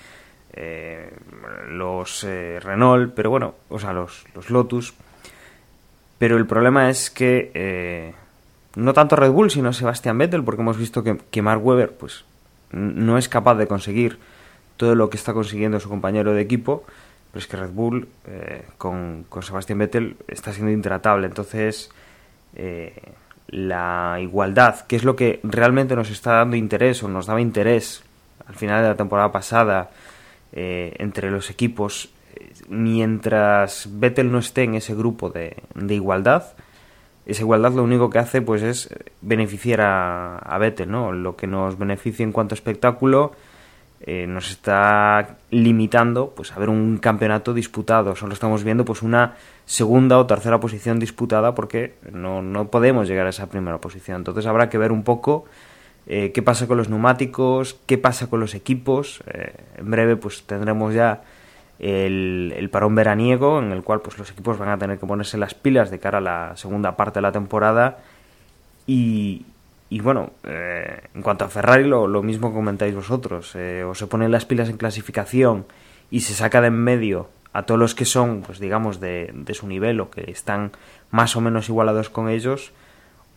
eh, 0.52 1.10
los 1.70 2.24
eh, 2.24 2.60
Renault, 2.60 3.14
pero 3.14 3.30
bueno, 3.30 3.54
o 3.70 3.78
sea, 3.78 3.92
los, 3.92 4.24
los 4.34 4.50
Lotus. 4.50 4.94
Pero 6.18 6.36
el 6.36 6.46
problema 6.46 6.88
es 6.88 7.10
que 7.10 8.14
no 8.76 8.92
tanto 8.92 9.16
Red 9.16 9.30
Bull, 9.32 9.50
sino 9.50 9.72
Sebastian 9.72 10.18
Vettel, 10.18 10.44
porque 10.44 10.62
hemos 10.62 10.78
visto 10.78 11.02
que, 11.02 11.18
que 11.30 11.42
Mark 11.42 11.64
Webber 11.64 11.92
pues, 11.92 12.24
no 12.70 13.18
es 13.18 13.28
capaz 13.28 13.56
de 13.56 13.66
conseguir 13.66 14.18
todo 14.76 14.94
lo 14.94 15.10
que 15.10 15.16
está 15.16 15.32
consiguiendo 15.32 15.80
su 15.80 15.88
compañero 15.88 16.32
de 16.32 16.42
equipo, 16.42 16.84
pero 17.32 17.40
es 17.40 17.48
que 17.48 17.56
Red 17.56 17.70
Bull 17.70 18.08
con, 18.78 19.24
con 19.28 19.42
Sebastian 19.42 19.80
Vettel 19.80 20.16
está 20.28 20.52
siendo 20.52 20.70
intratable. 20.70 21.26
Entonces, 21.26 21.90
eh, 22.54 22.94
la 23.52 24.18
igualdad, 24.20 24.80
que 24.86 24.96
es 24.96 25.04
lo 25.04 25.14
que 25.14 25.38
realmente 25.44 25.94
nos 25.94 26.10
está 26.10 26.32
dando 26.32 26.56
interés 26.56 27.02
o 27.02 27.08
nos 27.08 27.26
daba 27.26 27.40
interés 27.40 28.02
al 28.46 28.54
final 28.54 28.82
de 28.82 28.88
la 28.88 28.96
temporada 28.96 29.30
pasada 29.30 29.90
eh, 30.52 30.94
entre 30.98 31.30
los 31.30 31.50
equipos, 31.50 32.10
eh, 32.34 32.50
mientras 32.68 33.88
Vettel 33.90 34.32
no 34.32 34.38
esté 34.38 34.64
en 34.64 34.74
ese 34.74 34.94
grupo 34.94 35.30
de, 35.30 35.56
de 35.74 35.94
igualdad, 35.94 36.54
esa 37.26 37.42
igualdad 37.42 37.72
lo 37.72 37.84
único 37.84 38.10
que 38.10 38.18
hace 38.18 38.42
pues 38.42 38.62
es 38.62 38.88
beneficiar 39.20 39.82
a, 39.82 40.38
a 40.38 40.58
¿no? 40.86 41.12
Lo 41.12 41.36
que 41.36 41.46
nos 41.46 41.78
beneficia 41.78 42.24
en 42.24 42.32
cuanto 42.32 42.54
a 42.54 42.56
espectáculo 42.56 43.32
eh, 44.04 44.26
nos 44.26 44.50
está 44.50 45.36
limitando 45.50 46.32
pues 46.34 46.50
a 46.52 46.58
ver 46.58 46.68
un 46.68 46.98
campeonato 46.98 47.54
disputado. 47.54 48.16
Solo 48.16 48.34
estamos 48.34 48.64
viendo 48.64 48.84
pues 48.84 49.02
una 49.02 49.34
segunda 49.64 50.18
o 50.18 50.26
tercera 50.26 50.58
posición 50.58 50.98
disputada 50.98 51.54
porque 51.54 51.94
no, 52.10 52.42
no 52.42 52.68
podemos 52.68 53.06
llegar 53.06 53.26
a 53.26 53.30
esa 53.30 53.48
primera 53.48 53.78
posición. 53.78 54.18
Entonces 54.18 54.46
habrá 54.46 54.68
que 54.68 54.78
ver 54.78 54.90
un 54.90 55.04
poco 55.04 55.44
eh, 56.08 56.32
qué 56.32 56.42
pasa 56.42 56.66
con 56.66 56.78
los 56.78 56.88
neumáticos, 56.88 57.78
qué 57.86 57.96
pasa 57.96 58.28
con 58.28 58.40
los 58.40 58.54
equipos. 58.54 59.22
Eh, 59.32 59.54
en 59.78 59.90
breve 59.90 60.16
pues 60.16 60.42
tendremos 60.44 60.94
ya 60.94 61.22
el, 61.78 62.52
el 62.56 62.70
parón 62.70 62.96
veraniego 62.96 63.60
en 63.60 63.70
el 63.70 63.84
cual 63.84 64.00
pues 64.00 64.18
los 64.18 64.28
equipos 64.32 64.58
van 64.58 64.70
a 64.70 64.78
tener 64.78 64.98
que 64.98 65.06
ponerse 65.06 65.38
las 65.38 65.54
pilas 65.54 65.92
de 65.92 66.00
cara 66.00 66.18
a 66.18 66.20
la 66.20 66.56
segunda 66.56 66.96
parte 66.96 67.18
de 67.20 67.22
la 67.22 67.32
temporada 67.32 67.98
y, 68.86 69.46
y 69.94 70.00
bueno, 70.00 70.30
eh, 70.44 71.02
en 71.14 71.20
cuanto 71.20 71.44
a 71.44 71.48
Ferrari, 71.48 71.84
lo, 71.84 72.06
lo 72.06 72.22
mismo 72.22 72.52
comentáis 72.52 72.94
vosotros. 72.94 73.52
Eh, 73.56 73.84
o 73.84 73.94
se 73.94 74.06
ponen 74.06 74.30
las 74.30 74.46
pilas 74.46 74.70
en 74.70 74.78
clasificación 74.78 75.66
y 76.10 76.20
se 76.20 76.32
saca 76.32 76.62
de 76.62 76.68
en 76.68 76.74
medio 76.74 77.28
a 77.52 77.64
todos 77.64 77.78
los 77.78 77.94
que 77.94 78.06
son, 78.06 78.40
pues 78.40 78.58
digamos, 78.58 79.00
de, 79.00 79.30
de 79.34 79.52
su 79.52 79.66
nivel 79.66 80.00
o 80.00 80.08
que 80.08 80.30
están 80.30 80.70
más 81.10 81.36
o 81.36 81.42
menos 81.42 81.68
igualados 81.68 82.08
con 82.08 82.30
ellos, 82.30 82.72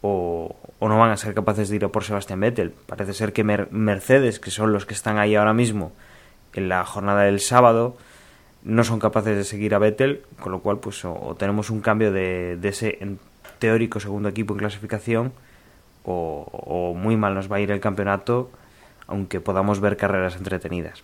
o, 0.01 0.56
o 0.80 0.88
no 0.88 0.97
van 0.97 1.12
a 1.12 1.18
ser 1.18 1.34
capaces 1.34 1.68
de 1.68 1.76
ir 1.76 1.84
a 1.84 1.89
por 1.89 2.06
Sebastián 2.06 2.39
Vettel. 2.39 2.72
Parece 2.72 3.14
ser 3.14 3.34
que 3.34 3.43
Mer- 3.43 3.68
Mercedes, 3.72 4.39
que 4.39 4.51
son 4.51 4.72
los 4.72 4.86
que 4.86 4.93
están 4.93 5.18
ahí 5.18 5.36
ahora 5.36 5.53
mismo 5.53 5.91
en 6.53 6.70
la 6.70 6.86
jornada 6.86 7.24
del 7.24 7.41
sábado, 7.41 7.97
no 8.64 8.86
son 8.86 8.99
capaces 8.99 9.36
de 9.36 9.43
seguir 9.43 9.76
a 9.76 9.80
Vettel, 9.80 10.22
con 10.39 10.53
lo 10.53 10.60
cual, 10.62 10.78
pues, 10.80 11.03
o, 11.03 11.36
tenemos 11.38 11.70
un 11.70 11.82
cambio 11.82 12.14
de, 12.14 12.56
de 12.56 12.70
ese 12.70 12.97
teórico 13.60 13.99
segundo 13.99 14.30
equipo 14.30 14.53
en 14.53 14.60
clasificación 14.60 15.34
o, 16.06 16.93
muy 16.95 17.18
mal 17.18 17.34
nos 17.34 17.51
va 17.51 17.58
a 17.58 17.60
ir 17.60 17.72
el 17.72 17.80
campeonato, 17.80 18.49
aunque 19.08 19.39
podamos 19.41 19.80
ver 19.80 19.97
carreras 19.97 20.36
entretenidas. 20.36 21.03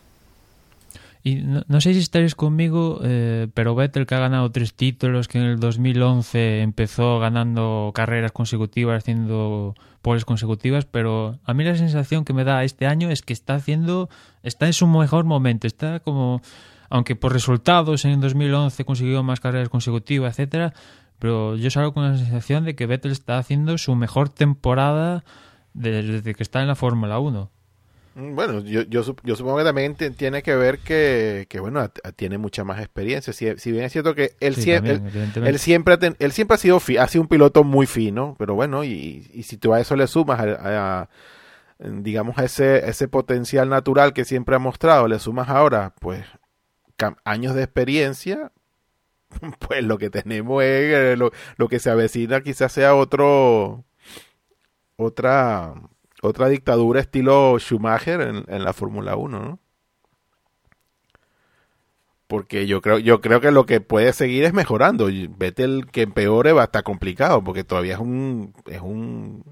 Y 1.23 1.35
no, 1.35 1.61
no 1.67 1.81
sé 1.81 1.93
si 1.93 1.99
estaréis 1.99 2.33
conmigo, 2.33 2.99
eh, 3.03 3.47
pero 3.53 3.75
Vettel 3.75 4.07
que 4.07 4.15
ha 4.15 4.19
ganado 4.19 4.51
tres 4.51 4.73
títulos, 4.73 5.27
que 5.27 5.37
en 5.37 5.43
el 5.43 5.59
2011 5.59 6.61
empezó 6.61 7.19
ganando 7.19 7.91
carreras 7.93 8.31
consecutivas, 8.31 9.03
haciendo 9.03 9.75
poles 10.01 10.25
consecutivas, 10.25 10.85
pero 10.85 11.37
a 11.45 11.53
mí 11.53 11.63
la 11.63 11.75
sensación 11.75 12.25
que 12.25 12.33
me 12.33 12.43
da 12.43 12.63
este 12.63 12.87
año 12.87 13.11
es 13.11 13.21
que 13.21 13.33
está 13.33 13.55
haciendo, 13.55 14.09
está 14.41 14.65
en 14.65 14.73
su 14.73 14.87
mejor 14.87 15.25
momento, 15.25 15.67
está 15.67 15.99
como, 15.99 16.41
aunque 16.89 17.15
por 17.15 17.33
resultados 17.33 18.03
en 18.05 18.11
el 18.11 18.21
2011 18.21 18.83
consiguió 18.83 19.21
más 19.21 19.39
carreras 19.39 19.69
consecutivas, 19.69 20.39
etcétera, 20.39 20.73
pero 21.21 21.55
yo 21.55 21.69
salgo 21.69 21.93
con 21.93 22.03
la 22.11 22.17
sensación 22.17 22.65
de 22.65 22.75
que 22.75 22.87
Vettel 22.87 23.11
está 23.11 23.37
haciendo 23.37 23.77
su 23.77 23.93
mejor 23.95 24.29
temporada 24.29 25.23
desde 25.75 26.33
que 26.33 26.41
está 26.41 26.61
en 26.61 26.67
la 26.67 26.73
Fórmula 26.75 27.19
1. 27.19 27.51
Mm, 28.15 28.35
Bueno, 28.35 28.59
yo, 28.61 28.81
yo, 28.81 29.03
yo 29.23 29.35
supongo 29.35 29.59
que 29.59 29.63
también 29.63 29.93
tiene 29.95 30.41
que 30.41 30.55
ver 30.55 30.79
que, 30.79 31.45
que 31.47 31.59
bueno, 31.59 31.79
a- 31.79 31.91
a- 32.03 32.11
tiene 32.11 32.39
mucha 32.39 32.63
más 32.63 32.79
experiencia. 32.79 33.31
Si, 33.33 33.55
si 33.57 33.71
bien 33.71 33.83
es 33.85 33.91
cierto 33.91 34.15
que 34.15 34.35
él, 34.39 34.55
Sí, 34.55 34.63
sie- 34.63 34.75
también, 34.77 34.95
él- 34.97 35.07
evidentemente. 35.09 35.49
él 35.51 35.59
siempre, 35.59 35.97
ten- 35.97 36.15
él 36.17 36.31
siempre 36.31 36.55
ha 36.55 36.57
sido, 36.57 36.79
fi- 36.79 36.97
ha 36.97 37.07
sido 37.07 37.21
un 37.21 37.27
piloto 37.27 37.63
muy 37.63 37.85
fino, 37.85 38.35
pero 38.39 38.55
bueno, 38.55 38.83
y, 38.83 39.29
y 39.31 39.43
si 39.43 39.57
tú 39.57 39.73
a 39.75 39.79
eso 39.79 39.95
le 39.95 40.07
sumas, 40.07 40.39
a, 40.41 41.01
a- 41.03 41.09
digamos, 41.79 42.37
ese, 42.39 42.89
ese 42.89 43.07
potencial 43.07 43.69
natural 43.69 44.11
que 44.13 44.25
siempre 44.25 44.55
ha 44.55 44.59
mostrado, 44.59 45.07
le 45.07 45.19
sumas 45.19 45.49
ahora, 45.49 45.93
pues, 45.99 46.25
años 47.23 47.55
de 47.55 47.63
experiencia, 47.63 48.51
pues 49.67 49.83
lo 49.83 49.97
que 49.97 50.09
tenemos 50.09 50.63
es, 50.63 50.93
eh, 50.93 51.15
lo, 51.17 51.31
lo 51.57 51.67
que 51.67 51.79
se 51.79 51.89
avecina 51.89 52.41
quizás 52.41 52.71
sea 52.71 52.95
otro, 52.95 53.85
otra, 54.97 55.73
otra 56.21 56.49
dictadura 56.49 57.01
estilo 57.01 57.57
Schumacher 57.59 58.21
en, 58.21 58.45
en 58.47 58.63
la 58.63 58.73
Fórmula 58.73 59.15
1, 59.15 59.39
¿no? 59.39 59.59
Porque 62.31 62.65
yo 62.65 62.79
creo, 62.79 62.97
yo 62.97 63.19
creo 63.19 63.41
que 63.41 63.51
lo 63.51 63.65
que 63.65 63.81
puede 63.81 64.13
seguir 64.13 64.45
es 64.45 64.53
mejorando. 64.53 65.09
Y 65.09 65.27
Vettel 65.27 65.87
que 65.91 66.03
empeore 66.03 66.53
va 66.53 66.61
a 66.61 66.65
estar 66.65 66.81
complicado, 66.81 67.43
porque 67.43 67.65
todavía 67.65 67.95
es 67.95 67.99
un, 67.99 68.53
es 68.67 68.79
un, 68.79 69.43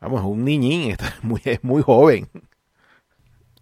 vamos, 0.00 0.20
es 0.20 0.26
un 0.26 0.44
niñín, 0.44 0.96
muy, 1.22 1.40
es 1.44 1.62
muy 1.62 1.82
joven. 1.82 2.28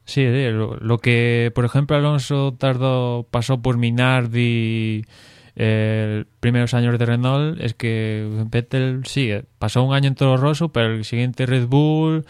Sí, 0.09 0.25
sí, 0.27 0.51
lo, 0.51 0.77
lo 0.77 0.99
que, 0.99 1.53
por 1.55 1.67
ejemplo, 1.67 1.95
Alonso 1.95 2.55
tardó, 2.59 3.27
pasó 3.31 3.61
por 3.61 3.77
Minardi 3.77 5.05
eh, 5.55 6.25
primeros 6.41 6.73
años 6.73 6.99
de 6.99 7.05
Renault, 7.05 7.61
es 7.61 7.75
que 7.75 8.27
Vettel 8.51 9.03
sí, 9.05 9.31
pasó 9.59 9.83
un 9.83 9.95
año 9.95 10.09
en 10.09 10.15
Toro 10.15 10.39
Rosso, 10.39 10.71
pero 10.71 10.95
el 10.95 11.05
siguiente 11.05 11.45
Red 11.45 11.67
Bull, 11.67 12.25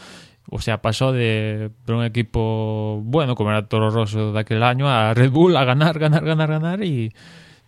o 0.51 0.61
sea, 0.61 0.83
pasó 0.83 1.13
de, 1.13 1.71
de 1.87 1.93
un 1.93 2.03
equipo 2.05 3.01
bueno, 3.05 3.37
como 3.37 3.51
era 3.51 3.67
Toro 3.69 3.91
Rosso 3.91 4.33
de 4.33 4.41
aquel 4.41 4.63
año, 4.65 4.89
a 4.89 5.15
Red 5.15 5.31
Bull 5.31 5.57
a 5.57 5.65
ganar, 5.65 6.01
ganar, 6.01 6.25
ganar, 6.25 6.49
ganar 6.49 6.83
y 6.83 7.13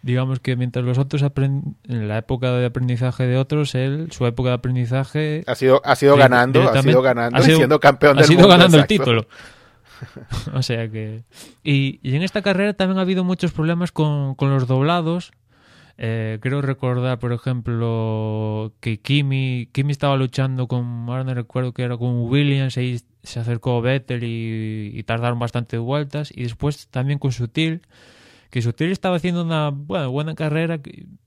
digamos 0.02 0.40
que 0.40 0.56
mientras 0.56 0.84
los 0.84 0.96
otros 0.98 1.22
aprend- 1.22 1.74
en 1.86 2.08
la 2.08 2.18
época 2.18 2.50
de 2.52 2.66
aprendizaje 2.66 3.26
de 3.28 3.36
otros, 3.36 3.74
él, 3.76 4.08
su 4.10 4.26
época 4.26 4.48
de 4.48 4.54
aprendizaje 4.56 5.44
Ha 5.46 5.54
sido, 5.54 5.82
ha 5.84 5.94
sido 5.94 6.16
ganando, 6.16 6.62
ha 6.68 6.82
sido 6.82 7.00
ganando 7.02 7.36
ha 7.36 7.40
y 7.42 7.44
sido- 7.44 7.56
siendo 7.58 7.78
campeón 7.78 8.12
ha 8.18 8.22
del 8.22 8.24
sido 8.24 8.40
mundo. 8.40 8.48
ganando 8.48 8.76
exacto. 8.78 8.94
el 8.94 8.98
título. 8.98 9.26
o 10.54 10.62
sea 10.62 10.88
que. 10.90 11.24
Y, 11.62 12.00
y 12.02 12.16
en 12.16 12.22
esta 12.22 12.42
carrera 12.42 12.74
también 12.74 12.98
ha 12.98 13.02
habido 13.02 13.24
muchos 13.24 13.52
problemas 13.52 13.92
con, 13.92 14.34
con 14.34 14.50
los 14.50 14.66
doblados. 14.66 15.32
Eh, 16.02 16.38
creo 16.40 16.62
recordar, 16.62 17.18
por 17.18 17.30
ejemplo, 17.34 18.72
que 18.80 19.00
Kimi, 19.00 19.68
Kimi 19.70 19.92
estaba 19.92 20.16
luchando 20.16 20.66
con, 20.66 21.04
ahora 21.06 21.24
no 21.24 21.34
recuerdo 21.34 21.74
que 21.74 21.82
era 21.82 21.98
con 21.98 22.22
Williams, 22.22 22.78
y 22.78 23.00
se 23.22 23.38
acercó 23.38 23.82
Vettel 23.82 24.24
y, 24.24 25.02
tardaron 25.04 25.38
bastante 25.38 25.76
vueltas. 25.76 26.32
Y 26.34 26.44
después 26.44 26.88
también 26.88 27.18
con 27.18 27.32
Sutil, 27.32 27.82
que 28.50 28.62
Sutil 28.62 28.92
estaba 28.92 29.16
haciendo 29.16 29.42
una 29.42 29.68
bueno, 29.70 30.10
buena 30.10 30.34
carrera, 30.34 30.80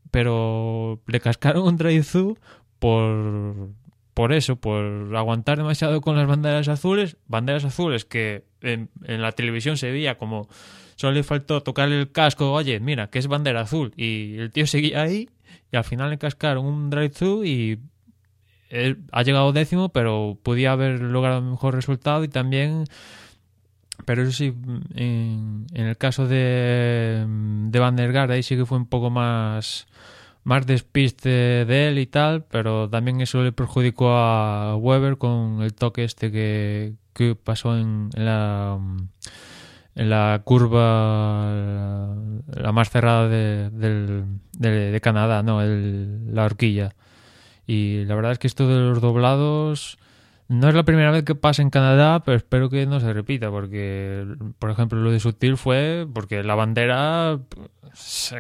pero 0.09 1.01
le 1.05 1.19
cascaron 1.19 1.63
un 1.67 1.78
drive-thru 1.78 2.38
por, 2.80 3.69
por 4.14 4.34
eso, 4.34 4.55
por 4.55 5.16
aguantar 5.16 5.57
demasiado 5.57 6.01
con 6.01 6.16
las 6.16 6.28
banderas 6.28 6.68
azules, 6.68 7.18
banderas 7.28 7.66
azules 7.66 8.05
que 8.05 8.43
en, 8.61 8.89
la 9.05 9.32
televisión 9.32 9.78
se 9.78 9.91
veía 9.91 10.18
como 10.18 10.47
solo 10.95 11.14
le 11.14 11.24
faltó 11.24 11.64
tocarle 11.64 11.99
el 11.99 12.11
casco, 12.11 12.51
oye, 12.51 12.80
mira, 12.80 13.07
que 13.09 13.20
es 13.20 13.28
bandera 13.28 13.61
azul, 13.61 13.93
y 13.97 14.38
el 14.38 14.51
tío 14.51 14.68
seguía 14.68 15.01
ahí, 15.01 15.30
y 15.72 15.78
al 15.78 15.84
final 15.84 16.11
le 16.11 16.18
cascaron 16.18 16.66
un 16.66 16.89
drive-thru 16.89 17.43
y 17.43 17.80
ha 19.11 19.24
llegado 19.24 19.51
décimo, 19.51 19.89
pero 19.89 20.38
podía 20.41 20.72
haber 20.72 20.99
logrado 20.99 21.39
un 21.39 21.51
mejor 21.51 21.76
resultado 21.76 22.24
y 22.24 22.28
también 22.28 22.86
pero 24.05 24.24
eso 24.24 24.32
sí, 24.32 24.53
en, 24.95 25.68
en 25.74 25.86
el 25.86 25.97
caso 25.97 26.28
de, 26.28 27.26
de 27.28 27.80
Van 27.80 27.95
der 27.95 28.16
ahí 28.32 28.43
sí 28.43 28.55
que 28.55 28.66
fue 28.66 28.78
un 28.78 28.88
poco 28.88 29.09
más, 29.09 29.88
más 30.43 30.65
despiste 30.67 31.29
de 31.29 31.87
él 31.89 31.99
y 31.99 32.05
tal, 32.07 32.43
pero 32.45 32.89
también 32.89 33.21
eso 33.21 33.43
le 33.43 33.51
perjudicó 33.51 34.11
a 34.11 34.75
Weber 34.77 35.17
con 35.17 35.61
el 35.61 35.73
toque 35.73 36.03
este 36.03 36.31
que, 36.31 36.93
que 37.13 37.35
pasó 37.35 37.77
en, 37.77 38.09
en 38.15 38.25
la 38.25 38.77
en 39.95 40.09
la 40.09 40.41
curva 40.43 41.45
la, 42.55 42.71
más 42.71 42.89
cerrada 42.89 43.27
de, 43.29 43.69
de, 43.71 44.91
de 44.91 45.01
Canadá, 45.01 45.43
no, 45.43 45.61
el- 45.61 46.33
la 46.33 46.45
horquilla. 46.45 46.95
Y 47.67 48.03
la 48.05 48.15
verdad 48.15 48.31
es 48.33 48.39
que 48.39 48.47
esto 48.47 48.67
de 48.67 48.79
los 48.89 49.01
doblados 49.01 49.97
no 50.47 50.69
es 50.69 50.75
la 50.75 50.83
primera 50.83 51.11
vez 51.11 51.23
que 51.23 51.35
pasa 51.35 51.61
en 51.61 51.69
Canadá, 51.69 52.21
pero 52.23 52.37
espero 52.37 52.69
que 52.69 52.85
no 52.85 52.99
se 52.99 53.13
repita, 53.13 53.49
porque, 53.49 54.25
por 54.59 54.69
ejemplo, 54.69 54.99
lo 54.99 55.11
de 55.11 55.19
Sutil 55.19 55.57
fue 55.57 56.07
porque 56.13 56.43
la 56.43 56.55
bandera 56.55 57.39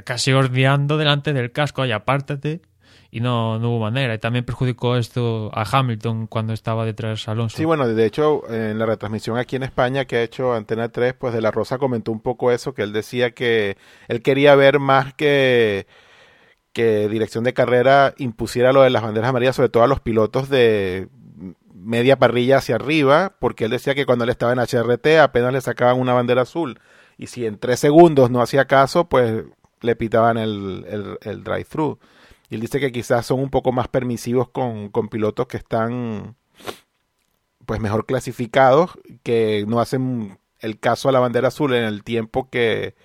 casi 0.03 0.33
ordeando 0.33 0.97
delante 0.97 1.33
del 1.33 1.51
casco, 1.51 1.83
oye, 1.83 1.93
apártate, 1.93 2.61
y 3.11 3.19
no, 3.19 3.59
no 3.59 3.69
hubo 3.69 3.79
manera. 3.79 4.15
Y 4.15 4.17
también 4.17 4.43
perjudicó 4.43 4.97
esto 4.97 5.51
a 5.53 5.65
Hamilton 5.71 6.25
cuando 6.25 6.51
estaba 6.51 6.83
detrás 6.83 7.27
Alonso. 7.27 7.57
Sí, 7.57 7.63
bueno, 7.63 7.87
de 7.87 8.05
hecho, 8.05 8.41
en 8.51 8.79
la 8.79 8.87
retransmisión 8.87 9.37
aquí 9.37 9.55
en 9.55 9.61
España 9.61 10.05
que 10.05 10.15
ha 10.15 10.23
hecho 10.23 10.53
Antena 10.53 10.89
3, 10.89 11.13
pues 11.13 11.31
de 11.31 11.41
la 11.41 11.51
Rosa 11.51 11.77
comentó 11.77 12.11
un 12.11 12.21
poco 12.21 12.51
eso, 12.51 12.73
que 12.73 12.81
él 12.81 12.91
decía 12.91 13.29
que 13.31 13.77
él 14.07 14.23
quería 14.23 14.55
ver 14.55 14.79
más 14.79 15.13
que 15.13 15.85
que 16.73 17.07
dirección 17.07 17.43
de 17.43 17.53
carrera 17.53 18.15
impusiera 18.17 18.73
lo 18.73 18.81
de 18.81 18.89
las 18.89 19.03
banderas 19.03 19.29
amarillas, 19.29 19.55
sobre 19.55 19.69
todo 19.69 19.83
a 19.83 19.87
los 19.87 19.99
pilotos 19.99 20.49
de 20.49 21.07
media 21.83 22.17
parrilla 22.17 22.57
hacia 22.57 22.75
arriba, 22.75 23.35
porque 23.39 23.65
él 23.65 23.71
decía 23.71 23.95
que 23.95 24.05
cuando 24.05 24.23
él 24.23 24.29
estaba 24.29 24.53
en 24.53 24.59
HRT 24.59 25.19
apenas 25.21 25.53
le 25.53 25.61
sacaban 25.61 25.99
una 25.99 26.13
bandera 26.13 26.43
azul, 26.43 26.79
y 27.17 27.27
si 27.27 27.45
en 27.45 27.57
tres 27.57 27.79
segundos 27.79 28.31
no 28.31 28.41
hacía 28.41 28.65
caso, 28.65 29.09
pues 29.09 29.43
le 29.81 29.95
pitaban 29.95 30.37
el, 30.37 30.85
el, 30.87 31.17
el 31.21 31.43
drive-thru. 31.43 31.99
Y 32.49 32.55
él 32.55 32.61
dice 32.61 32.79
que 32.79 32.91
quizás 32.91 33.25
son 33.25 33.39
un 33.39 33.49
poco 33.49 33.71
más 33.71 33.87
permisivos 33.87 34.49
con, 34.49 34.89
con 34.89 35.09
pilotos 35.09 35.47
que 35.47 35.57
están 35.57 36.35
pues 37.65 37.79
mejor 37.79 38.05
clasificados, 38.05 38.91
que 39.23 39.65
no 39.67 39.79
hacen 39.79 40.37
el 40.59 40.79
caso 40.79 41.09
a 41.09 41.11
la 41.11 41.19
bandera 41.19 41.49
azul 41.49 41.73
en 41.73 41.83
el 41.83 42.03
tiempo 42.03 42.49
que, 42.49 42.95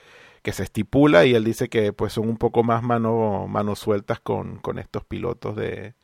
que 0.43 0.53
se 0.53 0.63
estipula 0.63 1.27
y 1.27 1.35
él 1.35 1.45
dice 1.45 1.69
que 1.69 1.93
pues 1.93 2.13
son 2.13 2.29
un 2.29 2.37
poco 2.37 2.63
más 2.63 2.83
mano, 2.83 3.47
manos 3.49 3.79
sueltas 3.79 4.21
con, 4.21 4.59
con 4.59 4.79
estos 4.79 5.05
pilotos 5.05 5.57
de, 5.57 5.95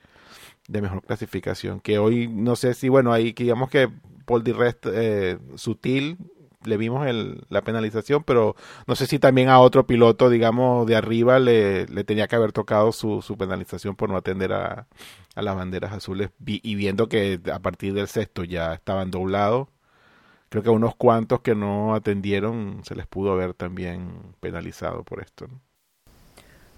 de 0.69 0.83
mejor 0.83 1.03
clasificación. 1.03 1.81
Que 1.81 1.99
hoy 1.99 2.29
no 2.29 2.57
sé 2.57 2.75
si, 2.75 2.89
bueno, 2.89 3.13
ahí 3.13 3.33
digamos 3.33 3.71
que 3.71 3.91
Paul 4.27 4.45
Di 4.45 4.53
Rest 4.53 4.87
eh, 4.87 5.39
sutil 5.57 6.19
le 6.65 6.77
vimos 6.77 7.07
el, 7.07 7.45
la 7.51 7.63
penalización, 7.63 8.25
pero 8.25 8.57
no 8.87 8.97
sé 8.97 9.07
si 9.07 9.19
también 9.19 9.49
a 9.49 9.61
otro 9.61 9.87
piloto, 9.87 10.31
digamos, 10.31 10.87
de 10.87 10.97
arriba 10.97 11.39
le, 11.39 11.87
le 11.87 12.05
tenía 12.05 12.27
que 12.27 12.37
haber 12.37 12.53
tocado 12.53 12.93
su, 12.93 13.23
su 13.23 13.37
penalización 13.37 13.97
por 13.97 14.09
no 14.11 14.17
atender 14.17 14.53
a, 14.53 14.87
a 15.35 15.43
las 15.43 15.57
banderas 15.57 15.93
azules 15.93 16.31
y 16.47 16.75
viendo 16.75 17.09
que 17.09 17.41
a 17.53 17.59
partir 17.61 17.95
del 17.95 18.09
sexto 18.09 18.45
ya 18.45 18.75
estaban 18.75 19.11
doblados. 19.11 19.69
Creo 20.49 20.63
que 20.63 20.69
a 20.71 20.73
unos 20.73 20.95
cuantos 20.97 21.41
que 21.41 21.55
no 21.55 21.95
atendieron 21.95 22.81
se 22.85 22.95
les 22.95 23.07
pudo 23.07 23.33
haber 23.33 23.55
también 23.55 24.35
penalizado 24.41 25.03
por 25.05 25.21
esto. 25.21 25.49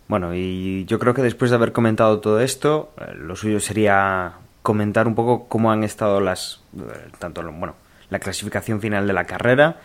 Bueno, 0.08 0.34
y 0.34 0.84
yo 0.86 0.98
creo 0.98 1.14
que 1.14 1.22
después 1.22 1.50
de 1.50 1.56
haber 1.56 1.72
comentado 1.72 2.20
todo 2.20 2.40
esto, 2.40 2.92
eh, 3.00 3.14
lo 3.14 3.34
suyo 3.34 3.60
sería 3.60 4.34
comentar 4.62 5.06
un 5.06 5.14
poco 5.14 5.48
cómo 5.48 5.70
han 5.72 5.84
estado 5.84 6.20
las 6.20 6.62
eh, 6.76 7.10
tanto 7.18 7.42
bueno 7.42 7.74
la 8.10 8.18
clasificación 8.20 8.80
final 8.80 9.06
de 9.06 9.12
la 9.12 9.24
carrera 9.24 9.76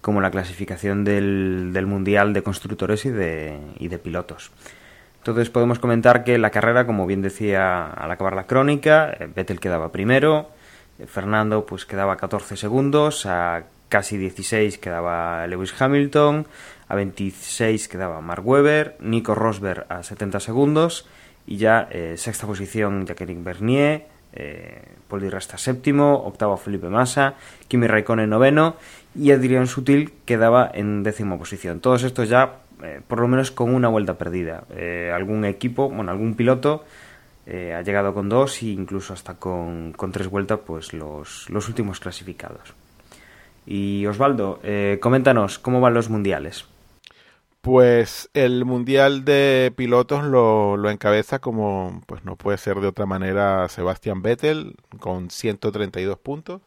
como 0.00 0.20
la 0.20 0.30
clasificación 0.30 1.02
del, 1.02 1.70
del 1.72 1.86
mundial 1.86 2.32
de 2.32 2.42
constructores 2.42 3.04
y 3.04 3.10
de, 3.10 3.58
y 3.78 3.88
de 3.88 3.98
pilotos. 3.98 4.52
Entonces 5.18 5.48
podemos 5.50 5.78
comentar 5.78 6.22
que 6.22 6.36
la 6.36 6.50
carrera, 6.50 6.86
como 6.86 7.06
bien 7.06 7.22
decía 7.22 7.86
al 7.86 8.10
acabar 8.10 8.36
la 8.36 8.46
crónica, 8.46 9.10
eh, 9.18 9.28
Vettel 9.34 9.60
quedaba 9.60 9.90
primero, 9.90 10.50
Fernando 11.06 11.66
pues 11.66 11.86
quedaba 11.86 12.16
14 12.16 12.56
segundos, 12.56 13.26
a 13.26 13.64
casi 13.88 14.16
16 14.18 14.78
quedaba 14.78 15.46
Lewis 15.46 15.74
Hamilton, 15.80 16.46
a 16.94 16.96
26 16.96 17.88
quedaba 17.88 18.20
Mark 18.22 18.46
Webber, 18.46 18.96
Nico 19.00 19.34
Rosberg 19.34 19.86
a 19.88 20.02
70 20.02 20.38
segundos 20.38 21.06
y 21.46 21.56
ya 21.58 21.88
eh, 21.90 22.14
sexta 22.16 22.46
posición 22.46 23.04
Jacqueline 23.04 23.42
Bernier, 23.42 24.06
eh, 24.32 24.80
Paul 25.08 25.22
Di 25.22 25.28
Resta 25.28 25.58
séptimo, 25.58 26.22
octavo 26.24 26.56
Felipe 26.56 26.88
Massa, 26.88 27.34
Kimi 27.68 27.86
Raikkonen 27.86 28.30
noveno 28.30 28.76
y 29.14 29.32
Adrián 29.32 29.66
Sutil 29.66 30.12
quedaba 30.24 30.70
en 30.72 31.02
décima 31.02 31.36
posición. 31.36 31.80
Todos 31.80 32.04
estos 32.04 32.28
ya 32.28 32.62
eh, 32.82 33.00
por 33.06 33.20
lo 33.20 33.28
menos 33.28 33.50
con 33.50 33.74
una 33.74 33.88
vuelta 33.88 34.14
perdida. 34.14 34.64
Eh, 34.70 35.12
algún 35.14 35.44
equipo, 35.44 35.90
bueno, 35.90 36.10
algún 36.10 36.34
piloto 36.34 36.84
ha 37.46 37.82
llegado 37.82 38.14
con 38.14 38.30
dos 38.30 38.62
e 38.62 38.68
incluso 38.68 39.12
hasta 39.12 39.34
con, 39.34 39.92
con 39.92 40.12
tres 40.12 40.28
vueltas, 40.28 40.60
pues 40.64 40.94
los, 40.94 41.50
los 41.50 41.68
últimos 41.68 42.00
clasificados. 42.00 42.72
Y 43.66 44.06
Osvaldo, 44.06 44.60
coméntanos 44.98 45.58
cómo 45.58 45.82
van 45.82 45.92
los 45.92 46.08
mundiales. 46.08 46.64
Pues 47.64 48.28
el 48.34 48.66
mundial 48.66 49.24
de 49.24 49.72
pilotos 49.74 50.22
lo, 50.22 50.90
encabeza 50.90 51.38
como 51.38 52.02
pues 52.06 52.22
no 52.22 52.36
puede 52.36 52.58
ser 52.58 52.78
de 52.80 52.88
otra 52.88 53.06
manera 53.06 53.66
Sebastián 53.70 54.20
Vettel 54.20 54.76
con 55.00 55.30
132 55.30 56.18
puntos. 56.18 56.60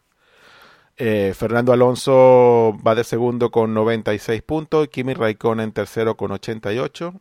Eh, 0.96 1.34
Fernando 1.36 1.72
Alonso 1.72 2.76
va 2.84 2.96
de 2.96 3.04
segundo 3.04 3.52
con 3.52 3.74
96 3.74 4.42
puntos, 4.42 4.88
Kimi 4.88 5.14
Raikkonen 5.14 5.70
tercero 5.70 6.16
con 6.16 6.32
88. 6.32 7.14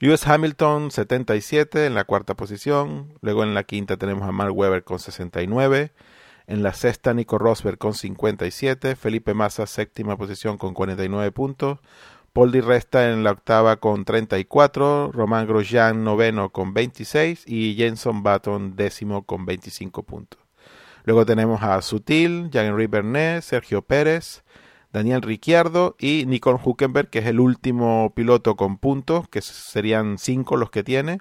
Lewis 0.00 0.26
Hamilton 0.26 0.90
77 0.90 1.86
en 1.86 1.94
la 1.94 2.02
cuarta 2.02 2.34
posición, 2.34 3.14
luego 3.20 3.44
en 3.44 3.54
la 3.54 3.62
quinta 3.62 3.98
tenemos 3.98 4.28
a 4.28 4.32
Mark 4.32 4.52
Webber 4.52 4.82
con 4.82 4.98
69, 4.98 5.92
en 6.48 6.64
la 6.64 6.72
sexta 6.74 7.14
Nico 7.14 7.38
Rosberg 7.38 7.78
con 7.78 7.94
57, 7.94 8.96
Felipe 8.96 9.32
Massa 9.32 9.66
séptima 9.66 10.16
posición 10.16 10.58
con 10.58 10.74
49 10.74 11.30
puntos, 11.30 11.78
Paul 12.36 12.52
Di 12.52 12.60
Resta 12.60 13.10
en 13.10 13.24
la 13.24 13.30
octava 13.30 13.76
con 13.76 14.04
34, 14.04 15.10
Román 15.10 15.46
Grosjean 15.46 16.04
noveno 16.04 16.50
con 16.50 16.74
26 16.74 17.44
y 17.46 17.76
Jenson 17.76 18.22
Button 18.22 18.76
décimo 18.76 19.24
con 19.24 19.46
25 19.46 20.02
puntos. 20.02 20.38
Luego 21.04 21.24
tenemos 21.24 21.62
a 21.62 21.80
Sutil, 21.80 22.50
Jean-Henri 22.50 22.88
Bernet, 22.88 23.40
Sergio 23.40 23.80
Pérez, 23.80 24.44
Daniel 24.92 25.22
Ricciardo 25.22 25.96
y 25.98 26.26
Nicole 26.26 26.58
Huckenberg, 26.62 27.08
que 27.08 27.20
es 27.20 27.24
el 27.26 27.40
último 27.40 28.12
piloto 28.14 28.54
con 28.54 28.76
puntos, 28.76 29.26
que 29.30 29.40
serían 29.40 30.18
cinco 30.18 30.58
los 30.58 30.68
que 30.68 30.84
tiene, 30.84 31.20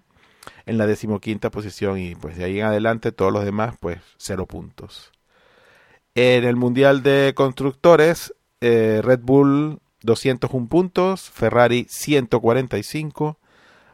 en 0.65 0.77
la 0.77 0.85
decimoquinta 0.85 1.49
posición 1.49 1.97
y 1.97 2.15
pues 2.15 2.35
de 2.35 2.43
ahí 2.43 2.59
en 2.59 2.65
adelante 2.65 3.13
todos 3.13 3.31
los 3.31 3.45
demás 3.45 3.75
pues 3.79 4.01
cero 4.17 4.47
puntos. 4.47 5.13
En 6.13 6.43
el 6.43 6.57
Mundial 6.57 7.03
de 7.03 7.31
Constructores, 7.37 8.35
eh, 8.59 8.99
Red 9.01 9.21
Bull 9.21 9.79
201 10.05 10.67
puntos, 10.67 11.29
Ferrari 11.29 11.85
145, 11.89 13.37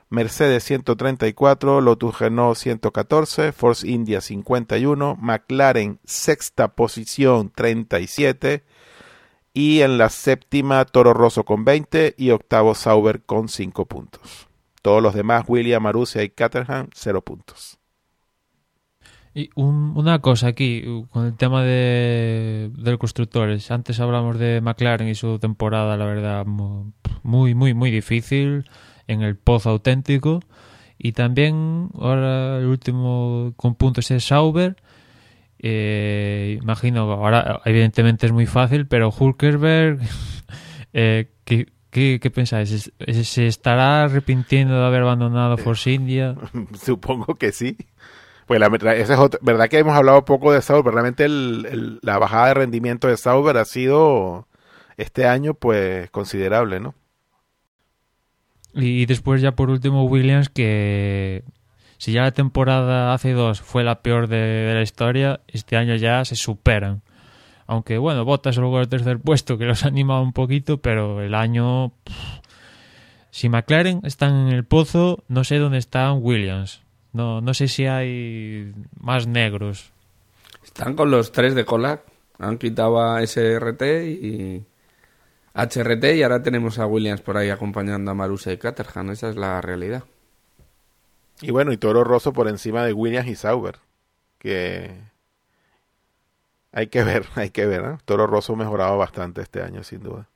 Mercedes 0.10 0.66
134, 0.66 1.82
Lotus 1.82 2.20
Renault 2.20 2.58
114, 2.58 3.52
Force 3.54 3.88
India 3.88 4.22
51, 4.22 5.18
McLaren 5.20 6.00
sexta 6.04 6.76
posición 6.76 7.50
37 7.50 8.64
y 9.54 9.82
en 9.82 9.98
la 9.98 10.10
séptima 10.10 10.86
Toro 10.86 11.14
Rosso 11.14 11.46
con 11.46 11.66
20 11.66 12.16
y 12.18 12.32
octavo 12.32 12.76
Sauber 12.76 13.24
con 13.24 13.50
5 13.50 13.86
puntos. 13.86 14.48
Todos 14.82 15.02
los 15.02 15.14
demás, 15.14 15.46
William, 15.48 15.84
Marussia 15.84 16.24
y 16.24 16.30
Caterham, 16.30 16.90
0 16.94 17.22
puntos. 17.22 17.81
Y 19.34 19.50
un- 19.56 19.94
una 19.96 20.20
cosa 20.20 20.48
aquí, 20.48 20.84
con 21.10 21.26
el 21.26 21.36
tema 21.38 21.64
de, 21.64 22.70
de 22.78 22.92
los 22.92 23.00
constructores. 23.00 23.72
Antes 23.72 24.00
hablamos 24.02 24.38
de 24.38 24.60
McLaren 24.62 25.08
y 25.08 25.16
su 25.16 25.40
temporada, 25.40 25.96
la 25.96 26.06
verdad, 26.06 26.46
mu- 26.46 26.92
muy, 27.24 27.56
muy, 27.56 27.74
muy 27.74 27.92
difícil, 27.92 28.70
en 29.08 29.22
el 29.22 29.38
pozo 29.38 29.70
auténtico. 29.70 30.42
Y 30.98 31.14
también, 31.14 31.90
ahora 32.00 32.58
el 32.60 32.66
último 32.66 33.54
con 33.56 33.76
puntos 33.76 34.12
es 34.12 34.26
Sauber. 34.26 34.76
Eh, 35.60 36.58
imagino, 36.62 37.12
ahora 37.12 37.62
evidentemente 37.66 38.26
es 38.26 38.32
muy 38.32 38.46
fácil, 38.48 38.88
pero 38.88 39.10
Hulkenberg, 39.18 40.00
eh, 40.94 41.30
¿qué, 41.46 41.68
qué, 41.90 42.20
qué 42.22 42.32
pensáis? 42.32 42.72
¿Es- 42.72 42.92
es- 43.00 43.28
¿Se 43.30 43.48
estará 43.48 44.04
arrepintiendo 44.04 44.74
de 44.80 44.86
haber 44.86 45.04
abandonado 45.04 45.58
Force 45.58 45.92
India? 45.92 46.36
Supongo 46.84 47.36
que 47.36 47.52
sí. 47.52 47.78
Pues 48.52 48.60
la 48.60 48.68
es 48.68 49.08
verdad 49.42 49.70
que 49.70 49.80
hemos 49.80 49.96
hablado 49.96 50.26
poco 50.26 50.52
de 50.52 50.62
Sauber, 50.62 50.94
realmente 50.94 51.26
la 51.30 52.20
bajada 52.20 52.48
de 52.48 52.54
rendimiento 52.56 53.08
de 53.08 53.16
Sauber 53.16 53.56
ha 53.56 53.64
sido 53.64 54.46
este 54.98 55.26
año 55.26 55.54
pues 55.54 56.10
considerable, 56.10 56.82
¿no? 56.82 56.94
Y 58.74 59.06
después 59.06 59.42
ya 59.42 59.54
por 59.54 59.70
último 59.70 60.04
Williams 60.04 60.50
que 60.50 61.46
si 61.98 62.12
ya 62.12 62.24
la 62.24 62.34
temporada 62.34 63.14
hace 63.14 63.32
dos 63.32 63.62
fue 63.62 63.86
la 63.86 64.02
peor 64.02 64.28
de, 64.28 64.74
la 64.74 64.82
historia, 64.82 65.40
este 65.48 65.78
año 65.78 65.96
ya 65.96 66.26
se 66.26 66.36
superan. 66.36 67.04
Aunque 67.68 68.00
bueno, 68.00 68.26
Bottas 68.26 68.58
luego 68.58 68.82
el 68.82 68.90
tercer 68.90 69.22
puesto 69.22 69.58
que 69.58 69.64
los 69.64 69.86
anima 69.86 70.20
un 70.20 70.34
poquito, 70.34 70.82
pero 70.82 71.22
el 71.22 71.36
año... 71.36 71.94
si 73.30 73.48
McLaren 73.48 74.02
están 74.04 74.50
en 74.50 74.54
el 74.54 74.66
pozo, 74.66 75.24
no 75.30 75.46
sé 75.46 75.58
dónde 75.58 75.78
están 75.78 76.18
Williams. 76.22 76.82
No, 77.14 77.42
no 77.42 77.54
sé 77.54 77.68
si 77.68 77.86
hay 77.86 78.74
más 79.00 79.28
negros. 79.28 79.92
Están 80.64 80.96
con 80.96 81.12
los 81.12 81.32
tres 81.32 81.56
de 81.56 81.66
cola. 81.66 82.02
Han 82.40 82.58
quitado 82.58 83.02
a 83.02 83.22
SRT 83.22 83.82
y 84.08 84.66
HRT 85.54 86.16
y 86.16 86.24
ahora 86.24 86.42
tenemos 86.42 86.80
a 86.80 86.88
Williams 86.88 87.22
por 87.22 87.38
ahí 87.38 87.50
acompañando 87.50 88.12
a 88.12 88.14
Marusa 88.14 88.52
y 88.52 88.58
Caterham. 88.58 89.12
Esa 89.12 89.30
es 89.30 89.36
la 89.36 89.62
realidad. 89.62 90.04
Y 91.42 91.52
bueno, 91.52 91.72
y 91.72 91.78
Toro 91.78 92.04
Rosso 92.04 92.34
por 92.34 92.48
encima 92.48 92.86
de 92.86 92.94
Williams 92.94 93.28
y 93.28 93.36
Sauber, 93.36 93.80
que 94.38 94.96
hay 96.72 96.88
que 96.88 97.04
ver, 97.04 97.26
hay 97.36 97.50
que 97.50 97.66
ver, 97.66 97.84
¿no? 97.84 97.98
Toro 98.06 98.28
Rosso 98.28 98.54
ha 98.54 98.58
mejorado 98.58 98.98
bastante 98.98 99.42
este 99.42 99.62
año, 99.62 99.84
sin 99.84 100.04
duda. 100.04 100.28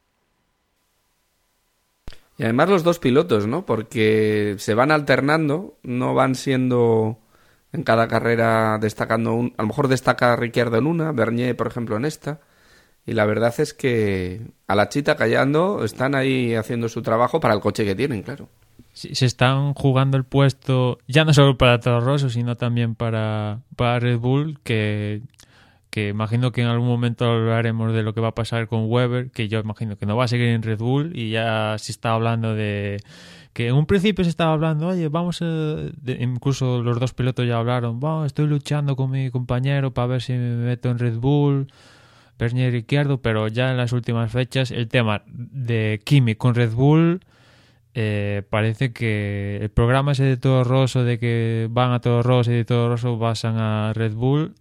Y 2.38 2.44
además 2.44 2.70
los 2.70 2.84
dos 2.84 3.00
pilotos, 3.00 3.48
¿no? 3.48 3.66
Porque 3.66 4.56
se 4.58 4.74
van 4.74 4.92
alternando, 4.92 5.78
no 5.84 6.14
van 6.14 6.36
siendo 6.36 7.18
en 7.72 7.84
cada 7.84 8.08
carrera 8.08 8.78
destacando 8.80 9.34
un... 9.34 9.54
A 9.58 9.62
lo 9.62 9.70
mejor 9.70 9.88
destaca 9.88 10.36
Ricciardo 10.36 10.78
en 10.78 10.88
una, 10.88 11.12
Bernier, 11.12 11.56
por 11.56 11.68
ejemplo, 11.68 11.96
en 11.96 12.06
esta. 12.06 12.40
Y 13.06 13.14
la 13.14 13.26
verdad 13.26 13.54
es 13.60 13.74
que 13.74 14.42
a 14.68 14.76
la 14.76 14.90
chita 14.90 15.16
callando 15.16 15.84
están 15.86 16.16
ahí 16.16 16.56
haciendo 16.56 16.90
su 16.90 17.02
trabajo 17.02 17.40
para 17.40 17.54
el 17.54 17.60
coche 17.60 17.86
que 17.86 17.96
tienen, 17.96 18.24
claro. 18.24 18.50
Se 18.94 19.26
están 19.26 19.74
jugando 19.74 20.16
el 20.16 20.24
puesto 20.24 21.00
ya 21.06 21.26
no 21.26 21.34
solo 21.34 21.58
para 21.58 21.82
Toro 21.82 22.00
Rosso, 22.00 22.30
sino 22.30 22.56
también 22.56 22.96
para, 22.96 23.60
para 23.76 24.00
Red 24.00 24.20
Bull, 24.20 24.60
que, 24.64 25.22
que 25.96 26.10
imagino 26.10 26.52
que 26.52 26.60
en 26.62 26.68
algún 26.68 26.90
momento 26.90 27.24
hablaremos 27.24 27.94
de 27.94 28.04
lo 28.04 28.14
que 28.14 28.20
va 28.20 28.28
a 28.28 28.36
pasar 28.36 28.68
con 28.68 28.92
Weber, 28.92 29.32
que 29.32 29.48
yo 29.48 29.62
imagino 29.62 29.96
que 29.98 30.06
no 30.06 30.18
va 30.18 30.26
a 30.26 30.28
seguir 30.28 30.48
en 30.50 30.62
Red 30.62 30.80
Bull 30.80 31.14
y 31.18 31.30
ya 31.30 31.78
se 31.80 31.94
está 31.94 32.12
hablando 32.12 32.54
de 32.54 33.00
que 33.54 33.70
en 33.70 33.76
un 33.76 33.86
principio 33.86 34.26
se 34.26 34.30
estaba 34.30 34.52
hablando, 34.52 34.88
oye, 34.88 35.08
vamos 35.08 35.40
de- 35.40 36.18
incluso 36.20 36.84
los 36.84 37.00
dos 37.00 37.14
pilotos 37.14 37.48
ya 37.48 37.58
hablaron, 37.60 38.02
"Va, 38.04 38.26
estoy 38.26 38.46
luchando 38.48 38.98
con 38.98 39.10
mi 39.10 39.30
compañero 39.32 39.94
para 39.94 40.08
ver 40.08 40.22
si 40.22 40.34
me 40.34 40.58
meto 40.58 40.90
en 40.90 41.00
Red 41.00 41.16
Bull. 41.18 41.68
Bernier 42.38 42.74
Ricciardo, 42.74 43.22
pero 43.22 43.48
ya 43.48 43.72
en 43.72 43.78
las 43.78 43.94
últimas 43.94 44.30
fechas 44.30 44.72
el 44.72 44.90
tema 44.90 45.22
de 45.28 46.02
Kimi 46.04 46.36
con 46.36 46.54
Red 46.56 46.74
Bull 46.74 47.22
eh, 47.94 48.44
parece 48.50 48.92
que 48.92 49.60
el 49.62 49.70
programa 49.70 50.12
ese 50.12 50.26
de 50.26 50.36
Todo 50.36 50.66
Rosso, 50.66 51.06
de 51.06 51.18
que 51.18 51.70
van 51.72 51.94
a 51.94 52.02
Todo 52.02 52.22
Rosso 52.22 52.52
y 52.52 52.56
de 52.56 52.66
Todo 52.66 52.90
Rosso 52.90 53.18
pasan 53.18 53.56
a 53.58 53.94
Red 53.94 54.14
Bull, 54.16 54.54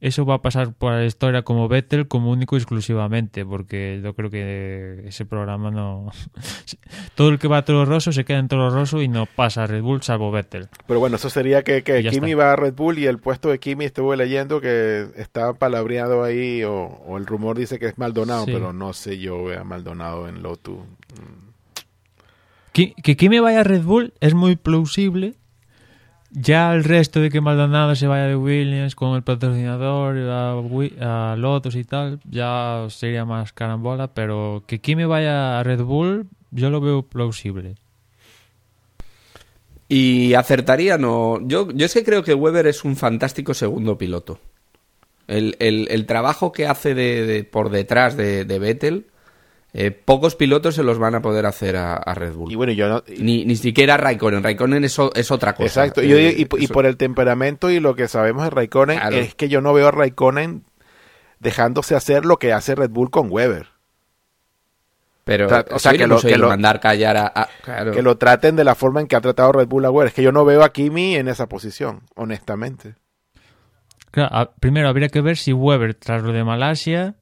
eso 0.00 0.26
va 0.26 0.34
a 0.34 0.42
pasar 0.42 0.74
por 0.74 0.92
la 0.92 1.04
historia 1.04 1.42
como 1.42 1.66
Vettel 1.68 2.08
como 2.08 2.30
único 2.30 2.56
y 2.56 2.58
exclusivamente, 2.58 3.44
porque 3.46 4.00
yo 4.02 4.14
creo 4.14 4.28
que 4.30 5.02
ese 5.06 5.24
programa 5.24 5.70
no... 5.70 6.10
Todo 7.14 7.30
el 7.30 7.38
que 7.38 7.48
va 7.48 7.58
a 7.58 7.64
Toro 7.64 7.84
Rosso 7.84 8.12
se 8.12 8.24
queda 8.24 8.38
en 8.38 8.48
Toro 8.48 8.70
Rosso 8.70 9.00
y 9.00 9.08
no 9.08 9.26
pasa 9.26 9.62
a 9.64 9.66
Red 9.66 9.82
Bull 9.82 10.02
salvo 10.02 10.30
Vettel. 10.30 10.68
Pero 10.86 11.00
bueno, 11.00 11.16
eso 11.16 11.30
sería 11.30 11.62
que, 11.62 11.82
que 11.82 12.02
Kimi 12.02 12.32
está. 12.32 12.44
va 12.44 12.52
a 12.52 12.56
Red 12.56 12.74
Bull 12.74 12.98
y 12.98 13.06
el 13.06 13.18
puesto 13.18 13.48
de 13.48 13.58
Kimi 13.58 13.86
estuve 13.86 14.16
leyendo 14.16 14.60
que 14.60 15.06
está 15.16 15.54
palabreado 15.54 16.22
ahí 16.22 16.62
o, 16.64 16.74
o 16.74 17.16
el 17.16 17.26
rumor 17.26 17.56
dice 17.56 17.78
que 17.78 17.86
es 17.86 17.96
Maldonado, 17.98 18.44
Sí. 18.44 18.52
pero 18.52 18.72
no 18.72 18.92
sé 18.92 19.18
yo 19.18 19.44
veo 19.44 19.60
a 19.60 19.64
Maldonado 19.64 20.28
en 20.28 20.42
Lotus. 20.42 20.78
Que, 22.72 22.92
que 23.02 23.16
Kimi 23.16 23.38
vaya 23.38 23.60
a 23.60 23.64
Red 23.64 23.82
Bull 23.84 24.12
es 24.20 24.34
muy 24.34 24.56
plausible. 24.56 25.34
Ya 26.36 26.74
el 26.74 26.82
resto 26.82 27.20
de 27.20 27.30
que 27.30 27.40
Maldonado 27.40 27.94
se 27.94 28.08
vaya 28.08 28.24
de 28.26 28.34
Williams 28.34 28.96
con 28.96 29.14
el 29.14 29.22
patrocinador, 29.22 30.16
a, 30.18 31.30
a 31.32 31.36
Lotus 31.36 31.76
y 31.76 31.84
tal, 31.84 32.18
ya 32.28 32.86
sería 32.90 33.24
más 33.24 33.52
carambola, 33.52 34.08
pero 34.14 34.64
que 34.66 34.80
Kimi 34.80 35.04
vaya 35.04 35.60
a 35.60 35.62
Red 35.62 35.82
Bull, 35.82 36.26
yo 36.50 36.70
lo 36.70 36.80
veo 36.80 37.02
plausible. 37.02 37.76
Y 39.88 40.34
acertaría, 40.34 40.98
no. 40.98 41.38
Yo, 41.46 41.70
yo 41.70 41.86
es 41.86 41.94
que 41.94 42.02
creo 42.02 42.24
que 42.24 42.34
Weber 42.34 42.66
es 42.66 42.84
un 42.84 42.96
fantástico 42.96 43.54
segundo 43.54 43.96
piloto. 43.96 44.40
El, 45.28 45.56
el- 45.60 46.06
trabajo 46.06 46.52
que 46.52 46.66
hace 46.66 46.94
de, 46.94 47.44
por 47.44 47.70
detrás 47.70 48.16
de, 48.16 48.44
de 48.44 48.58
Vettel, 48.58 49.06
eh, 49.76 49.90
pocos 49.90 50.36
pilotos 50.36 50.76
se 50.76 50.84
los 50.84 50.98
van 50.98 51.16
a 51.16 51.20
poder 51.20 51.46
hacer 51.46 51.74
a, 51.76 51.94
a 51.94 52.14
Red 52.14 52.34
Bull. 52.34 52.52
Y 52.52 52.54
bueno, 52.54 52.72
yo 52.72 52.88
no... 52.88 53.02
y- 53.08 53.20
Ni, 53.22 53.44
ni 53.44 53.56
siquiera 53.56 53.96
Raikkonen. 53.96 54.42
Raikkonen 54.44 54.84
es, 54.84 54.96
o- 55.00 55.12
es 55.14 55.30
otra 55.32 55.54
cosa. 55.54 55.66
Exacto, 55.84 56.02
y, 56.02 56.08
yo 56.08 56.16
Eh, 56.16 56.34
y, 56.38 56.66
por 56.68 56.86
el 56.86 56.96
temperamento 56.96 57.68
y 57.70 57.80
lo 57.80 57.94
que 57.96 58.06
sabemos 58.08 58.44
de 58.44 58.50
Raikkonen, 58.50 58.98
Claro. 59.00 59.16
es 59.16 59.34
que 59.34 59.48
yo 59.48 59.60
no 59.60 59.72
veo 59.74 59.88
a 59.88 59.90
Raikkonen 59.90 60.62
dejándose 61.40 61.96
hacer 61.96 62.24
lo 62.24 62.38
que 62.38 62.52
hace 62.52 62.74
Red 62.76 62.90
Bull 62.90 63.10
con 63.10 63.26
Weber. 63.30 63.66
Pero, 65.24 65.46
o 65.46 65.48
sea, 65.48 65.64
o 65.70 65.78
sea, 65.78 65.92
sí, 65.92 65.98
que 65.98 66.06
lo- 66.06 66.20
que 66.20 66.36
lo- 66.38 66.48
mandar 66.48 66.80
callar 66.80 67.16
a... 67.16 67.26
a- 67.34 67.48
claro. 67.62 67.92
Que 67.92 68.02
lo 68.02 68.16
traten 68.16 68.56
de 68.56 68.64
la 68.64 68.74
forma 68.74 69.00
en 69.00 69.06
que 69.08 69.16
ha 69.16 69.20
tratado 69.20 69.52
Red 69.52 69.68
Bull 69.68 69.84
a 69.86 69.90
Weber. 69.90 70.08
Es 70.08 70.14
que 70.14 70.22
yo 70.22 70.32
no 70.32 70.44
veo 70.44 70.62
a 70.62 70.72
Kimi 70.72 71.16
en 71.16 71.28
esa 71.28 71.48
posición, 71.48 72.02
honestamente. 72.14 72.94
Claro, 74.10 74.36
a- 74.36 74.52
primero 74.54 74.88
habría 74.88 75.08
que 75.08 75.20
ver 75.22 75.36
si 75.36 75.52
Weber, 75.52 75.94
tras 75.94 76.22
lo 76.22 76.32
de 76.32 76.44
Malasia, 76.44 77.16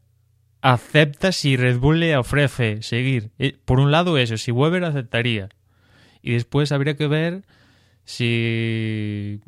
acepta 0.62 1.32
si 1.32 1.56
Red 1.56 1.78
Bull 1.78 2.00
le 2.00 2.16
ofrece 2.16 2.82
seguir. 2.82 3.30
Eh, 3.38 3.56
Por 3.64 3.80
un 3.80 3.90
lado 3.90 4.16
eso, 4.16 4.36
si 4.38 4.50
Weber 4.52 4.84
aceptaría. 4.84 5.48
Y 6.22 6.32
después 6.32 6.72
habría 6.72 6.96
que 6.96 7.08
ver 7.08 7.42
si, 8.04 9.40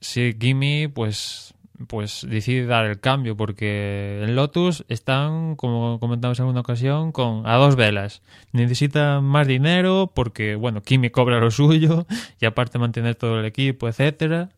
si 0.00 0.34
Kimi 0.34 0.88
pues 0.88 1.54
pues 1.86 2.26
decide 2.28 2.66
dar 2.66 2.84
el 2.84 3.00
cambio 3.00 3.36
porque 3.36 4.20
en 4.22 4.36
Lotus 4.36 4.84
están, 4.88 5.56
como 5.56 5.98
comentamos 5.98 6.38
en 6.38 6.46
una 6.46 6.60
ocasión, 6.60 7.12
con 7.12 7.46
a 7.46 7.56
dos 7.56 7.76
velas. 7.76 8.22
Necesitan 8.52 9.24
más 9.24 9.46
dinero 9.46 10.10
porque, 10.14 10.56
bueno, 10.56 10.82
Kimi 10.82 11.10
cobra 11.10 11.40
lo 11.40 11.50
suyo 11.50 12.06
y 12.40 12.46
aparte 12.46 12.78
mantener 12.78 13.14
todo 13.14 13.40
el 13.40 13.46
equipo, 13.46 13.88
etcétera. 13.88 14.50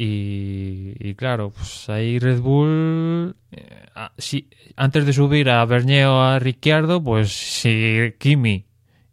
Y, 0.00 0.94
y 1.00 1.16
claro, 1.16 1.50
pues 1.50 1.88
ahí 1.88 2.20
Red 2.20 2.38
Bull, 2.40 3.34
eh, 3.50 3.86
ah, 3.96 4.12
si, 4.16 4.48
antes 4.76 5.04
de 5.04 5.12
subir 5.12 5.50
a 5.50 5.64
Bernier 5.64 6.06
o 6.06 6.22
a 6.22 6.38
Ricciardo, 6.38 7.02
pues 7.02 7.32
si 7.32 8.14
Kimi 8.16 8.64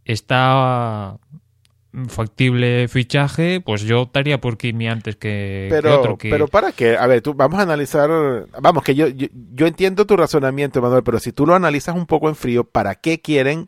está 0.04 1.18
factible 2.08 2.88
fichaje, 2.88 3.62
pues 3.62 3.82
yo 3.82 4.02
optaría 4.02 4.40
por 4.40 4.60
Kimi 4.60 4.88
antes 4.88 5.16
que, 5.16 5.70
que 5.72 5.82
Pero, 5.82 6.00
otro 6.00 6.18
que... 6.20 6.30
pero 6.30 6.48
para 6.48 6.72
qué, 6.72 6.96
a 6.98 7.08
ver, 7.08 7.24
tú, 7.24 7.34
vamos 7.34 7.60
a 7.60 7.64
analizar, 7.64 8.08
vamos, 8.62 8.84
que 8.84 8.94
yo, 8.94 9.08
yo, 9.08 9.26
yo 9.56 9.66
entiendo 9.66 10.06
tu 10.06 10.16
razonamiento, 10.16 10.84
Manuel, 10.84 11.02
pero 11.02 11.18
si 11.20 11.32
tú 11.32 11.48
lo 11.48 11.56
analizas 11.56 11.96
un 11.96 12.06
poco 12.06 12.30
en 12.30 12.36
frío, 12.36 12.64
¿para 12.64 12.94
qué 12.94 13.22
quieren 13.22 13.66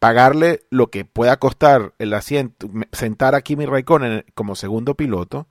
pagarle 0.00 0.62
lo 0.68 0.90
que 0.90 1.04
pueda 1.04 1.36
costar 1.36 1.92
el 2.00 2.12
asiento, 2.12 2.68
sentar 2.90 3.36
a 3.36 3.42
Kimi 3.42 3.66
Raikkonen 3.66 4.24
como 4.34 4.56
segundo 4.56 4.96
piloto? 4.96 5.46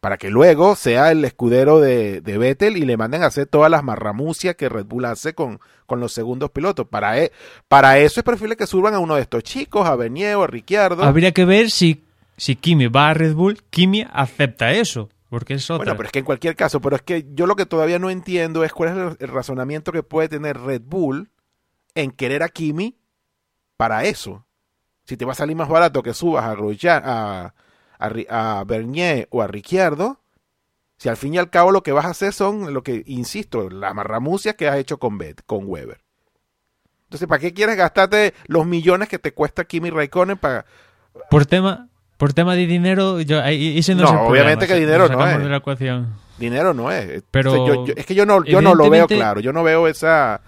Para 0.00 0.16
que 0.16 0.30
luego 0.30 0.76
sea 0.76 1.10
el 1.10 1.24
escudero 1.24 1.80
de, 1.80 2.20
de 2.20 2.38
Vettel 2.38 2.76
y 2.76 2.82
le 2.84 2.96
manden 2.96 3.24
a 3.24 3.26
hacer 3.26 3.46
todas 3.46 3.68
las 3.70 3.82
marramucias 3.82 4.54
que 4.54 4.68
Red 4.68 4.86
Bull 4.86 5.04
hace 5.06 5.34
con, 5.34 5.58
con 5.86 5.98
los 5.98 6.12
segundos 6.12 6.50
pilotos. 6.50 6.86
Para, 6.86 7.18
e- 7.18 7.32
para 7.66 7.98
eso 7.98 8.20
es 8.20 8.24
preferible 8.24 8.56
que 8.56 8.68
suban 8.68 8.94
a 8.94 9.00
uno 9.00 9.16
de 9.16 9.22
estos 9.22 9.42
chicos, 9.42 9.88
a 9.88 9.96
Bernier 9.96 10.36
o 10.36 10.44
a 10.44 10.46
Ricciardo. 10.46 11.02
Habría 11.02 11.32
que 11.32 11.44
ver 11.44 11.70
si, 11.70 12.04
si 12.36 12.54
Kimi 12.54 12.86
va 12.86 13.08
a 13.10 13.14
Red 13.14 13.34
Bull, 13.34 13.60
Kimi 13.70 14.06
acepta 14.12 14.70
eso, 14.70 15.08
porque 15.30 15.54
es 15.54 15.68
otra. 15.68 15.78
Bueno, 15.78 15.96
pero 15.96 16.06
es 16.06 16.12
que 16.12 16.20
en 16.20 16.24
cualquier 16.24 16.54
caso, 16.54 16.80
pero 16.80 16.94
es 16.94 17.02
que 17.02 17.26
yo 17.34 17.46
lo 17.48 17.56
que 17.56 17.66
todavía 17.66 17.98
no 17.98 18.08
entiendo 18.08 18.62
es 18.62 18.72
cuál 18.72 18.90
es 18.90 18.96
el, 18.96 19.16
el 19.18 19.34
razonamiento 19.34 19.90
que 19.90 20.04
puede 20.04 20.28
tener 20.28 20.60
Red 20.60 20.82
Bull 20.84 21.28
en 21.96 22.12
querer 22.12 22.44
a 22.44 22.48
Kimi 22.50 22.96
para 23.76 24.04
eso. 24.04 24.46
Si 25.06 25.16
te 25.16 25.24
va 25.24 25.32
a 25.32 25.34
salir 25.34 25.56
más 25.56 25.68
barato 25.68 26.04
que 26.04 26.14
subas 26.14 26.44
a 26.44 26.54
Grosjean, 26.54 27.02
a, 27.04 27.54
a, 27.98 28.58
a 28.60 28.64
Bernier 28.64 29.28
o 29.30 29.42
a 29.42 29.46
Ricciardo, 29.46 30.20
si 30.96 31.08
al 31.08 31.16
fin 31.16 31.34
y 31.34 31.38
al 31.38 31.50
cabo 31.50 31.70
lo 31.70 31.82
que 31.82 31.92
vas 31.92 32.06
a 32.06 32.10
hacer 32.10 32.32
son 32.32 32.72
lo 32.74 32.82
que, 32.82 33.02
insisto, 33.06 33.70
las 33.70 33.94
marramucias 33.94 34.54
que 34.56 34.68
has 34.68 34.76
hecho 34.76 34.98
con, 34.98 35.16
Bet, 35.18 35.42
con 35.46 35.62
Weber. 35.66 36.00
Entonces, 37.04 37.26
¿para 37.28 37.38
qué 37.40 37.54
quieres 37.54 37.76
gastarte 37.76 38.34
los 38.46 38.66
millones 38.66 39.08
que 39.08 39.18
te 39.18 39.32
cuesta 39.32 39.64
Kimi 39.64 39.90
Raikkonen 39.90 40.36
para, 40.36 40.66
Por 41.30 41.46
tema, 41.46 41.88
por 42.16 42.32
tema 42.32 42.54
de 42.54 42.66
dinero, 42.66 43.20
yo, 43.20 43.40
ahí- 43.42 43.78
ese 43.78 43.94
no, 43.94 44.02
No, 44.02 44.08
es 44.08 44.12
el 44.14 44.18
obviamente 44.20 44.66
problema, 44.66 44.66
que 44.66 44.80
dinero 44.80 45.08
no 45.08 45.26
es. 45.26 45.38
de 45.38 45.48
la 45.48 45.56
ecuación. 45.56 46.14
Dinero 46.38 46.74
no 46.74 46.90
es. 46.92 47.22
Pero, 47.30 47.66
yo- 47.66 47.86
yo- 47.86 47.94
es 47.96 48.04
que 48.06 48.14
yo 48.14 48.26
no, 48.26 48.44
yo 48.44 48.60
no 48.60 48.74
lo 48.74 48.90
veo 48.90 49.06
claro. 49.16 49.40
Yo 49.40 49.52
no 49.52 49.62
veo 49.62 49.88
esa. 49.88 50.40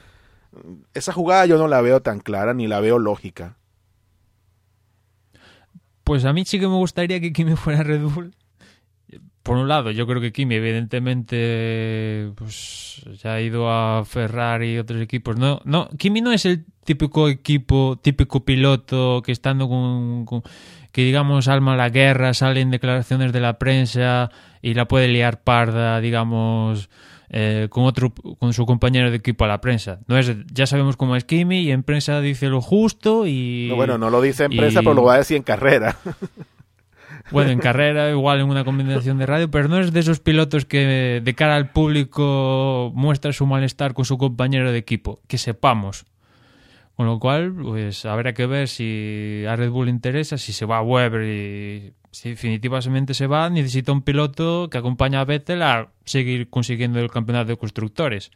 Esa 0.95 1.13
jugada 1.13 1.47
yo 1.47 1.57
no 1.59 1.67
la 1.69 1.81
veo 1.81 2.01
tan 2.03 2.21
clara 2.21 2.53
ni 2.55 2.67
la 2.67 2.81
veo 2.81 2.99
lógica. 2.99 3.57
Pues 6.11 6.25
a 6.25 6.33
mí 6.33 6.43
sí 6.45 6.59
que 6.59 6.67
me 6.67 6.75
gustaría 6.75 7.21
que 7.21 7.33
Kimi 7.33 7.55
fuera 7.55 7.85
Red 7.85 8.01
Bull. 8.01 8.35
Por 9.45 9.57
un 9.59 9.69
lado, 9.69 9.93
yo 9.93 10.09
creo 10.09 10.21
que 10.21 10.33
Kimi, 10.33 10.57
evidentemente, 10.57 12.33
pues 12.35 13.01
ya 13.23 13.35
ha 13.35 13.41
ido 13.41 13.71
a 13.71 14.05
Ferrari 14.05 14.75
y 14.75 14.79
otros 14.79 15.01
equipos. 15.01 15.37
No, 15.37 15.61
no, 15.65 15.89
Kimi 15.99 16.21
no 16.21 16.33
es 16.33 16.47
el 16.47 16.65
típico 16.85 17.29
equipo, 17.29 18.01
típico 18.03 18.45
piloto 18.45 19.23
que 19.25 19.31
estando 19.31 19.69
con, 19.69 20.25
con- 20.25 20.43
que 20.91 21.05
digamos 21.05 21.47
alma 21.47 21.77
la 21.77 21.91
guerra, 21.91 22.35
salen 22.35 22.73
declaraciones 22.73 23.33
de 23.33 23.39
la 23.41 23.57
prensa 23.61 24.33
y 24.63 24.75
la 24.75 24.89
puede 24.89 25.07
liar 25.07 25.45
parda, 25.45 26.01
digamos, 26.01 26.91
eh, 27.31 27.69
con 27.71 27.85
otro, 27.85 28.13
con 28.39 28.53
su 28.53 28.67
compañero 28.67 29.11
de 29.11 29.17
equipo 29.17 29.45
a 29.45 29.49
la 29.49 29.61
prensa. 29.61 30.01
No 30.09 30.19
es, 30.19 30.33
ya 30.53 30.67
sabemos 30.67 30.97
cómo 30.97 31.15
es 31.17 31.25
Kimi 31.25 31.61
y 31.61 31.71
en 31.71 31.83
prensa 31.85 32.21
dice 32.21 32.49
lo 32.49 32.61
justo 32.61 33.27
y 33.27 33.67
No, 33.71 33.77
bueno, 33.77 33.99
no 33.99 34.11
lo 34.11 34.21
dice 34.21 34.45
en 34.45 34.53
y- 34.53 34.57
prensa, 34.59 34.81
pero 34.81 34.95
lo 34.95 35.03
va 35.05 35.15
a 35.15 35.19
decir 35.19 35.37
en 35.37 35.43
carrera. 35.45 35.97
bueno, 37.31 37.51
en 37.51 37.59
carrera, 37.61 38.11
igual 38.11 38.41
en 38.41 38.49
una 38.49 38.65
combinación 38.65 39.19
de 39.19 39.27
radio, 39.27 39.51
pero 39.51 39.69
no 39.69 39.79
es 39.79 39.93
de 39.93 40.01
esos 40.01 40.19
pilotos 40.21 40.65
que 40.65 41.21
de 41.23 41.35
cara 41.35 41.55
al 41.57 41.71
público 41.71 42.91
muestra 42.95 43.33
su 43.33 43.47
malestar 43.47 43.95
con 43.95 44.05
su 44.05 44.19
compañero 44.19 44.73
de 44.73 44.79
equipo, 44.79 45.21
que 45.29 45.39
sepamos. 45.39 46.07
Con 46.97 47.07
lo 47.07 47.19
cual, 47.19 47.55
pues 47.55 48.05
habrá 48.05 48.35
que 48.35 48.45
ver 48.47 48.69
si 48.69 49.45
a 49.49 49.57
Red 49.57 49.71
Bull 49.71 49.89
interesa, 49.89 50.37
si 50.37 50.53
se 50.53 50.67
va 50.67 50.79
a 50.79 50.83
Weber 50.83 51.23
y 51.23 51.93
si 52.11 52.31
definitivamente 52.31 53.15
se 53.15 53.27
va, 53.27 53.49
necesita 53.51 53.93
un 53.93 54.03
piloto 54.03 54.69
que 54.71 54.79
acompañe 54.79 55.17
a 55.17 55.25
Vettel 55.25 55.63
a 55.63 55.89
seguir 56.05 56.49
consiguiendo 56.51 56.99
el 56.99 57.11
campeonato 57.11 57.49
de 57.49 57.57
constructores. 57.57 58.31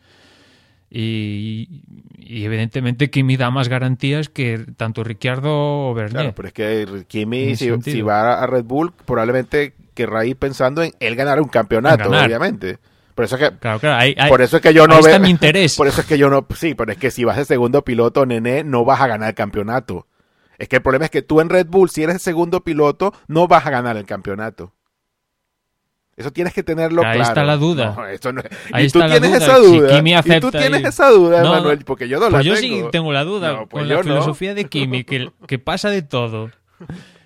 Y, 0.90 1.82
y 2.18 2.44
evidentemente 2.44 3.10
Kimi 3.10 3.36
da 3.36 3.50
más 3.50 3.68
garantías 3.68 4.28
que 4.28 4.64
tanto 4.76 5.02
Ricciardo 5.02 5.88
o 5.88 5.94
Bernier. 5.94 6.12
Claro, 6.12 6.34
pero 6.36 6.48
es 6.48 6.54
que 6.54 7.04
Kimi, 7.08 7.56
si, 7.56 8.00
va 8.02 8.40
a 8.42 8.46
Red 8.46 8.64
Bull, 8.64 8.92
probablemente 9.04 9.74
querrá 9.94 10.24
ir 10.24 10.36
pensando 10.36 10.82
en 10.82 10.92
él 11.00 11.16
ganar 11.16 11.40
un 11.40 11.48
campeonato, 11.48 12.08
ganar. 12.10 12.26
obviamente. 12.26 12.78
Por 13.14 13.24
eso 13.24 13.36
es 13.36 13.42
que. 13.50 13.58
Claro, 13.58 13.80
claro, 13.80 13.96
ahí- 14.00 14.14
ahí- 14.18 14.28
por 14.30 14.40
eso 14.42 14.56
es 14.56 14.62
que 14.62 14.72
yo 14.74 14.86
no 14.86 15.02
veo. 15.02 15.18
mi 15.20 15.30
interés. 15.30 15.74
Por 15.76 15.86
eso 15.88 16.00
es 16.00 16.06
que 16.06 16.18
yo 16.18 16.30
no. 16.30 16.46
Sí, 16.54 16.74
pero 16.74 16.92
es 16.92 16.98
que 16.98 17.10
si 17.10 17.24
vas 17.24 17.36
de 17.36 17.44
segundo 17.44 17.82
piloto, 17.82 18.26
nene, 18.26 18.62
no 18.64 18.84
vas 18.84 19.00
a 19.00 19.06
ganar 19.08 19.28
el 19.30 19.34
campeonato. 19.34 20.06
Es 20.58 20.68
que 20.68 20.76
el 20.76 20.82
problema 20.82 21.04
es 21.06 21.10
que 21.10 21.22
tú 21.22 21.40
en 21.40 21.48
Red 21.48 21.66
Bull, 21.68 21.90
si 21.90 22.02
eres 22.02 22.14
el 22.16 22.20
segundo 22.20 22.62
piloto, 22.64 23.12
no 23.28 23.48
vas 23.48 23.66
a 23.66 23.70
ganar 23.70 23.96
el 23.96 24.04
campeonato. 24.06 24.72
Eso 26.16 26.32
tienes 26.32 26.54
que 26.54 26.62
tenerlo 26.62 27.02
Ahí 27.02 27.14
claro. 27.16 27.28
está 27.28 27.42
la 27.44 27.56
duda. 27.56 27.94
No, 27.96 28.06
eso 28.06 28.32
no- 28.32 28.40
Ahí 28.72 28.86
y 28.86 28.88
tú 28.90 29.00
está 29.00 29.08
la 29.08 29.20
tienes 29.20 29.30
duda, 29.40 29.46
esa 29.46 29.56
si 29.56 29.78
duda. 29.78 29.96
Kimi 29.96 30.10
y 30.10 30.14
tú 30.14 30.18
acepta 30.20 30.50
tienes 30.60 30.84
esa 30.84 31.10
duda, 31.10 31.42
No. 31.42 31.50
Manuel, 31.50 31.84
porque 31.84 32.08
yo 32.08 32.20
no 32.20 32.26
la 32.26 32.36
Pues 32.38 32.46
yo 32.46 32.54
tengo. 32.54 32.84
sí 32.84 32.90
tengo 32.92 33.12
la 33.12 33.24
duda 33.24 33.52
No, 33.52 33.66
pues 33.68 33.82
con 33.82 33.88
la 33.88 34.00
filosofía 34.02 34.54
de 34.54 34.66
Kimi, 34.66 35.02
que, 35.02 35.32
que 35.48 35.58
pasa 35.58 35.90
de 35.90 36.02
todo. 36.02 36.50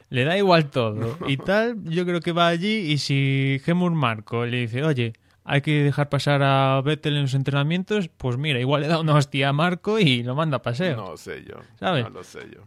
Le 0.09 0.25
da 0.25 0.39
igual 0.39 0.71
todo. 0.71 1.19
Y 1.27 1.37
tal, 1.37 1.77
yo 1.85 2.07
creo 2.07 2.21
que 2.21 2.33
va 2.33 2.49
allí 2.49 2.77
y 2.91 2.97
si 2.97 3.61
Gemur 3.63 3.93
Marco 3.93 4.47
le 4.47 4.57
dice, 4.61 4.83
oye, 4.83 5.13
hay 5.45 5.61
que 5.61 5.83
dejar 5.83 6.09
pasar 6.09 6.43
a 6.43 6.81
Vettel 6.81 7.17
en 7.17 7.23
los 7.23 7.35
entrenamientos, 7.35 8.09
pues 8.17 8.39
mira, 8.39 8.59
igual 8.59 8.81
le 8.81 8.89
da 8.89 9.01
una 9.01 9.15
hostia 9.17 9.51
a 9.51 9.53
Marco 9.53 9.99
y 9.99 10.23
lo 10.23 10.35
manda 10.35 10.57
a 10.59 10.63
paseo. 10.63 10.97
No 10.97 11.17
sé 11.19 11.45
yo. 11.47 11.57
¿Sabes? 11.79 12.05
No 12.05 12.11
lo 12.11 12.25
sé 12.25 12.39
yo. 12.55 12.63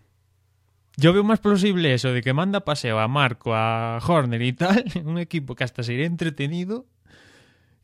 Yo 0.97 1.13
veo 1.13 1.23
más 1.23 1.39
plausible 1.39 1.93
eso 1.93 2.11
de 2.11 2.21
que 2.21 2.33
manda 2.33 2.65
paseo 2.65 2.99
a 2.99 3.07
Marco, 3.07 3.55
a 3.55 3.99
Horner 4.05 4.41
y 4.41 4.53
tal, 4.53 4.85
un 5.05 5.17
equipo 5.17 5.55
que 5.55 5.63
hasta 5.63 5.83
sería 5.83 6.05
entretenido, 6.05 6.85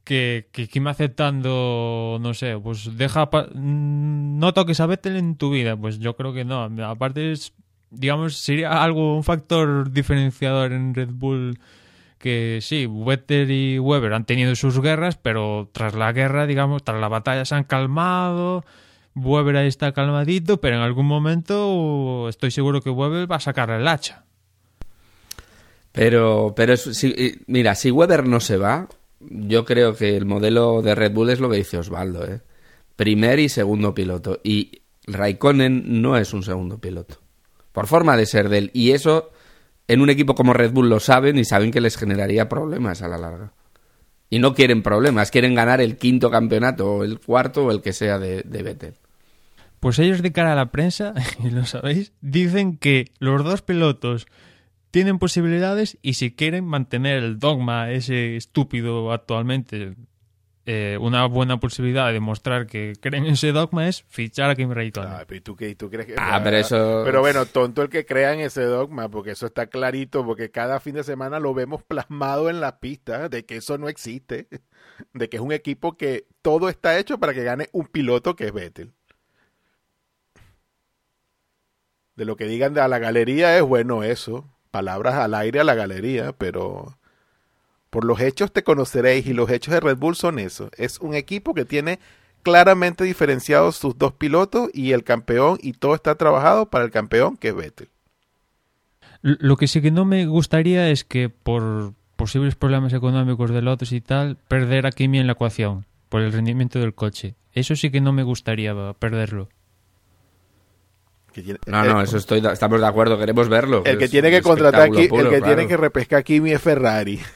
que, 0.03 0.49
que 0.51 0.67
Kim 0.67 0.87
aceptando, 0.87 2.17
no 2.21 2.33
sé, 2.33 2.57
pues 2.57 2.97
deja, 2.97 3.25
mm, 3.25 4.39
no 4.39 4.53
toques 4.53 4.79
a 4.79 4.85
Vettel 4.85 5.17
en 5.17 5.35
tu 5.35 5.51
vida, 5.51 5.75
pues 5.75 5.99
yo 5.99 6.15
creo 6.15 6.33
que 6.33 6.45
no. 6.45 6.63
Aparte 6.85 7.31
es, 7.31 7.53
digamos, 7.89 8.35
sería 8.37 8.83
algo, 8.83 9.15
un 9.15 9.23
factor 9.23 9.91
diferenciador 9.91 10.71
en 10.73 10.93
Red 10.93 11.09
Bull 11.11 11.59
que 12.17 12.59
sí, 12.61 12.87
Vettel 12.89 13.51
y 13.51 13.79
Weber 13.79 14.13
han 14.13 14.25
tenido 14.25 14.55
sus 14.55 14.81
guerras, 14.81 15.17
pero 15.17 15.69
tras 15.71 15.93
la 15.93 16.11
guerra, 16.11 16.47
digamos, 16.47 16.83
tras 16.83 16.99
la 16.99 17.07
batalla 17.07 17.45
se 17.45 17.55
han 17.55 17.63
calmado. 17.63 18.65
Weber 19.17 19.57
ahí 19.57 19.67
está 19.67 19.91
calmadito, 19.91 20.59
pero 20.61 20.75
en 20.77 20.81
algún 20.81 21.05
momento 21.07 22.27
estoy 22.29 22.51
seguro 22.51 22.81
que 22.81 22.89
Weber 22.89 23.29
va 23.31 23.37
a 23.37 23.39
sacar 23.41 23.69
el 23.71 23.87
hacha. 23.87 24.25
Pero, 25.91 26.53
pero 26.55 26.73
es- 26.73 26.81
si- 26.97 27.07
y- 27.17 27.41
mira, 27.47 27.75
si 27.75 27.91
Weber 27.91 28.25
no 28.27 28.39
se 28.39 28.57
va, 28.57 28.87
yo 29.19 29.65
creo 29.65 29.95
que 29.95 30.15
el 30.15 30.25
modelo 30.25 30.81
de 30.81 30.93
Red 30.95 31.13
Bull 31.13 31.29
es 31.31 31.39
lo 31.39 31.49
que 31.49 31.57
dice 31.57 31.77
Osvaldo, 31.77 32.25
¿eh? 32.25 32.41
Primer 32.95 33.39
y 33.39 33.49
segundo 33.49 33.93
piloto. 33.93 34.39
Y 34.43 34.81
Raikkonen 35.07 36.01
no 36.01 36.17
es 36.17 36.33
un 36.33 36.43
segundo 36.43 36.79
piloto. 36.79 37.15
Por 37.71 37.87
forma 37.87 38.17
de 38.17 38.25
ser 38.25 38.49
de 38.49 38.57
él. 38.59 38.71
Y 38.73 38.91
eso, 38.91 39.31
en 39.87 40.01
un 40.01 40.09
equipo 40.09 40.35
como 40.35 40.53
Red 40.53 40.71
Bull 40.71 40.89
lo 40.89 40.99
saben 40.99 41.37
y 41.37 41.45
saben 41.45 41.71
que 41.71 41.81
les 41.81 41.97
generaría 41.97 42.49
problemas 42.49 43.01
a 43.01 43.07
la 43.07 43.17
larga. 43.17 43.53
Y 44.29 44.39
no 44.39 44.53
quieren 44.53 44.83
problemas, 44.83 45.31
quieren 45.31 45.55
ganar 45.55 45.79
el 45.79 45.97
quinto 45.97 46.29
campeonato, 46.29 46.95
o 46.95 47.03
el 47.03 47.19
cuarto, 47.19 47.65
o 47.65 47.71
el 47.71 47.81
que 47.81 47.93
sea 47.93 48.19
de, 48.19 48.41
de 48.43 48.63
Vettel. 48.63 48.93
Pues 49.79 49.99
ellos 49.99 50.21
de 50.21 50.31
cara 50.31 50.53
a 50.53 50.55
la 50.55 50.71
prensa, 50.71 51.13
y 51.43 51.49
lo 51.51 51.65
sabéis, 51.65 52.13
dicen 52.21 52.77
que 52.77 53.11
los 53.19 53.43
dos 53.43 53.61
pilotos 53.61 54.25
tienen 54.91 55.19
posibilidades 55.19 55.97
y 56.01 56.13
si 56.15 56.31
quieren 56.33 56.65
mantener 56.65 57.17
el 57.23 57.39
dogma 57.39 57.91
ese 57.91 58.35
estúpido 58.37 59.11
actualmente, 59.11 59.95
eh, 60.65 60.97
una 60.99 61.25
buena 61.27 61.59
posibilidad 61.59 62.07
de 62.07 62.13
demostrar 62.13 62.65
que 62.67 62.93
creen 62.99 63.25
en 63.25 63.33
ese 63.33 63.51
dogma 63.53 63.87
es 63.87 64.03
fichar 64.09 64.49
a 64.49 64.55
Kim 64.55 64.71
Raikkonen. 64.71 65.11
Ay, 65.13 65.25
pero 65.27 65.37
¿y 65.37 65.41
tú, 65.41 65.55
qué, 65.55 65.75
tú 65.75 65.89
crees 65.89 66.07
que.? 66.07 66.15
Ah, 66.17 66.41
pero 66.43 66.57
eso- 66.57 67.03
Pero 67.05 67.19
bueno, 67.21 67.45
tonto 67.45 67.83
el 67.83 67.89
que 67.89 68.05
crea 68.05 68.33
en 68.33 68.41
ese 68.41 68.63
dogma, 68.63 69.07
porque 69.09 69.31
eso 69.31 69.45
está 69.45 69.67
clarito, 69.67 70.25
porque 70.25 70.49
cada 70.51 70.79
fin 70.81 70.95
de 70.95 71.03
semana 71.03 71.39
lo 71.39 71.53
vemos 71.53 71.83
plasmado 71.83 72.49
en 72.49 72.59
la 72.59 72.79
pista 72.79 73.29
de 73.29 73.45
que 73.45 73.57
eso 73.57 73.77
no 73.77 73.87
existe, 73.87 74.47
de 75.13 75.29
que 75.29 75.37
es 75.37 75.41
un 75.43 75.51
equipo 75.53 75.95
que 75.95 76.25
todo 76.41 76.67
está 76.67 76.97
hecho 76.99 77.17
para 77.19 77.33
que 77.33 77.43
gane 77.43 77.69
un 77.71 77.85
piloto 77.85 78.35
que 78.35 78.47
es 78.47 78.53
Vettel. 78.53 78.91
De 82.17 82.25
lo 82.25 82.35
que 82.35 82.45
digan 82.45 82.73
de 82.73 82.81
a 82.81 82.87
la 82.87 82.99
galería 82.99 83.55
es 83.57 83.63
bueno 83.63 84.03
eso, 84.03 84.43
palabras 84.71 85.13
al 85.15 85.35
aire 85.35 85.59
a 85.59 85.63
la 85.63 85.75
galería, 85.75 86.33
pero 86.33 86.97
Por 87.89 88.03
los 88.03 88.19
hechos 88.19 88.51
te 88.51 88.63
conoceréis 88.63 89.25
y 89.27 89.33
los 89.33 89.49
hechos 89.49 89.73
de 89.73 89.79
Red 89.79 89.97
Bull 89.97 90.15
son 90.15 90.39
eso. 90.39 90.69
Es 90.77 90.99
un 90.99 91.13
equipo 91.13 91.53
que 91.53 91.63
tiene 91.63 91.99
claramente 92.43 93.03
diferenciados 93.03 93.77
sus 93.77 93.97
dos 93.97 94.13
pilotos 94.13 94.69
y 94.73 94.91
el 94.91 95.03
campeón 95.03 95.57
y 95.61 95.73
todo 95.73 95.95
está 95.95 96.15
trabajado 96.15 96.69
para 96.69 96.83
el 96.83 96.91
campeón 96.91 97.37
que 97.37 97.49
es 97.49 97.55
Vettel. 97.55 97.89
Lo 99.21 99.55
que 99.55 99.67
sí 99.67 99.81
que 99.81 99.91
no 99.91 100.05
me 100.05 100.25
gustaría 100.25 100.89
es 100.89 101.03
que 101.03 101.29
por 101.29 101.93
posibles 102.15 102.55
problemas 102.55 102.93
económicos 102.93 103.51
de 103.51 103.61
lotes 103.61 103.91
y 103.91 104.01
tal, 104.01 104.37
perder 104.47 104.85
a 104.85 104.91
Kimi 104.91 105.19
en 105.19 105.27
la 105.27 105.33
ecuación 105.33 105.85
por 106.09 106.21
el 106.21 106.33
rendimiento 106.33 106.79
del 106.79 106.93
coche. 106.93 107.35
Eso 107.53 107.75
sí 107.75 107.89
que 107.89 108.01
no 108.01 108.11
me 108.11 108.23
gustaría 108.23 108.73
perderlo. 108.93 109.49
No, 111.67 111.83
no, 111.83 112.01
eso 112.01 112.17
estoy, 112.17 112.45
estamos 112.45 112.79
de 112.81 112.87
acuerdo, 112.87 113.17
queremos 113.17 113.47
verlo. 113.49 113.83
El 113.85 113.97
que 113.97 114.07
tiene 114.07 114.31
que 114.31 114.41
contratar 114.41 114.81
aquí, 114.81 115.09
el 115.13 115.29
que 115.29 115.41
tiene 115.41 115.67
que 115.67 115.77
repescar 115.77 116.19
a 116.19 116.23
Kimi 116.23 116.51
es 116.51 116.61
Ferrari. 116.61 117.19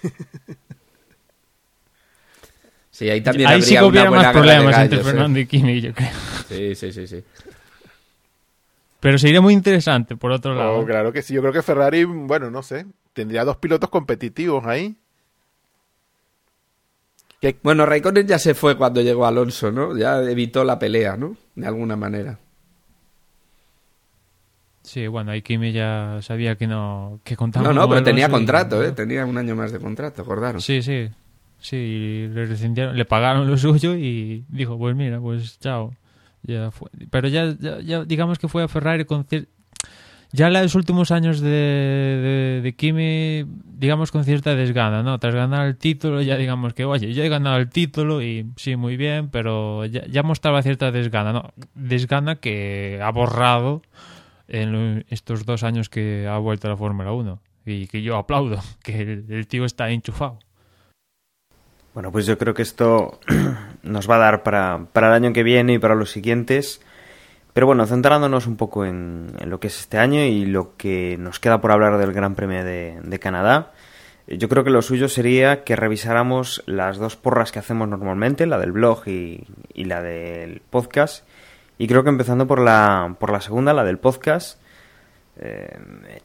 Sí, 2.91 3.09
ahí 3.09 3.21
también 3.21 3.47
ahí 3.47 3.53
habría 3.55 3.67
sí 3.67 3.75
que 3.77 3.83
hubiera 3.83 4.09
una 4.11 4.17
buena 4.17 4.33
más 4.33 4.33
problemas 4.33 4.77
entre 4.79 4.99
¿eh? 4.99 5.03
Fernando 5.03 5.39
y 5.39 5.47
Kimi, 5.47 5.81
yo 5.81 5.93
creo. 5.93 6.09
Sí, 6.47 6.75
sí, 6.75 6.91
sí, 6.91 7.07
sí. 7.07 7.23
Pero 8.99 9.17
sería 9.17 9.41
muy 9.41 9.53
interesante, 9.53 10.15
por 10.15 10.31
otro 10.31 10.53
lado. 10.53 10.77
Oh, 10.79 10.85
claro 10.85 11.11
que 11.11 11.23
sí, 11.23 11.33
yo 11.33 11.41
creo 11.41 11.53
que 11.53 11.63
Ferrari, 11.63 12.03
bueno, 12.03 12.51
no 12.51 12.61
sé, 12.61 12.85
tendría 13.13 13.43
dos 13.43 13.57
pilotos 13.57 13.89
competitivos 13.89 14.65
ahí. 14.67 14.95
Que- 17.39 17.57
Bueno, 17.63 17.87
Raikkonen 17.87 18.27
ya 18.27 18.37
se 18.37 18.53
fue 18.53 18.77
cuando 18.77 19.01
llegó 19.01 19.25
Alonso, 19.25 19.71
¿no? 19.71 19.97
Ya 19.97 20.21
evitó 20.21 20.63
la 20.63 20.77
pelea, 20.77 21.17
¿no? 21.17 21.35
De 21.55 21.65
alguna 21.65 21.95
manera. 21.95 22.37
Sí, 24.83 25.07
bueno, 25.07 25.31
ahí 25.31 25.41
Kimi 25.41 25.71
ya 25.71 26.17
sabía 26.21 26.55
que 26.55 26.65
no 26.67 27.19
que 27.23 27.35
contaba 27.35 27.67
No, 27.67 27.73
no, 27.73 27.87
pero 27.89 28.03
tenía 28.03 28.29
contrato, 28.29 28.83
¿eh? 28.83 28.91
Tenía 28.91 29.25
un 29.25 29.37
año 29.37 29.55
más 29.55 29.71
de 29.71 29.79
contrato, 29.79 30.21
acordaron. 30.23 30.59
Sí, 30.61 30.81
sí. 30.81 31.09
Sí, 31.59 32.27
le 32.33 32.47
rescindieron, 32.47 32.97
le 32.97 33.05
pagaron 33.05 33.47
lo 33.47 33.55
suyo 33.57 33.95
y 33.95 34.43
dijo, 34.49 34.79
pues 34.79 34.95
mira, 34.95 35.19
pues 35.19 35.59
chao. 35.59 35.93
Ya 36.41 36.71
fue. 36.71 36.89
Pero 37.11 37.27
ya, 37.27 37.53
ya, 37.59 37.79
ya 37.81 38.03
digamos 38.03 38.39
que 38.39 38.47
fue 38.47 38.63
a 38.63 38.67
Ferrari 38.67 39.05
con 39.05 39.25
cier- 39.27 39.45
ya 40.31 40.47
en 40.47 40.53
los 40.53 40.73
últimos 40.73 41.11
años 41.11 41.39
de, 41.41 41.49
de, 41.49 42.61
de 42.63 42.73
Kimi, 42.75 43.45
digamos 43.77 44.11
con 44.11 44.23
cierta 44.23 44.55
desgana, 44.55 45.03
¿no? 45.03 45.19
Tras 45.19 45.35
ganar 45.35 45.67
el 45.67 45.75
título, 45.77 46.21
ya 46.21 46.37
digamos 46.37 46.73
que, 46.73 46.85
oye, 46.85 47.13
yo 47.13 47.21
he 47.21 47.29
ganado 47.29 47.57
el 47.57 47.69
título 47.69 48.23
y 48.23 48.47
sí, 48.55 48.75
muy 48.75 48.97
bien, 48.97 49.29
pero 49.29 49.85
ya, 49.85 50.03
ya 50.07 50.23
mostraba 50.23 50.63
cierta 50.63 50.91
desgana, 50.91 51.31
¿no? 51.33 51.53
Desgana 51.75 52.37
que 52.37 52.99
ha 53.03 53.11
borrado 53.11 53.83
en 54.51 55.05
estos 55.09 55.45
dos 55.45 55.63
años 55.63 55.89
que 55.89 56.27
ha 56.27 56.37
vuelto 56.37 56.67
a 56.67 56.71
la 56.71 56.77
Fórmula 56.77 57.13
1 57.13 57.41
y 57.65 57.87
que 57.87 58.01
yo 58.01 58.17
aplaudo, 58.17 58.59
que 58.83 59.01
el, 59.01 59.47
tío 59.47 59.65
está 59.65 59.89
enchufado. 59.89 60.39
Bueno, 61.93 62.11
pues 62.11 62.25
yo 62.25 62.37
creo 62.37 62.53
que 62.53 62.61
esto 62.61 63.19
nos 63.83 64.09
va 64.09 64.15
a 64.15 64.19
dar 64.19 64.43
para, 64.43 64.85
para 64.93 65.07
el 65.07 65.13
año 65.13 65.33
que 65.33 65.43
viene 65.43 65.73
y 65.73 65.79
para 65.79 65.95
los 65.95 66.11
siguientes. 66.11 66.81
Pero 67.53 67.67
bueno, 67.67 67.85
centrándonos 67.85 68.47
un 68.47 68.55
poco 68.55 68.85
en, 68.85 69.33
lo 69.45 69.59
que 69.59 69.67
es 69.67 69.79
este 69.79 69.97
año 69.97 70.23
y 70.23 70.45
lo 70.45 70.77
que 70.77 71.17
nos 71.19 71.39
queda 71.39 71.59
por 71.59 71.71
hablar 71.71 71.97
del 71.97 72.13
Gran 72.13 72.35
Premio 72.35 72.63
de, 72.63 73.19
Canadá, 73.19 73.73
yo 74.25 74.47
creo 74.47 74.63
que 74.63 74.69
lo 74.69 74.81
suyo 74.81 75.09
sería 75.09 75.65
que 75.65 75.75
revisáramos 75.75 76.63
las 76.65 76.97
dos 76.97 77.17
porras 77.17 77.51
que 77.51 77.59
hacemos 77.59 77.89
normalmente, 77.89 78.45
la 78.45 78.57
del 78.57 78.71
blog 78.71 79.05
y 79.05 79.43
la 79.75 80.01
del 80.01 80.61
podcast. 80.61 81.25
Y 81.81 81.87
creo 81.87 82.03
que 82.03 82.09
empezando 82.09 82.45
por 82.45 82.59
la, 82.59 83.15
por 83.19 83.31
la 83.31 83.41
segunda, 83.41 83.73
la 83.73 83.83
del 83.83 83.97
podcast, 83.97 84.61
eh, 85.39 85.79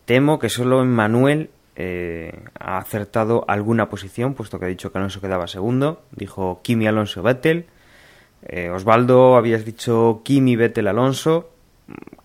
temo 0.05 0.39
que 0.39 0.51
solo 0.51 0.85
Manuel 0.85 1.49
eh, 1.77 2.41
ha 2.61 2.77
acertado 2.77 3.43
alguna 3.49 3.89
posición, 3.89 4.35
puesto 4.35 4.59
que 4.59 4.67
ha 4.67 4.69
dicho 4.69 4.93
que 4.93 4.99
Alonso 4.99 5.23
quedaba 5.23 5.47
segundo. 5.47 6.03
Dijo 6.11 6.61
Kimi, 6.63 6.87
Alonso, 6.87 7.23
Vettel. 7.23 7.65
Eh, 8.43 8.69
Osvaldo, 8.69 9.35
habías 9.35 9.65
dicho 9.65 10.21
Kimi, 10.25 10.57
Vettel, 10.57 10.89
Alonso. 10.89 11.49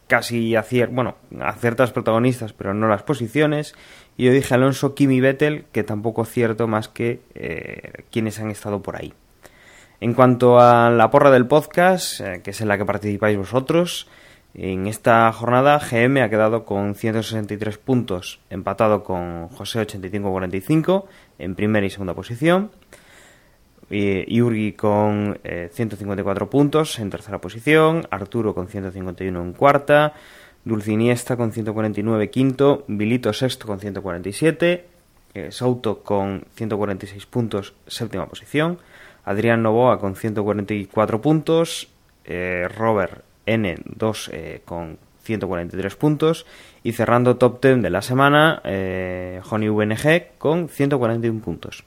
Casi 0.07 0.57
acier 0.57 0.89
bueno, 0.89 1.15
aciertas 1.39 1.93
protagonistas, 1.93 2.51
pero 2.51 2.73
no 2.73 2.89
las 2.89 3.03
posiciones. 3.03 3.75
Y 4.17 4.25
yo 4.25 4.33
dije 4.33 4.55
Alonso, 4.55 4.93
Kimi, 4.93 5.21
Vettel, 5.21 5.63
que 5.71 5.83
tampoco 5.83 6.23
acierto 6.23 6.67
más 6.67 6.89
que 6.89 7.21
quienes 8.11 8.41
han 8.41 8.51
estado 8.51 8.81
por 8.81 8.97
ahí. 8.97 9.13
En 10.01 10.15
cuanto 10.15 10.59
a 10.59 10.89
la 10.89 11.11
porra 11.11 11.29
del 11.29 11.45
podcast, 11.45 12.21
eh, 12.21 12.41
que 12.43 12.49
es 12.49 12.61
en 12.61 12.67
la 12.67 12.77
que 12.79 12.85
participáis 12.85 13.37
vosotros, 13.37 14.07
en 14.55 14.87
esta 14.87 15.31
jornada 15.31 15.77
GM 15.77 16.23
ha 16.23 16.29
quedado 16.29 16.65
con 16.65 16.95
163 16.95 17.77
puntos, 17.77 18.39
empatado 18.49 19.03
con 19.03 19.47
José 19.49 19.85
85-45 19.85 21.05
en 21.37 21.53
primera 21.53 21.85
y 21.85 21.91
segunda 21.91 22.15
posición. 22.15 22.71
Eh, 23.91 24.25
Yurgi 24.27 24.73
con 24.73 25.39
eh, 25.43 25.69
154 25.71 26.49
puntos 26.49 26.97
en 26.97 27.11
tercera 27.11 27.39
posición, 27.39 28.07
Arturo 28.09 28.55
con 28.55 28.69
151 28.69 29.39
en 29.39 29.53
cuarta, 29.53 30.13
Dulciniesta 30.65 31.37
con 31.37 31.51
149 31.51 32.31
quinto, 32.31 32.85
Vilito 32.87 33.33
sexto 33.33 33.67
con 33.67 33.79
147, 33.79 34.85
eh, 35.35 35.51
Souto 35.51 36.01
con 36.01 36.45
146 36.55 37.25
puntos 37.27 37.75
séptima 37.85 38.25
posición, 38.27 38.79
Adrián 39.23 39.61
Novoa 39.63 39.99
con 39.99 40.15
144 40.15 41.21
puntos, 41.21 41.89
eh, 42.25 42.67
Robert 42.75 43.23
N2 43.45 44.29
eh, 44.31 44.61
con 44.65 44.97
143 45.23 45.95
puntos 45.95 46.45
y 46.83 46.93
cerrando 46.93 47.37
top 47.37 47.61
10 47.61 47.81
de 47.83 47.89
la 47.89 48.01
semana 48.01 48.61
eh, 48.63 49.39
Joni 49.43 49.69
VNG 49.69 50.37
con 50.37 50.67
141 50.67 51.41
puntos. 51.41 51.83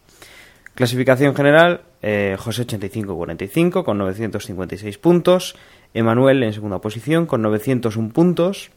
Clasificación 0.74 1.34
general, 1.34 1.82
eh, 2.02 2.36
José 2.38 2.66
85-45 2.66 3.84
con 3.84 3.98
956 3.98 4.98
puntos, 4.98 5.56
Emanuel 5.94 6.42
en 6.42 6.52
segunda 6.52 6.80
posición 6.80 7.26
con 7.26 7.42
901 7.42 8.10
puntos, 8.10 8.70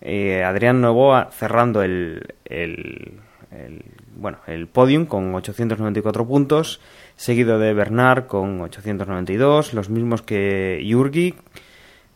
Adrián 0.00 0.82
Novoa 0.82 1.30
cerrando 1.32 1.82
el, 1.82 2.34
el, 2.44 3.20
el, 3.50 3.84
bueno, 4.16 4.38
el 4.46 4.66
podium 4.66 5.06
con 5.06 5.34
894 5.34 6.26
puntos, 6.26 6.80
seguido 7.16 7.58
de 7.58 7.74
Bernard 7.74 8.26
con 8.26 8.60
892, 8.60 9.74
los 9.74 9.88
mismos 9.88 10.22
que 10.22 10.82
Yurgi, 10.84 11.34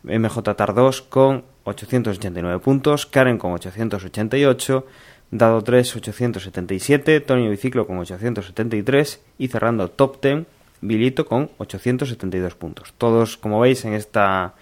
MJ 0.03 0.55
Tardos 0.55 1.03
con 1.03 1.45
889 1.65 2.59
puntos, 2.61 3.07
Karen 3.07 3.39
con 3.39 3.53
888, 3.53 4.87
Dado 5.31 5.63
3 5.63 5.97
877, 5.97 7.21
Tonio 7.21 7.51
Biciclo 7.51 7.87
con 7.87 7.99
873 7.99 9.21
y 9.39 9.49
cerrando 9.49 9.91
top 9.91 10.23
10 10.23 10.47
Vilito 10.81 11.27
con 11.27 11.51
872 11.59 12.55
puntos. 12.55 12.95
Todos, 12.97 13.37
como 13.37 13.61
veis, 13.61 13.85
en 13.85 13.95
esta 13.95 14.55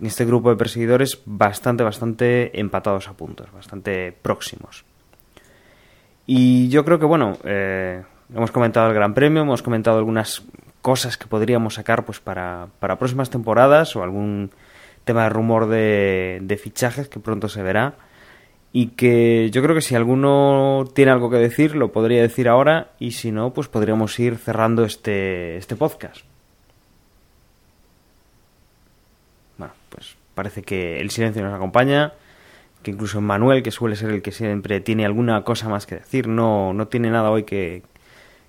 en 0.00 0.06
este 0.06 0.24
grupo 0.24 0.50
de 0.50 0.56
perseguidores 0.56 1.20
bastante, 1.26 1.84
bastante 1.84 2.58
empatados 2.58 3.06
a 3.08 3.12
puntos, 3.12 3.52
bastante 3.52 4.12
próximos. 4.12 4.84
Y 6.26 6.68
yo 6.70 6.84
creo 6.84 6.98
que, 6.98 7.04
bueno, 7.04 7.36
eh, 7.44 8.02
hemos 8.34 8.50
comentado 8.50 8.88
el 8.88 8.94
Gran 8.94 9.14
Premio, 9.14 9.42
hemos 9.42 9.62
comentado 9.62 9.98
algunas 9.98 10.42
cosas 10.82 11.16
que 11.16 11.26
podríamos 11.26 11.74
sacar 11.74 12.04
pues 12.04 12.20
para, 12.20 12.68
para 12.78 12.98
próximas 12.98 13.30
temporadas 13.30 13.94
o 13.96 14.02
algún 14.02 14.50
tema 15.04 15.24
de 15.24 15.28
rumor 15.30 15.66
de, 15.66 16.60
fichajes 16.62 17.08
que 17.08 17.20
pronto 17.20 17.48
se 17.48 17.62
verá 17.62 17.94
y 18.72 18.88
que 18.88 19.50
yo 19.50 19.62
creo 19.62 19.74
que 19.74 19.80
si 19.80 19.94
alguno 19.94 20.84
tiene 20.94 21.10
algo 21.10 21.30
que 21.30 21.36
decir 21.36 21.74
lo 21.74 21.90
podría 21.92 22.22
decir 22.22 22.48
ahora 22.48 22.92
y 22.98 23.12
si 23.12 23.32
no 23.32 23.52
pues 23.52 23.68
podríamos 23.68 24.18
ir 24.18 24.36
cerrando 24.36 24.84
este, 24.84 25.56
este 25.56 25.76
podcast. 25.76 26.24
Bueno, 29.58 29.74
pues 29.90 30.16
parece 30.34 30.62
que 30.62 31.00
el 31.00 31.10
silencio 31.10 31.42
nos 31.42 31.54
acompaña, 31.54 32.12
que 32.82 32.92
incluso 32.92 33.20
Manuel, 33.20 33.62
que 33.62 33.70
suele 33.70 33.96
ser 33.96 34.10
el 34.10 34.22
que 34.22 34.32
siempre 34.32 34.80
tiene 34.80 35.04
alguna 35.04 35.42
cosa 35.42 35.68
más 35.68 35.84
que 35.86 35.96
decir, 35.96 36.28
no, 36.28 36.72
no 36.72 36.88
tiene 36.88 37.10
nada 37.10 37.30
hoy 37.30 37.42
que, 37.42 37.82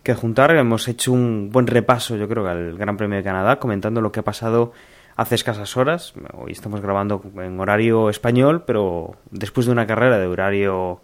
que 0.04 0.14
juntar. 0.14 0.56
Hemos 0.56 0.88
hecho 0.88 1.12
un 1.12 1.50
buen 1.52 1.68
repaso, 1.68 2.16
yo 2.16 2.28
creo, 2.28 2.48
al 2.48 2.78
Gran 2.78 2.98
Premio 2.98 3.18
de 3.18 3.24
Canadá, 3.24 3.58
comentando 3.60 4.02
lo 4.02 4.12
que 4.12 4.22
ha 4.22 4.24
pasado 4.24 4.72
hace 5.16 5.36
escasas 5.36 5.78
horas. 5.78 6.14
Hoy 6.34 6.52
estamos 6.52 6.82
grabando 6.82 7.24
en 7.36 7.60
horario 7.60 8.10
español, 8.10 8.64
pero 8.66 9.16
después 9.30 9.66
de 9.66 9.72
una 9.72 9.86
carrera 9.86 10.18
de 10.18 10.28
horario 10.28 11.02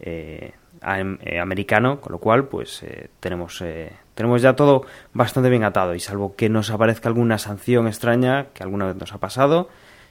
eh, 0.00 0.52
eh, 0.82 1.40
americano, 1.40 2.00
con 2.00 2.12
lo 2.12 2.18
cual, 2.18 2.48
pues 2.48 2.82
eh, 2.82 3.10
tenemos 3.20 3.60
eh, 3.60 3.92
tenemos 4.14 4.42
ya 4.42 4.54
todo 4.56 4.84
bastante 5.12 5.50
bien 5.50 5.64
atado. 5.64 5.94
Y 5.94 6.00
salvo 6.00 6.36
que 6.36 6.48
nos 6.48 6.70
aparezca 6.70 7.08
alguna 7.08 7.38
sanción 7.38 7.86
extraña 7.86 8.48
que 8.54 8.62
alguna 8.62 8.86
vez 8.86 8.96
nos 8.96 9.12
ha 9.12 9.18
pasado, 9.18 9.68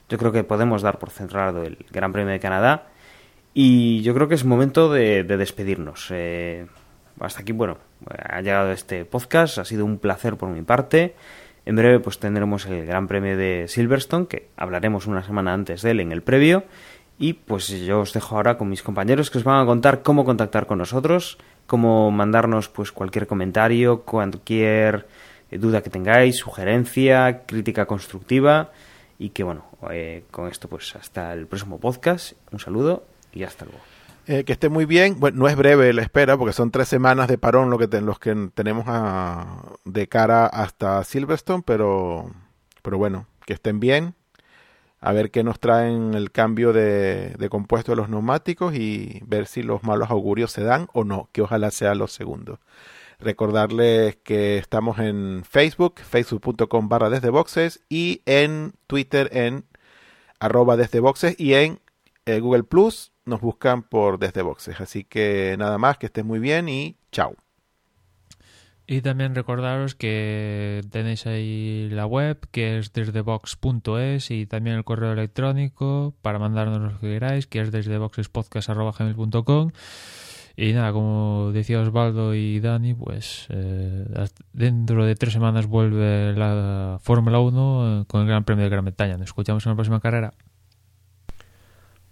yo 0.09 0.17
creo 0.17 0.31
que 0.31 0.43
podemos 0.43 0.81
dar 0.81 0.99
por 0.99 1.09
centrado 1.09 1.63
el 1.63 1.77
Gran 1.91 2.11
Premio 2.11 2.31
de 2.31 2.39
Canadá. 2.39 2.87
Y 3.53 4.01
yo 4.03 4.13
creo 4.13 4.27
que 4.27 4.35
es 4.35 4.45
momento 4.45 4.91
de, 4.91 5.23
de 5.23 5.37
despedirnos. 5.37 6.07
Eh, 6.11 6.67
hasta 7.19 7.41
aquí, 7.41 7.51
bueno, 7.51 7.77
ha 8.07 8.41
llegado 8.41 8.71
este 8.71 9.05
podcast. 9.05 9.57
Ha 9.57 9.65
sido 9.65 9.85
un 9.85 9.99
placer 9.99 10.37
por 10.37 10.49
mi 10.49 10.61
parte. 10.61 11.15
En 11.65 11.75
breve 11.75 11.99
pues 11.99 12.19
tendremos 12.19 12.65
el 12.65 12.85
Gran 12.85 13.07
Premio 13.07 13.37
de 13.37 13.65
Silverstone, 13.67 14.27
que 14.27 14.47
hablaremos 14.57 15.07
una 15.07 15.23
semana 15.23 15.53
antes 15.53 15.81
de 15.81 15.91
él 15.91 15.99
en 15.99 16.11
el 16.11 16.23
previo. 16.23 16.63
Y 17.17 17.33
pues 17.33 17.67
yo 17.67 17.99
os 17.99 18.13
dejo 18.13 18.37
ahora 18.37 18.57
con 18.57 18.69
mis 18.69 18.81
compañeros 18.81 19.29
que 19.29 19.37
os 19.37 19.43
van 19.43 19.61
a 19.61 19.65
contar 19.65 20.01
cómo 20.01 20.23
contactar 20.23 20.65
con 20.65 20.77
nosotros 20.77 21.37
como 21.69 22.09
mandarnos 22.09 22.67
pues 22.67 22.91
cualquier 22.91 23.27
comentario, 23.27 24.01
cualquier 24.01 25.07
duda 25.51 25.81
que 25.83 25.91
tengáis, 25.91 26.37
sugerencia, 26.37 27.43
crítica 27.45 27.85
constructiva 27.85 28.71
y 29.19 29.29
que 29.29 29.43
bueno, 29.43 29.65
eh, 29.91 30.23
con 30.31 30.47
esto 30.47 30.67
pues 30.67 30.95
hasta 30.95 31.31
el 31.31 31.45
próximo 31.45 31.79
podcast. 31.79 32.33
Un 32.51 32.59
saludo 32.59 33.05
y 33.31 33.43
hasta 33.43 33.65
luego. 33.65 33.88
Eh, 34.31 34.43
que 34.43 34.53
esté 34.53 34.69
muy 34.69 34.85
bien. 34.85 35.19
Bueno, 35.19 35.39
no 35.39 35.47
es 35.47 35.55
breve 35.55 35.91
la 35.91 36.03
espera 36.03 36.37
porque 36.37 36.53
son 36.53 36.69
tres 36.69 36.87
semanas 36.87 37.27
de 37.27 37.39
parón 37.39 37.71
lo 37.71 37.79
que 37.79 37.87
los 37.99 38.19
que 38.19 38.51
tenemos 38.53 38.85
de 39.85 40.07
cara 40.07 40.45
hasta 40.45 41.03
Silverstone, 41.03 41.63
pero, 41.65 42.29
pero 42.83 42.99
bueno, 42.99 43.25
que 43.47 43.53
estén 43.53 43.79
bien. 43.79 44.13
A 44.99 45.13
ver 45.13 45.31
qué 45.31 45.43
nos 45.43 45.59
traen 45.59 46.13
el 46.13 46.31
cambio 46.31 46.73
de, 46.73 47.33
de 47.39 47.49
compuesto 47.49 47.91
de 47.91 47.95
los 47.95 48.09
neumáticos 48.09 48.75
y 48.75 49.19
ver 49.25 49.47
si 49.47 49.63
los 49.63 49.81
malos 49.81 50.11
augurios 50.11 50.51
se 50.51 50.61
dan 50.61 50.89
o 50.93 51.03
no, 51.03 51.29
que 51.31 51.41
ojalá 51.41 51.71
sea 51.71 51.95
los 51.95 52.11
segundos. 52.11 52.59
Recordarles 53.19 54.17
que 54.17 54.59
estamos 54.59 54.99
en 54.99 55.43
Facebook, 55.43 56.01
facebook.com 56.01 56.87
barra 56.87 57.09
desde 57.09 57.31
boxes 57.31 57.81
y 57.89 58.21
en 58.27 58.73
Twitter 58.85 59.27
en 59.31 59.65
arroba 60.39 60.77
desde 60.77 60.99
boxes 60.99 61.33
y 61.39 61.55
en 61.55 61.79
eh, 62.27 62.39
Google 62.41 62.63
Plus 62.63 63.11
nos 63.29 63.41
buscan 63.41 63.83
por 63.83 64.19
desde 64.19 64.41
boxes. 64.41 64.81
Así 64.81 65.03
que 65.03 65.55
nada 65.57 65.77
más, 65.77 65.97
que 65.97 66.07
estén 66.07 66.27
muy 66.27 66.39
bien 66.39 66.67
y 66.67 66.97
chao. 67.11 67.35
Y 68.85 69.01
también 69.01 69.35
recordaros 69.35 69.93
que 69.93 70.81
tenéis 70.89 71.27
ahí 71.27 71.89
la 71.91 72.07
web 72.07 72.39
que 72.51 72.79
es 72.79 72.91
desdebox.es 72.91 74.31
y 74.31 74.47
también 74.47 74.77
el 74.77 74.83
correo 74.83 75.13
electrónico 75.13 76.15
para 76.23 76.39
mandarnos 76.39 76.93
lo 76.93 76.99
que 76.99 77.07
queráis 77.07 77.45
que 77.45 77.61
es 77.61 77.71
desdeboxespodcast.com 77.71 79.71
y 80.61 80.73
nada, 80.73 80.91
como 80.91 81.51
decía 81.53 81.79
Osvaldo 81.79 82.35
y 82.35 82.59
Dani, 82.59 82.93
pues 82.93 83.47
eh, 83.47 84.05
dentro 84.51 85.05
de 85.05 85.15
tres 85.15 85.31
semanas 85.31 85.67
vuelve 85.67 86.33
la 86.33 86.99
Fórmula 87.01 87.39
1 87.39 88.01
eh, 88.01 88.05
con 88.07 88.21
el 88.21 88.27
Gran 88.27 88.43
Premio 88.43 88.65
de 88.65 88.69
Gran 88.69 88.83
Bretaña. 88.83 89.15
Nos 89.15 89.27
escuchamos 89.27 89.65
en 89.65 89.69
la 89.69 89.75
próxima 89.75 90.01
carrera. 90.01 90.33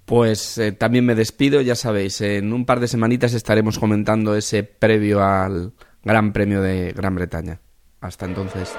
Pues 0.08 0.58
eh, 0.58 0.72
también 0.72 1.06
me 1.06 1.16
despido, 1.16 1.60
ya 1.60 1.76
sabéis, 1.76 2.22
en 2.22 2.54
un 2.54 2.66
par 2.66 2.80
de 2.80 2.88
semanitas 2.88 3.34
estaremos 3.34 3.78
comentando 3.78 4.38
ese 4.38 4.64
previo 4.64 5.22
al 5.22 5.74
Gran 6.02 6.32
Premio 6.32 6.62
de 6.62 6.94
Gran 6.94 7.14
Bretaña. 7.14 7.60
Hasta 8.00 8.26
entonces. 8.26 8.74